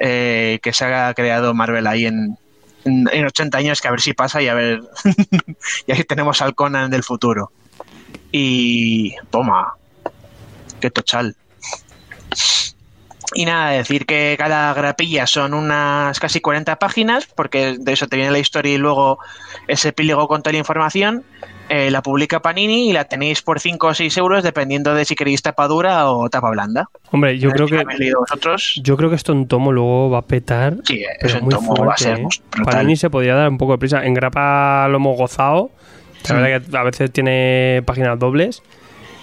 [0.00, 2.36] eh, que se ha creado Marvel ahí en,
[2.84, 4.82] en, en 80 años, que a ver si pasa y a ver,
[5.86, 7.52] y ahí tenemos al Conan del futuro.
[8.30, 9.74] Y toma,
[10.80, 11.36] qué tochal.
[13.34, 18.16] Y nada, decir que cada grapilla son unas casi 40 páginas, porque de eso te
[18.16, 19.18] viene la historia y luego
[19.68, 21.24] ese epílogo con toda la información.
[21.74, 25.14] Eh, la publica Panini y la tenéis por 5 o 6 euros dependiendo de si
[25.14, 26.90] queréis tapa dura o tapa blanda.
[27.10, 27.82] Hombre, yo creo que
[28.14, 28.78] vosotros.
[28.82, 30.76] yo creo que esto en tomo luego va a petar.
[30.84, 32.64] Sí, eso en muy tomo va a fuerte, ser ¿eh?
[32.64, 34.04] Panini se podría dar un poco de prisa.
[34.04, 35.70] En grapa lo hemos gozado.
[36.24, 36.34] La Sí.
[36.34, 38.62] verdad que a veces tiene páginas dobles.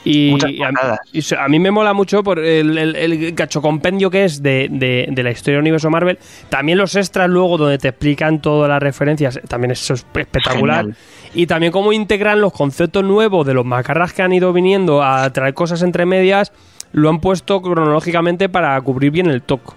[0.05, 4.23] Y, a, y a mí me mola mucho por el, el, el cacho compendio que
[4.23, 6.17] es de, de- de la historia del universo Marvel.
[6.49, 9.39] También los extras luego donde te explican todas las referencias.
[9.47, 10.85] También eso es espectacular.
[10.85, 10.97] Genial.
[11.33, 15.29] Y también cómo integran los conceptos nuevos de los macarras que han ido viniendo a
[15.31, 16.53] traer cosas entre medias.
[16.91, 19.73] Lo han puesto cronológicamente para cubrir bien el toque.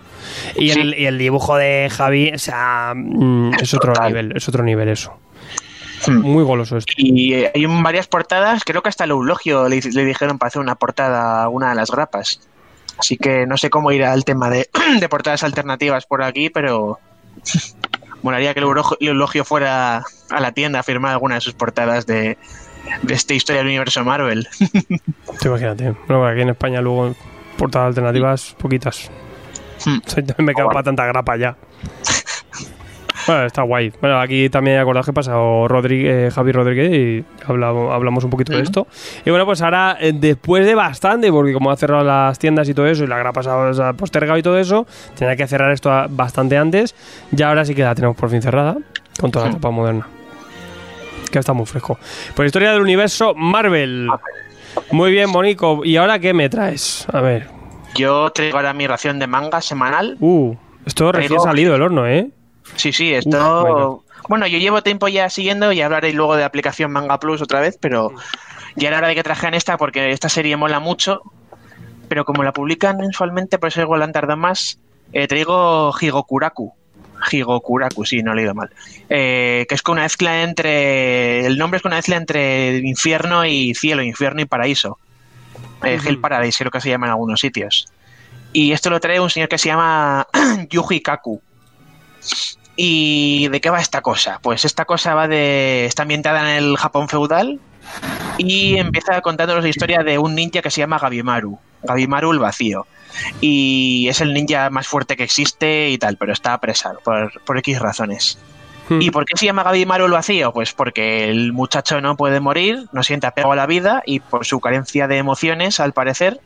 [0.57, 0.81] Y, Sí.
[0.81, 4.09] el, y el dibujo de Javi, o sea, mm, es otro Total.
[4.09, 5.13] nivel, es otro nivel eso.
[6.07, 6.21] Hmm.
[6.21, 6.93] Muy goloso esto.
[6.97, 10.61] Y eh, hay varias portadas, creo que hasta el Eulogio le, le dijeron para hacer
[10.61, 12.41] una portada a una de las grapas.
[12.99, 14.69] Así que no sé cómo irá el tema de,
[15.01, 16.99] de portadas alternativas por aquí, pero
[18.23, 18.67] molaría que el
[19.01, 22.39] Eulogio, fuera a la tienda a firmar alguna de sus portadas de,
[23.03, 24.47] de esta historia del universo Marvel.
[25.41, 25.95] Tú imagínate.
[26.07, 27.15] Bueno, aquí en España luego
[27.57, 29.11] portadas alternativas, poquitas.
[29.85, 29.99] Hmm.
[30.39, 31.57] Me quedo para tanta grapa ya.
[33.27, 33.93] Bueno, está guay.
[34.01, 38.53] Bueno, aquí también acordaos que pasa Rodríguez, eh, Javi Rodríguez y hablamos, hablamos un poquito
[38.53, 38.87] de esto.
[39.25, 42.75] Y bueno, pues ahora, eh, después de bastante, porque como ha cerrado las tiendas y
[42.75, 44.87] todo eso, y la grapa se ha, se ha postergado y todo eso,
[45.17, 46.95] tenía que cerrar esto bastante antes.
[47.31, 48.77] Ya ahora sí que la tenemos por fin cerrada,
[49.21, 49.57] con toda la Sí.
[49.57, 50.07] etapa moderna.
[51.31, 51.99] Que está muy fresco.
[52.35, 54.09] Pues historia del universo Marvel.
[54.91, 55.83] Muy bien, Bonico.
[55.85, 57.07] ¿Y ahora qué me traes?
[57.13, 57.49] A ver.
[57.95, 60.17] Yo traigo ahora mi ración de manga semanal.
[60.21, 60.55] Uh,
[60.85, 62.31] esto recién salido del horno, ¿eh?
[62.77, 64.05] Sí, sí, esto...
[64.29, 67.61] bueno, yo llevo tiempo ya siguiendo y hablaré luego de la aplicación Manga Plus otra
[67.61, 68.13] vez, pero
[68.77, 71.23] ya era hora de que trajeran esta porque esta serie mola mucho,
[72.09, 74.79] pero como la publican mensualmente, por eso igual han tardado más,
[75.13, 76.73] eh, traigo Higokuraku.
[77.31, 78.71] Higokuraku, sí, no he leído mal.
[79.09, 81.47] Eh, que es con una mezcla entre...
[81.47, 84.99] El nombre es con una mezcla entre infierno y cielo, infierno y paraíso.
[85.85, 85.99] Eh.
[86.05, 87.87] Hell Paradise, creo que se llama en algunos sitios.
[88.53, 90.27] Y esto lo trae un señor que se llama
[90.71, 91.41] Yuji Kaku.
[92.77, 94.39] ¿Y de qué va esta cosa?
[94.43, 95.85] Pues esta cosa va de.
[95.87, 97.61] está ambientada en el Japón feudal
[98.39, 101.59] y empieza contándonos la historia de un ninja que se llama Gabimaru.
[101.83, 102.87] Gabimaru el vacío.
[103.41, 107.59] Y es el ninja más fuerte que existe y tal, pero está apresado por, por
[107.59, 108.39] X razones.
[109.01, 110.53] ¿Y por qué se llama Gabimaru el vacío?
[110.53, 114.45] Pues porque el muchacho no puede morir, no siente apego a la vida y por
[114.45, 116.41] su carencia de emociones, al parecer,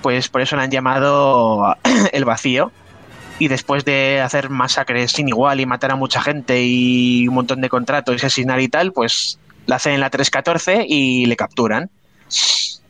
[0.00, 1.76] pues por eso le han llamado
[2.12, 2.72] el vacío.
[3.42, 7.60] Y después de hacer masacres sin igual y matar a mucha gente y un montón
[7.60, 9.36] de contratos y asesinar y tal, pues
[9.66, 11.90] la hacen en la 314 y le capturan.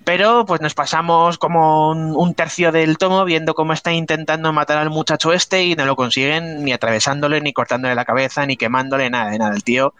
[0.04, 4.90] Pero pues nos pasamos como un, tercio del tomo viendo cómo está intentando matar al
[4.90, 9.30] muchacho este y no lo consiguen ni atravesándole, ni cortándole la cabeza, ni quemándole, nada
[9.30, 9.54] de nada.
[9.54, 9.94] El tío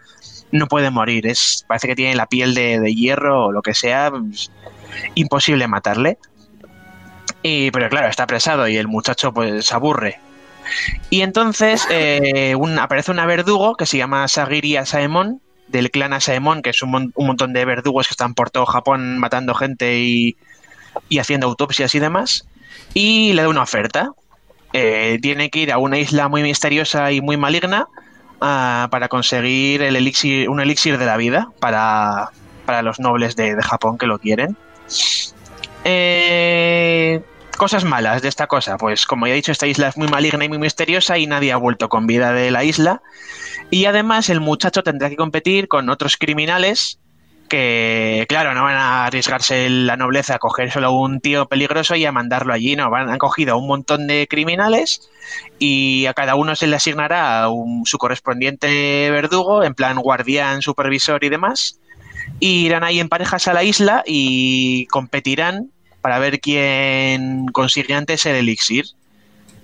[0.51, 3.73] no puede morir, es, parece que tiene la piel de, de hierro o lo que
[3.73, 4.51] sea, pues,
[5.15, 6.19] imposible matarle.
[7.41, 10.19] Y, pero claro, está apresado y el muchacho pues se aburre.
[11.09, 16.61] Y entonces eh, un- aparece una verdugo que se llama Sagiri Asaemon, del clan Asaemon,
[16.61, 20.35] que es un, un montón de verdugos que están por todo Japón matando gente y,
[21.09, 22.47] y haciendo autopsias y demás.
[22.93, 24.09] Y le da una oferta.
[24.73, 27.87] Eh, tiene que ir a una isla muy misteriosa y muy maligna
[28.41, 32.29] ah, para conseguir el elixir, un elixir de la vida para,
[32.65, 34.57] para los nobles de, de Japón que lo quieren.
[35.85, 37.21] Eh,
[37.57, 38.77] cosas malas de esta cosa.
[38.77, 41.51] Pues como ya he dicho, esta isla es muy maligna y muy misteriosa y nadie
[41.51, 43.01] ha vuelto con vida de la isla.
[43.69, 46.99] Y además el muchacho tendrá que competir con otros criminales
[47.49, 52.05] que, claro, no van a arriesgarse la nobleza a coger solo un tío peligroso y
[52.05, 55.01] a mandarlo allí, no, van, han cogido a un montón de criminales
[55.59, 61.23] y a cada uno se le asignará un- su correspondiente verdugo, en plan guardián, supervisor
[61.23, 61.79] y demás,
[62.39, 65.69] y irán ahí en parejas a la isla y competirán
[66.03, 68.85] para ver quién consigue antes el elixir.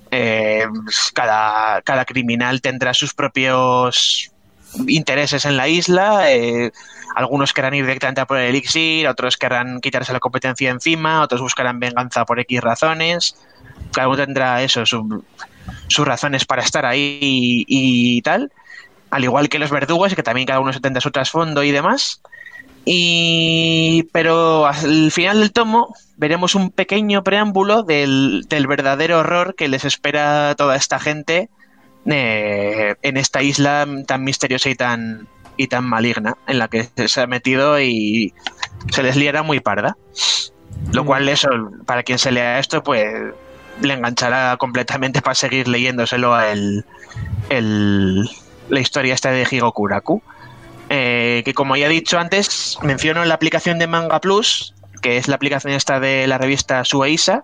[0.09, 0.65] Eh,
[1.13, 4.31] cada, cada criminal tendrá sus propios
[4.87, 6.31] intereses en la isla.
[6.31, 6.71] eh,
[7.15, 11.41] algunos querrán ir directamente a por el elixir, otros querrán quitarse la competencia encima, otros
[11.41, 13.35] buscarán venganza por X razones.
[13.91, 15.23] Cada uno tendrá eso, su-
[15.89, 18.51] sus razones para estar ahí y, y tal.
[19.11, 22.21] Al igual que los verdugos, que también cada uno se tendrá su trasfondo y demás.
[22.85, 29.67] Y pero al final del tomo veremos un pequeño preámbulo del, del verdadero horror que
[29.69, 31.49] les espera a toda esta gente
[32.05, 35.27] eh, en esta isla tan misteriosa y tan
[35.57, 38.33] y tan maligna en la que se ha metido y
[38.91, 39.97] se les liará muy parda.
[40.93, 41.05] Lo Mm.
[41.07, 41.49] cual eso,
[41.85, 43.05] para quien se lea esto, pues
[43.81, 46.85] le enganchará completamente para seguir leyéndoselo a el,
[47.49, 48.29] el-
[48.69, 50.21] la historia esta de Higokuraku.
[50.89, 55.17] Eh, que, que como ya he dicho antes, menciono la aplicación de Manga Plus, que
[55.17, 57.43] es la aplicación esta de la revista Sueisa,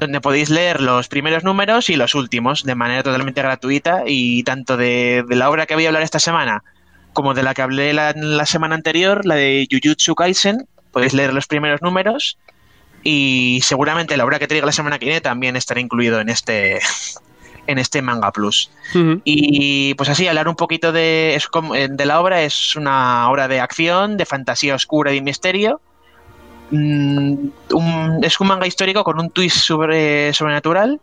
[0.00, 4.76] donde podéis leer los primeros números y los últimos de manera totalmente gratuita y tanto
[4.76, 6.64] de, de la obra que voy a hablar esta semana
[7.14, 11.32] como de la que hablé la, la semana anterior, la de Jujutsu Kaisen, podéis leer
[11.32, 12.36] los primeros números
[13.02, 16.80] y seguramente la obra que traiga la semana que viene también estará incluido en este
[17.66, 18.70] en este Manga Plus.
[19.24, 21.40] Y pues así, hablar un poquito de,
[21.90, 25.80] de la obra, es una obra de acción, de fantasía oscura y misterio.
[26.70, 31.00] Mm, un- es un manga histórico con un twist sobre, sobrenatural.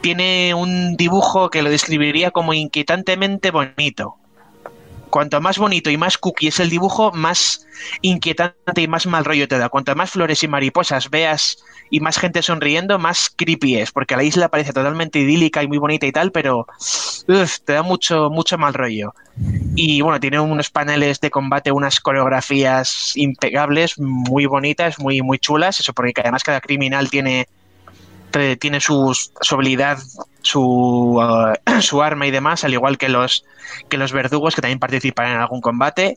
[0.00, 4.16] Tiene un dibujo que lo describiría como inquietantemente bonito.
[5.10, 7.66] Cuanto más bonito y más cookie es el dibujo, más
[8.02, 9.68] inquietante y más mal rollo te da.
[9.68, 11.58] Cuanto más flores y mariposas veas
[11.90, 15.78] y más gente sonriendo, más creepy es, porque la isla parece totalmente idílica y muy
[15.78, 16.66] bonita y tal, pero
[17.28, 19.14] uf, te da mucho, mucho mal rollo.
[19.76, 25.80] Y bueno, tiene unos paneles de combate, unas coreografías impecables, muy bonitas, muy, muy chulas,
[25.80, 27.46] eso porque además cada criminal tiene,
[28.30, 29.98] te- tiene sus- su habilidad,
[30.42, 33.44] su, uh, su arma y demás, al igual que los,
[33.88, 36.16] que los verdugos que también participan en algún combate.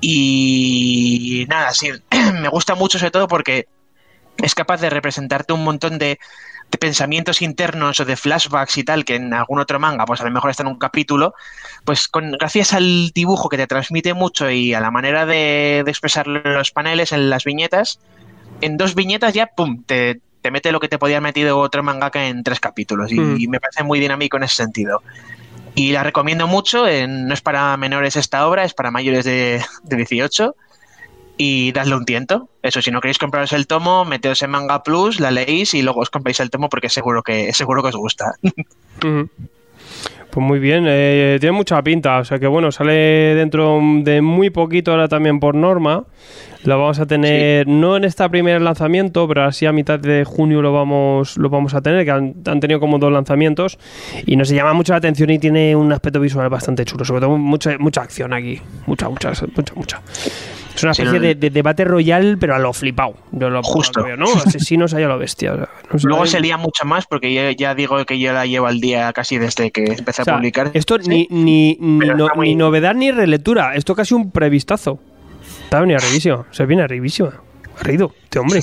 [0.00, 1.90] Y nada, sí,
[2.40, 3.66] me gusta mucho sobre todo porque
[4.44, 6.18] es capaz de representarte un montón de,
[6.70, 10.24] de pensamientos internos o de flashbacks y tal que en algún otro manga pues a
[10.24, 11.34] lo mejor está en un capítulo
[11.84, 16.54] pues con, gracias al dibujo que te transmite mucho y a la manera de, en
[16.54, 17.98] los paneles, en las viñetas
[18.60, 21.82] en dos viñetas ya pum te, te mete lo que te podía haber metido otro
[21.82, 23.10] mangaka en tres capítulos.
[23.10, 23.40] Y, Mm.
[23.40, 25.02] y me parece muy dinámico en ese sentido.
[25.74, 29.96] Y la recomiendo mucho, no es para menores esta obra, es para mayores de, de
[29.96, 30.54] 18
[31.36, 32.48] y dadle un tiento.
[32.62, 36.00] Eso, si no queréis compraros el tomo, meteos en Manga Plus, la leéis y luego
[36.00, 38.32] os compráis el tomo porque seguro que seguro que os gusta.
[40.34, 44.50] Pues muy bien, eh, tiene mucha pinta, o sea que bueno, sale dentro de muy
[44.50, 46.06] poquito ahora también por norma.
[46.64, 50.60] Lo vamos a tener, no en esta primer lanzamiento, pero así a mitad de junio
[50.60, 53.78] lo vamos, lo vamos a tener, que han, han tenido como dos lanzamientos
[54.26, 57.36] y nos llama mucho la atención y tiene un aspecto visual bastante chulo, sobre todo
[57.36, 60.02] mucha, mucha acción aquí, mucha, mucha, mucha, mucha.
[60.74, 63.14] Es una especie de, de debate royal, pero a lo flipado.
[63.30, 64.00] Yo lo, Justo.
[64.00, 64.26] lo veo, ¿no?
[64.46, 65.52] Asesinos ahí a lo bestia.
[65.52, 66.06] o sea, no sé.
[66.08, 69.38] Luego se lía mucho más porque ya digo que yo la llevo al día casi
[69.38, 70.70] desde que empecé O sea, a publicar.
[70.74, 73.74] Esto ni, ni, ni, Pero no- está muy- ni novedad ni relectura.
[73.76, 74.98] Esto casi un previstazo.
[75.64, 76.44] Está venía arribísima.
[76.50, 77.32] Se viene arribísima.
[77.80, 78.60] Arrido, este hombre.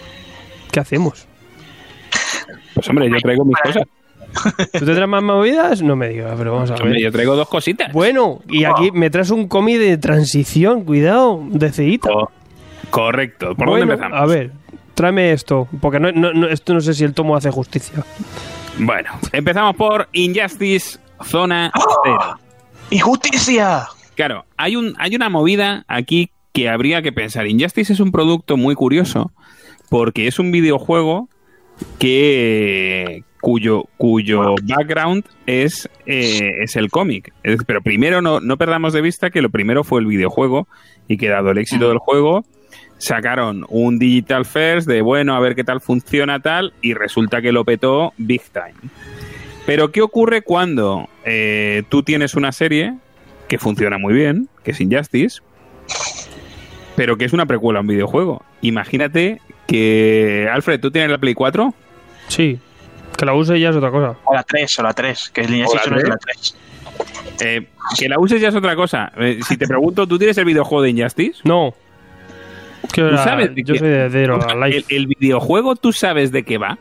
[0.72, 1.26] ¿Qué hacemos?
[2.74, 3.84] Pues hombre, yo traigo mis cosas.
[4.72, 5.82] ¿Tú tendrás más movidas?
[5.82, 6.98] No me digas, pero vamos a ver.
[6.98, 7.92] yo traigo dos cositas.
[7.92, 12.10] Bueno, y aquí me traes un cómic de transición, cuidado, de ceita.
[12.10, 12.30] Co-
[12.90, 13.54] correcto.
[13.54, 14.20] ¿Por Bueno, dónde empezamos?
[14.20, 14.50] A ver,
[14.94, 18.04] tráeme esto, porque no, no- no- esto no sé si el tomo hace justicia.
[18.78, 21.72] Bueno, empezamos por Injustice Zona
[22.04, 22.38] Cero.
[22.90, 23.86] ¡Injusticia!
[24.14, 27.46] Claro, hay, un, hay una movida aquí que habría que pensar.
[27.46, 29.32] Injustice es un producto muy curioso
[29.90, 31.28] porque es un videojuego
[31.98, 37.32] que cuyo, cuyo background es, eh, es el cómic.
[37.64, 40.66] Pero primero no, no perdamos de vista que lo primero fue el videojuego
[41.06, 42.44] y que dado el éxito del juego
[42.98, 47.52] sacaron un digital first de bueno, a ver qué tal funciona tal y resulta que
[47.52, 48.90] lo petó big time.
[49.64, 52.96] Pero ¿qué ocurre cuando eh, tú tienes una serie
[53.46, 55.40] que funciona muy bien, que es Injustice,
[56.96, 58.44] pero que es una precuela a un videojuego?
[58.60, 61.72] Imagínate que, Alfred, ¿tú tienes la Play 4?
[62.26, 62.58] Sí,
[63.16, 64.16] que la use ya es otra cosa.
[64.24, 66.10] O la 3, o la 3, que es línea O la 6 no es 3.
[66.10, 66.56] la 3.
[67.40, 67.66] Eh,
[67.98, 69.12] que la uses ya es otra cosa.
[69.18, 71.40] Eh, si te pregunto, ¿tú tienes el videojuego de Injustice?
[71.44, 71.74] No.
[72.94, 74.24] ¿Tú sabes de yo qué- soy de.
[74.76, 76.78] El, el videojuego, ¿tú sabes de qué va?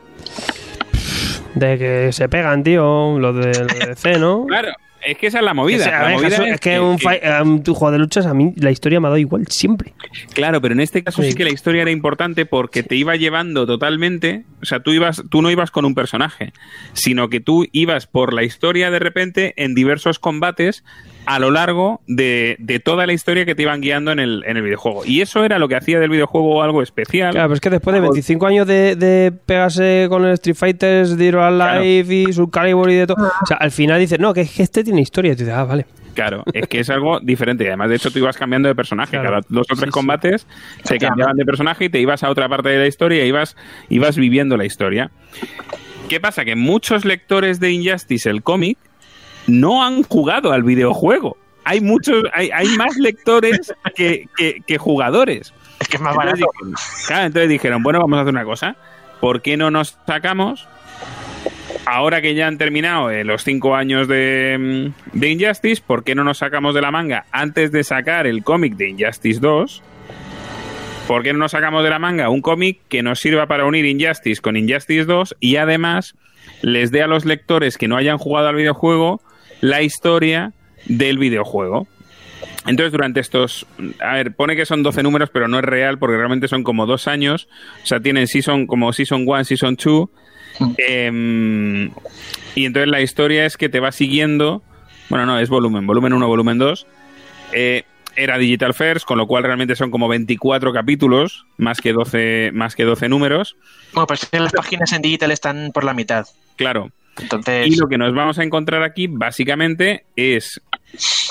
[1.56, 4.46] De que se pegan, tío, los del DC, ¿no?
[4.46, 4.70] Claro,
[5.06, 5.84] es que esa es la movida.
[5.84, 8.54] sea, a La ver, movida Jesús, es que un, tu juego de luchas a mí
[8.58, 9.94] la historia me ha dado igual siempre.
[10.34, 11.30] Claro, pero en este caso sí.
[11.30, 11.36] Sí.
[11.36, 15.42] que la historia era importante porque te iba llevando totalmente, o sea, tú ibas, tú
[15.42, 16.54] no ibas con un personaje,
[16.94, 20.84] sino que tú ibas por la historia de repente en diversos combates
[21.26, 24.58] a lo largo de, de toda la historia que te iban guiando en el, en
[24.58, 25.04] el videojuego.
[25.06, 27.32] Y eso era lo que hacía del videojuego algo especial.
[27.32, 31.08] Claro, pero es que después de 25 años de, de pegarse con el Street Fighter,
[31.36, 34.42] or Alive y Soul Calibur y de todo, o sea, al final dices, no, que
[34.42, 35.32] es que este tiene historia.
[35.34, 35.86] Y tú dices, ah, vale.
[36.14, 37.66] Claro, es que es algo diferente.
[37.66, 39.12] Y además, de hecho, tú ibas cambiando de personaje.
[39.12, 39.30] Claro.
[39.30, 39.92] Cada dos o tres Sí, sí.
[39.92, 40.48] combates
[40.84, 43.58] se cambiaban de personaje y te ibas a otra parte de la historia y ibas,
[43.90, 45.12] ibas viviendo la historia.
[46.08, 46.46] ¿Qué pasa?
[46.46, 48.78] Que muchos lectores de Injustice, el cómic,
[49.48, 51.36] no han jugado al videojuego.
[51.66, 55.54] Hay muchos, hay, hay más lectores que, que- que jugadores.
[55.80, 56.52] Es que es más Entonces barato.
[56.62, 56.76] dijeron,
[57.08, 58.76] claro, entonces dijeron, bueno, vamos a hacer una cosa.
[59.20, 60.68] ¿Por qué no nos sacamos
[61.86, 66.16] ahora que ya han terminado eh, los cinco años de, mm, de Injustice, ¿por qué
[66.16, 69.84] no nos sacamos de la manga antes de sacar el cómic de Injustice 2?
[71.08, 73.86] ¿Por qué no nos sacamos de la manga un cómic que nos sirva para unir
[73.86, 76.16] Injustice con Injustice 2 y además
[76.62, 79.22] les dé a los lectores que no hayan jugado al videojuego
[79.62, 80.54] la historia
[80.86, 81.88] del videojuego?
[82.68, 83.68] Entonces, durante estos.
[84.00, 86.86] A ver, pone que son 12 números, pero no es real porque realmente son como
[86.86, 87.48] dos años.
[87.84, 90.10] O sea, tienen season como Season 1, Season 2.
[90.78, 91.92] Em,
[92.56, 94.64] y entonces la historia es que te va siguiendo.
[95.10, 96.88] Bueno, no, es volumen, volumen 1, volumen 2.
[97.54, 97.84] Eh,
[98.16, 102.76] era Digital First, con lo cual realmente son como 24 capítulos, más que 12, más
[102.76, 103.58] que 12 números.
[103.94, 106.26] Bueno, pues las páginas en digital están por la mitad.
[106.56, 106.92] Claro.
[107.18, 110.62] Entonces, Y lo que nos vamos a encontrar aquí, básicamente, es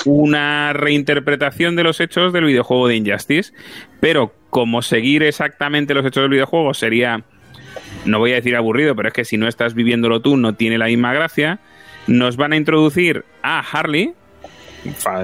[0.05, 3.53] una reinterpretación de los hechos del videojuego de Injustice.
[3.99, 7.23] Pero como seguir exactamente los hechos del videojuego sería,
[8.05, 10.77] no voy a decir aburrido, pero es que si no estás viviéndolo tú, no tiene
[10.77, 11.59] la misma gracia.
[12.07, 14.13] Nos van a introducir a Harley,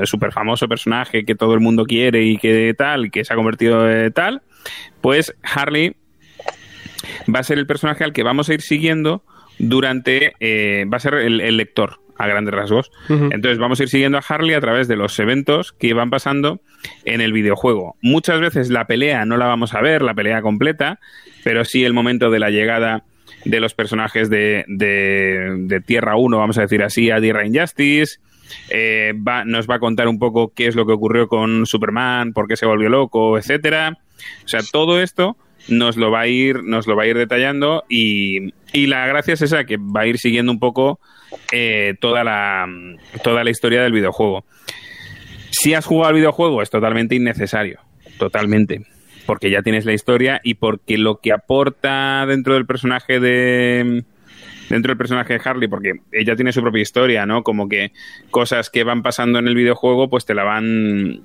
[0.06, 3.90] súper famoso personaje que todo el mundo quiere y que tal, que se ha convertido
[3.90, 4.42] en tal.
[5.02, 5.96] Pues Harley
[7.34, 9.24] va a ser el personaje al que vamos a ir siguiendo
[9.60, 10.34] durante.
[10.40, 12.92] eh, va a ser el lector, a grandes rasgos.
[13.10, 16.62] Entonces vamos a ir siguiendo a Harley a través de los eventos que van pasando
[17.06, 17.96] en el videojuego.
[18.02, 21.00] Muchas veces la pelea no la vamos a ver, la pelea completa,
[21.44, 23.04] pero sí el momento de la llegada
[23.46, 28.20] de los personajes de, de- de Tierra 1, vamos a decir así, a Tierra Injustice.
[28.70, 32.34] Eh, va- nos va a contar un poco qué es lo que ocurrió con Superman,
[32.34, 33.98] por qué se volvió loco, etcétera.
[34.46, 35.38] O sea, todo esto
[35.70, 39.34] nos lo va a ir, nos lo va a ir detallando y, y la gracia
[39.34, 41.00] es esa, que va a ir siguiendo un poco
[41.52, 42.68] eh, toda, la,
[43.24, 44.46] toda la historia del videojuego.
[45.52, 47.80] Si has jugado al videojuego es totalmente innecesario,
[48.18, 48.86] totalmente,
[49.26, 54.04] porque ya tienes la historia y porque lo que aporta dentro del personaje de
[54.70, 57.44] dentro del personaje de Harley, porque ella tiene su propia historia, ¿no?
[57.44, 57.92] Como que
[58.30, 61.24] cosas que van pasando en el videojuego, pues te la van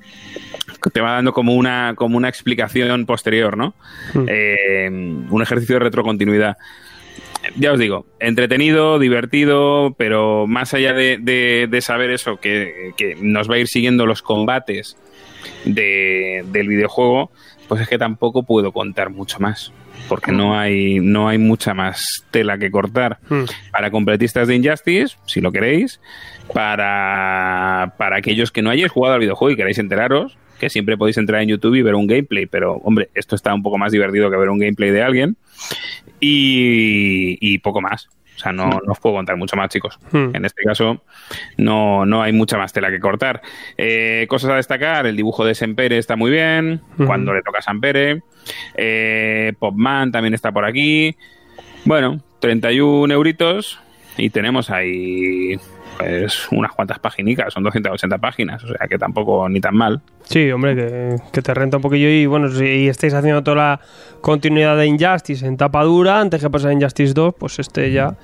[0.92, 3.74] te va dando como una como una explicación posterior, ¿no?
[4.14, 4.24] Mm.
[4.28, 6.56] Eh, un ejercicio de retrocontinuidad
[7.56, 13.16] ya os digo, entretenido, divertido, pero más allá de, de- de saber eso, que, que
[13.20, 14.96] nos va a ir siguiendo los combates
[15.66, 17.30] de- del videojuego,
[17.68, 19.72] pues es que tampoco puedo contar mucho más.
[20.08, 23.18] Porque no hay, no hay mucha más tela que cortar.
[23.28, 23.44] Mm.
[23.72, 26.00] Para completistas de Injustice, si lo queréis,
[26.54, 31.18] para, para aquellos que no hayáis jugado al videojuego y queráis enteraros, que siempre podéis
[31.18, 34.30] entrar en YouTube y ver un gameplay, pero hombre, esto está un poco más divertido
[34.30, 35.36] que ver un gameplay de alguien.
[36.20, 38.08] Y, y poco más.
[38.36, 39.98] O sea, no, no os puedo contar mucho más, chicos.
[40.12, 40.34] Hmm.
[40.34, 41.02] En este caso,
[41.56, 43.40] no, no hay mucha más tela que cortar.
[43.78, 47.62] Eh, cosas a destacar: el dibujo de Sempere está muy bien, cuando le toca a
[47.62, 48.22] Sempere.
[48.76, 51.16] Eh, Popman también está por aquí.
[51.84, 53.80] Bueno, 31 euritos.
[54.18, 55.58] Y tenemos ahí
[55.98, 60.00] pues unas cuantas paginicas, son 280 páginas, o sea que tampoco ni tan mal.
[60.24, 63.80] Sí, hombre, que, que te renta un poquillo y bueno, si estáis haciendo toda la
[64.20, 68.16] continuidad de Injustice en tapa dura, antes que pasar a Injustice 2, pues este ya,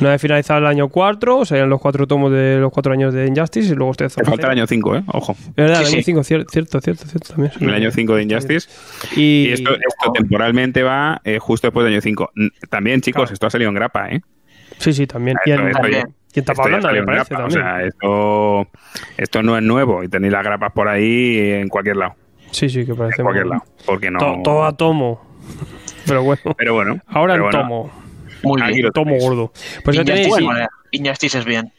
[0.00, 3.26] una vez finalizado el año 4, serían los cuatro tomos de los cuatro años de
[3.26, 5.02] Injustice y luego usted Me falta el año 5, ¿eh?
[5.08, 5.34] Ojo.
[5.56, 5.76] ¿Verdad?
[5.76, 6.02] Sí, el año sí.
[6.02, 7.52] 5, cierto, cierto, cierto, cierto también.
[7.60, 8.68] El año 5 de Injustice.
[9.16, 12.32] Y, Y esto, esto temporalmente va eh, justo después del año 5.
[12.68, 13.32] También, chicos, Claro.
[13.32, 14.20] esto ha salido en grapa, ¿eh?
[14.78, 15.38] Sí, sí, también.
[15.46, 15.96] Esto- También.
[15.98, 16.14] y en
[16.44, 17.46] ya blanda, salió me parece grapa.
[17.46, 18.66] O sea, esto,
[19.16, 22.14] esto no es nuevo y tenéis las grapas por ahí en cualquier lado.
[22.50, 23.64] sí, sí, que parece En cualquier muy- lado.
[23.84, 24.18] Porque no.
[24.18, 25.20] To- todo a tomo.
[26.06, 27.00] Pero bueno, Pero bueno.
[27.08, 27.90] ahora pero en bueno, tomo.
[28.44, 28.92] muy aquí bien.
[28.92, 29.24] Tomo tenéis.
[29.24, 29.52] gordo.
[29.84, 31.72] Pues ya Injustice, tenéis bueno, Injustice es bien.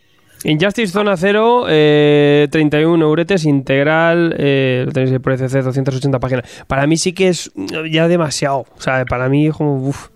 [0.43, 6.63] Injustice Zona 0, eh, 31 euretes integral, eh, lo tenéis por ECC, 280 páginas.
[6.67, 7.51] Para mí sí que es
[7.89, 8.65] ya demasiado.
[8.77, 10.09] O sea, para mí es como, uff,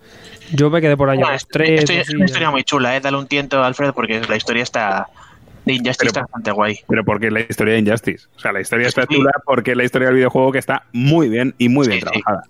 [0.52, 1.80] yo me quedé por año Bueno, 3.
[1.80, 3.00] esto es una historia muy chula, ¿eh?
[3.00, 5.08] Dale un tiento, Alfred, porque la historia está
[5.64, 6.80] de Injustice Pero- está bastante guay.
[6.88, 8.26] Pero porque es la historia de Injustice.
[8.36, 9.14] O sea, la historia está Sí.
[9.14, 12.04] chula porque es la historia del videojuego que está muy bien y muy bien Sí,
[12.06, 12.42] trabajada.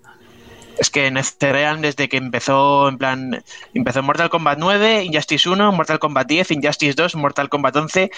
[0.79, 3.43] Es que NetherRealm desde que empezó, en plan,
[3.75, 8.09] empezó Mortal Kombat 9, Injustice 1, Mortal Kombat 10, Injustice 2, Mortal Kombat 11,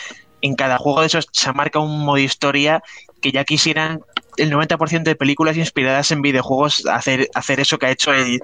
[0.42, 2.82] en cada juego de esos se marca un modo historia
[3.22, 4.00] que ya quisieran
[4.38, 8.40] el 90% de películas inspiradas en videojuegos hacer, hacer eso que ha hecho el,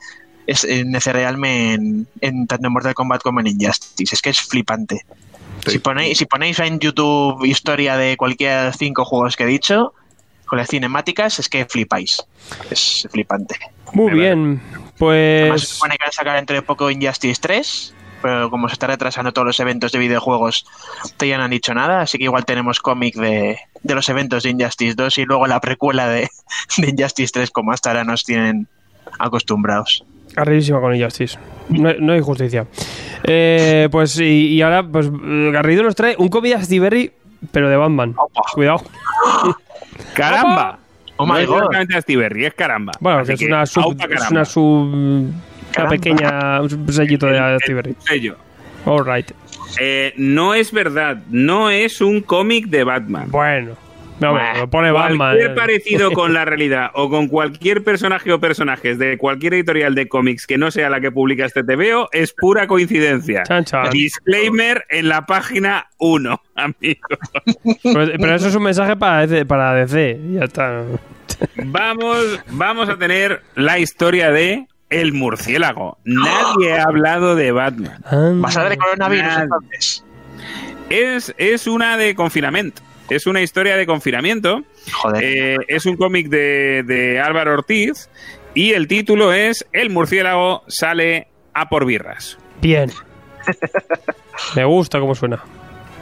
[0.48, 4.16] es, en NetherRealm en, en tanto en Mortal Kombat como en Injustice.
[4.16, 5.06] Es que es flipante.
[5.66, 5.72] Sí.
[5.72, 9.48] Si, ponéis, si ponéis en YouTube historia de cualquiera de los cinco juegos que he
[9.48, 9.94] dicho,
[10.46, 12.26] con las cinemáticas, es que flipáis.
[12.70, 13.56] Es flipante.
[13.94, 14.62] Muy Me bien,
[15.10, 15.68] Además, se pues...
[15.70, 19.34] supone que van a sacar dentro de poco Injustice 3, pero como se está retrasando
[19.34, 20.66] todos los eventos de videojuegos,
[21.18, 24.52] todavía no han dicho nada, así que igual tenemos cómic de, de los eventos de
[24.52, 26.30] Injustice 2 y luego la precuela de,
[26.78, 28.68] de Injustice 3, como hasta ahora nos tienen
[29.20, 30.06] acostumbrados.
[30.36, 31.38] Arribísima con Injustice.
[31.70, 32.66] No, no hay justicia.
[33.24, 37.12] Eh, pues y, y ahora, pues Garrido nos trae un cómic de Berry,
[37.52, 38.16] pero de Batman.
[38.54, 38.82] Cuidado.
[40.14, 40.80] ¡Caramba!
[41.18, 41.58] Oh no my es god.
[41.58, 42.94] exactamente Astiberri, es caramba.
[43.00, 45.32] Bueno, Así es que, una sub, es una sub
[45.78, 47.96] una pequeña un sellito de el Astiberri.
[48.00, 48.38] sello.
[48.86, 49.30] All right.
[49.80, 53.30] Eh, no es verdad, no es un cómic de Batman.
[53.30, 53.76] Bueno.
[54.22, 54.58] No, Buah.
[54.60, 55.18] lo pone Batman.
[55.18, 60.08] Cualquier parecido con la realidad o con cualquier personaje o personajes de cualquier editorial de
[60.08, 63.44] cómics que no sea la que publica este TVO es pura coincidencia.
[63.44, 63.90] Chan, chan.
[63.90, 67.08] Disclaimer en la página 1, amigo.
[67.84, 70.20] Pero, pero eso es un mensaje para DC, para DC.
[70.34, 70.84] Ya está.
[71.56, 75.98] Vamos, vamos a tener la historia de El murciélago.
[76.04, 78.04] Nadie ha hablado de Batman.
[78.42, 79.44] Basada en el coronavirus, Nadie.
[79.44, 80.06] entonces.
[80.90, 82.82] Es, es una de confinamiento.
[83.12, 84.64] Es una historia de confinamiento.
[84.94, 85.22] Joder.
[85.22, 88.10] Eh, es un cómic de, de Álvaro Ortiz
[88.54, 92.38] y el título es El murciélago sale a por birras.
[92.62, 92.90] Bien.
[94.56, 95.44] Me gusta cómo suena.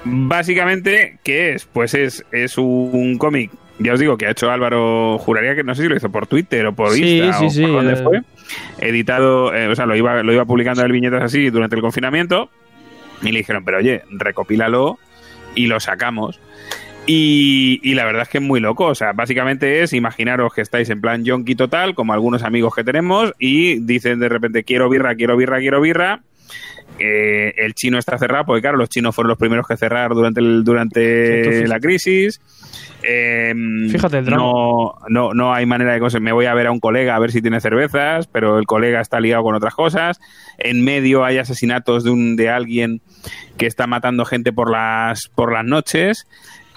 [0.04, 1.66] Básicamente, ¿qué es?
[1.66, 3.50] Pues es, es un cómic,
[3.80, 6.28] ya os digo, que ha hecho Álvaro, juraría que no sé si lo hizo por
[6.28, 8.04] Twitter o por Sí, Insta sí, o sí, por dónde eh.
[8.04, 8.22] fue.
[8.88, 12.52] Editado, eh, o sea, lo iba, lo iba publicando en viñetas así durante el confinamiento
[13.24, 15.00] y le dijeron, pero oye, recopílalo
[15.56, 16.40] y lo sacamos.
[17.12, 18.86] Y, y la verdad es que es muy loco.
[18.86, 22.84] O sea, básicamente es imaginaros que estáis en plan yonki total, como algunos amigos que
[22.84, 26.22] tenemos, y dicen de repente quiero birra, quiero birra, quiero birra.
[27.00, 30.40] Eh, el chino está cerrado, porque claro, los chinos fueron los primeros que cerrar durante
[30.40, 32.42] el, durante Entonces- la crisis.
[33.02, 33.54] Eh,
[33.90, 34.44] Fíjate el drama.
[34.44, 36.22] No, no, no hay manera de cosas.
[36.22, 39.02] Me voy a ver a un colega a ver si tiene cervezas, pero el colega
[39.02, 40.20] está liado con otras cosas.
[40.60, 43.02] En medio hay asesinatos de un de alguien
[43.58, 46.28] que está matando gente por las por las noches.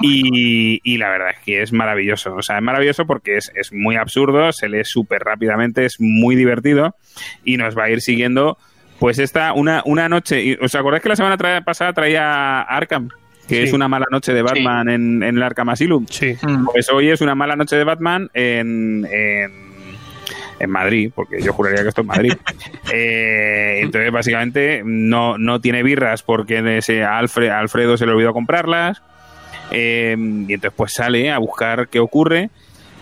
[0.02, 2.34] Y, y la verdad es que es maravilloso.
[2.34, 6.34] O sea, es maravilloso porque es, es muy absurdo, se lee súper rápidamente, es muy
[6.36, 6.96] divertido
[7.44, 8.58] y nos va a ir siguiendo.
[8.98, 10.42] Pues esta, una, una noche.
[10.44, 13.08] y- ¿Os acordáis que la semana tra- pasada traía Arkham?
[13.48, 13.62] Que Sí.
[13.64, 16.06] es una mala noche de Batman en, en el Arkham Asylum.
[16.08, 16.36] Sí.
[16.40, 16.66] Mm.
[16.66, 19.50] Pues hoy es una mala noche de Batman en, en,
[20.60, 22.32] en Madrid, porque yo juraría que esto es Madrid.
[22.94, 29.02] Eh, entonces, básicamente, no, no tiene birras porque ese Alfred, Alfredo se le olvidó comprarlas.
[29.72, 32.50] Eh, y entonces, pues sale a buscar qué ocurre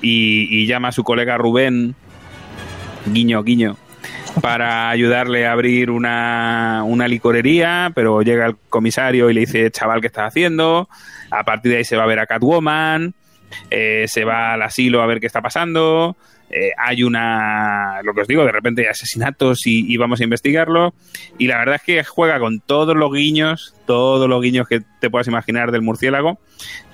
[0.00, 1.94] y, llama a su colega Rubén,
[3.06, 3.76] guiño, guiño,
[4.40, 10.00] para ayudarle a abrir una, una licorería, pero llega el comisario y le dice, chaval,
[10.00, 10.88] ¿qué estás haciendo?
[11.30, 13.14] A partir de ahí se va a ver a Catwoman,
[13.70, 16.16] eh, se va al asilo a ver qué está pasando,
[16.50, 20.24] eh, hay una, lo que os digo, de repente hay asesinatos y, y vamos a
[20.24, 20.94] investigarlo,
[21.38, 25.10] y la verdad es que juega con todos los guiños, todos los guiños que te
[25.10, 26.40] puedas imaginar del murciélago,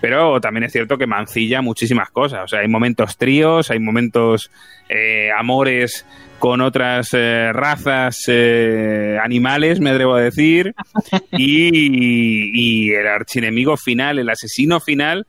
[0.00, 4.50] pero también es cierto que mancilla muchísimas cosas, o sea, hay momentos tríos, hay momentos
[4.88, 6.04] eh, amores
[6.38, 10.74] con otras eh, razas eh, animales, me atrevo a decir,
[11.32, 15.26] y, y el archienemigo final, el asesino final,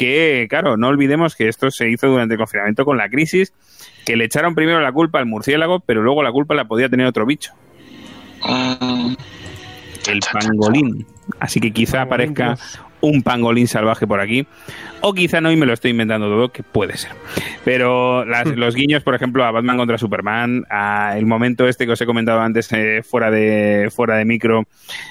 [0.00, 3.52] que, claro, no olvidemos que esto se hizo durante el confinamiento con la crisis,
[4.06, 7.06] que le echaron primero la culpa al murciélago, pero luego la culpa la podía tener
[7.06, 7.52] otro bicho,
[8.42, 9.12] Mm.
[10.10, 11.06] el pangolín.
[11.38, 12.56] Así que quizá aparezca
[13.02, 14.46] un pangolín salvaje por aquí,
[15.02, 17.12] o quizá no y me lo estoy inventando todo, que puede ser.
[17.64, 21.92] Pero las- los guiños, por ejemplo, a Batman contra Superman, a el momento este que
[21.92, 24.64] os he comentado antes eh, fuera de fuera de micro,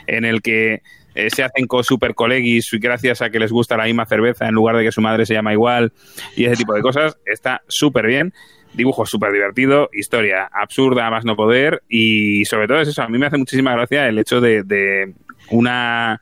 [0.08, 0.82] en el que
[1.16, 4.56] eh, se hacen con super colegis gracias a que les gusta la misma cerveza en
[4.56, 5.92] lugar de que su madre se llama igual
[6.36, 8.34] y ese tipo de cosas, está súper bien.
[8.74, 13.18] Dibujo súper divertido, historia absurda más no poder y sobre todo es eso, a mí
[13.18, 15.14] me hace muchísima gracia el hecho de, de
[15.50, 16.22] una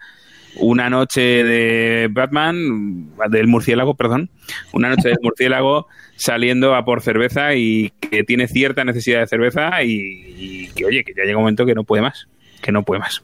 [0.59, 4.30] una noche de Batman, del murciélago, perdón,
[4.72, 9.84] una noche del murciélago saliendo a por cerveza y que tiene cierta necesidad de cerveza
[9.84, 12.27] y, y que, oye, que ya llega un momento que no puede más,
[12.61, 13.23] que no puede más.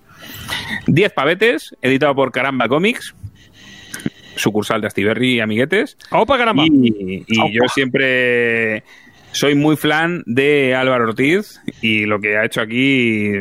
[0.87, 3.15] Diez pavetes, editado por Caramba Comics,
[4.35, 5.97] sucursal de Astiberri y Amiguetes.
[6.11, 6.63] ¡Opa, caramba!
[6.65, 8.83] Y, y yo siempre
[9.31, 13.33] soy muy fan de Álvaro Ortiz y lo que ha hecho aquí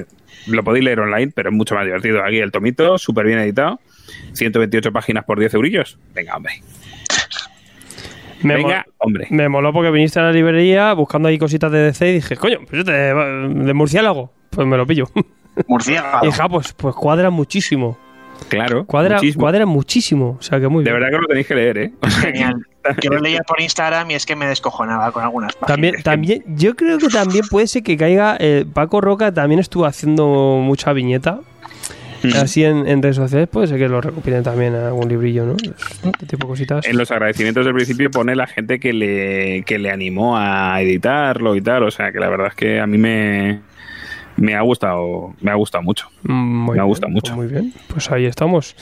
[0.47, 2.25] lo podéis leer online, pero es mucho más divertido.
[2.25, 3.81] Aquí el tomito, súper bien editado.
[4.33, 5.99] 128 páginas por 10 eurillos.
[6.15, 6.55] Venga, hombre.
[8.43, 9.27] Me, Venga, mol- hombre.
[9.31, 12.59] me moló porque viniste a la librería buscando ahí cositas de DC y dije, coño,
[12.69, 14.33] pues este de, de murciélago.
[14.51, 15.07] Pues me lo pillo.
[15.67, 16.31] Murciélago.
[16.41, 17.97] Ah, pues, pues cuadra muchísimo.
[18.49, 18.85] Claro.
[18.87, 19.43] Cuadra muchísimo.
[19.43, 20.37] cuadra muchísimo.
[20.39, 21.01] O sea que muy De bien.
[21.01, 21.93] verdad que lo tenéis que leer, ¿eh?
[22.01, 22.67] O sea, Genial.
[23.03, 25.69] Yo lo leía por Instagram y es que me descojonaba con algunas páginas.
[25.69, 28.37] También, también, yo creo que también puede ser que caiga.
[28.41, 31.39] eh, Paco Roca también estuvo haciendo mucha viñeta.
[32.25, 32.37] Mm.
[32.37, 35.55] Así en, en redes sociales, puede ser que lo recopilen también a algún librillo, ¿no?
[35.63, 36.87] Este tipo de cositas.
[36.87, 41.55] En los agradecimientos del principio pone la gente que le, que le animó a editarlo
[41.55, 41.85] y tal.
[41.85, 43.61] O sea, que la verdad es que a mí me,
[44.43, 46.09] me ha gustado, me ha gustado mucho.
[46.25, 46.33] Mm,
[46.65, 47.37] Muy Me ha gustado pues mucho.
[47.37, 48.75] muy bien, pues ahí estamos.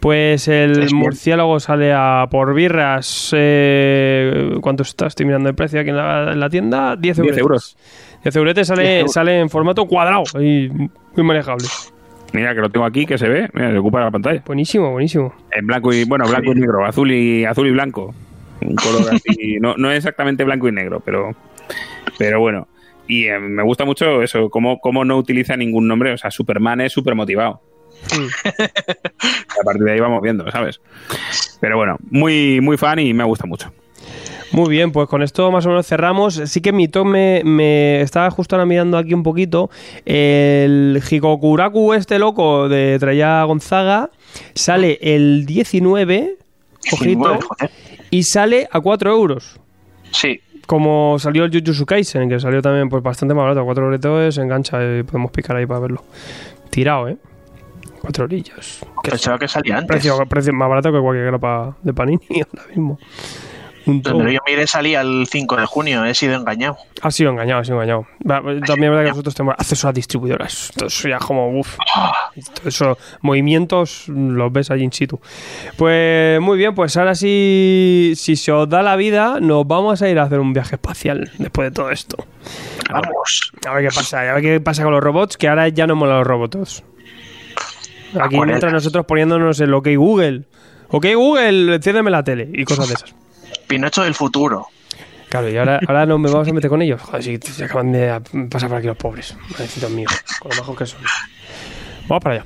[0.00, 0.96] Pues el Es bien.
[0.96, 3.30] murciélago sale a por birras.
[3.32, 5.06] Eh, ¿Cuánto está?
[5.06, 6.96] Estoy mirando el precio aquí en la, en la tienda.
[6.96, 7.32] 10 euros.
[7.34, 7.76] 10 euros.
[8.24, 9.12] 10 euretes sale, 10 euros.
[9.12, 11.66] sale en formato cuadrado y muy manejable.
[12.32, 14.42] Mira que lo tengo aquí, que se ve, mira, se ocupa la pantalla.
[14.44, 15.32] Buenísimo, buenísimo.
[15.52, 18.12] En blanco y, bueno, blanco y negro, azul y azul y blanco.
[18.62, 21.30] Un color así, no, no exactamente blanco y negro, pero,
[22.18, 22.66] pero bueno.
[23.06, 26.12] Y eh, me gusta mucho eso, cómo, cómo no utiliza ningún nombre.
[26.12, 27.60] O sea, Superman es súper motivado.
[29.60, 30.80] A partir de ahí vamos viendo, ¿sabes?
[31.60, 33.72] Pero bueno, muy, muy fan y me gusta mucho.
[34.52, 36.40] Muy bien, pues con esto más o menos cerramos.
[36.46, 39.68] Sí que mi top me, me estaba justo ahora mirando aquí un poquito.
[40.04, 44.10] El Hikokuraku este loco de Traya Gonzaga
[44.54, 46.36] sale el 19,
[46.92, 47.38] ojito,
[48.10, 49.58] y sale a 4 euros.
[50.12, 54.34] Sí, Como salió el Jujutsu Kaisen, que salió también pues bastante más barato, 4 euros,
[54.34, 56.02] se engancha y podemos picar ahí para verlo.
[56.70, 57.16] Tirado, ¿eh?
[58.00, 58.80] 4 orillas.
[59.02, 59.88] Pensaba que salía antes.
[59.88, 62.20] precio, precio más barato que cualquier grapa de Panini
[62.52, 62.98] ahora mismo.
[63.86, 66.78] Donde yo miré salía el 5 de junio, he sido engañado.
[67.02, 68.06] Ha sido engañado, ha sido engañado.
[68.26, 70.70] También es verdad que nosotros tenemos acceso a distribuidoras.
[70.74, 71.76] Entonces ya como, uff.
[72.64, 75.20] Esos movimientos los ves allí in situ.
[75.76, 80.08] Pues muy bien, pues ahora sí, si se os da la vida, nos vamos a
[80.08, 82.16] ir a hacer un viaje espacial después de todo esto.
[82.90, 83.52] Vamos.
[83.66, 85.94] A ver qué pasa, a ver qué pasa con los robots, que ahora ya no
[85.94, 86.82] mola los robots.
[88.18, 90.44] Aquí mientras nosotros poniéndonos el OK Google.
[90.88, 93.14] OK Google, enciéndeme la tele y cosas de esas.
[93.66, 94.68] Pinocho del futuro.
[95.28, 97.00] Claro, y ahora, ahora nos vamos a meter con ellos.
[97.02, 98.20] Joder, si se acaban de
[98.50, 99.36] pasar por aquí los pobres.
[99.50, 101.00] Pobrecitos míos, con lo bajos que son.
[102.08, 102.44] Vamos para allá.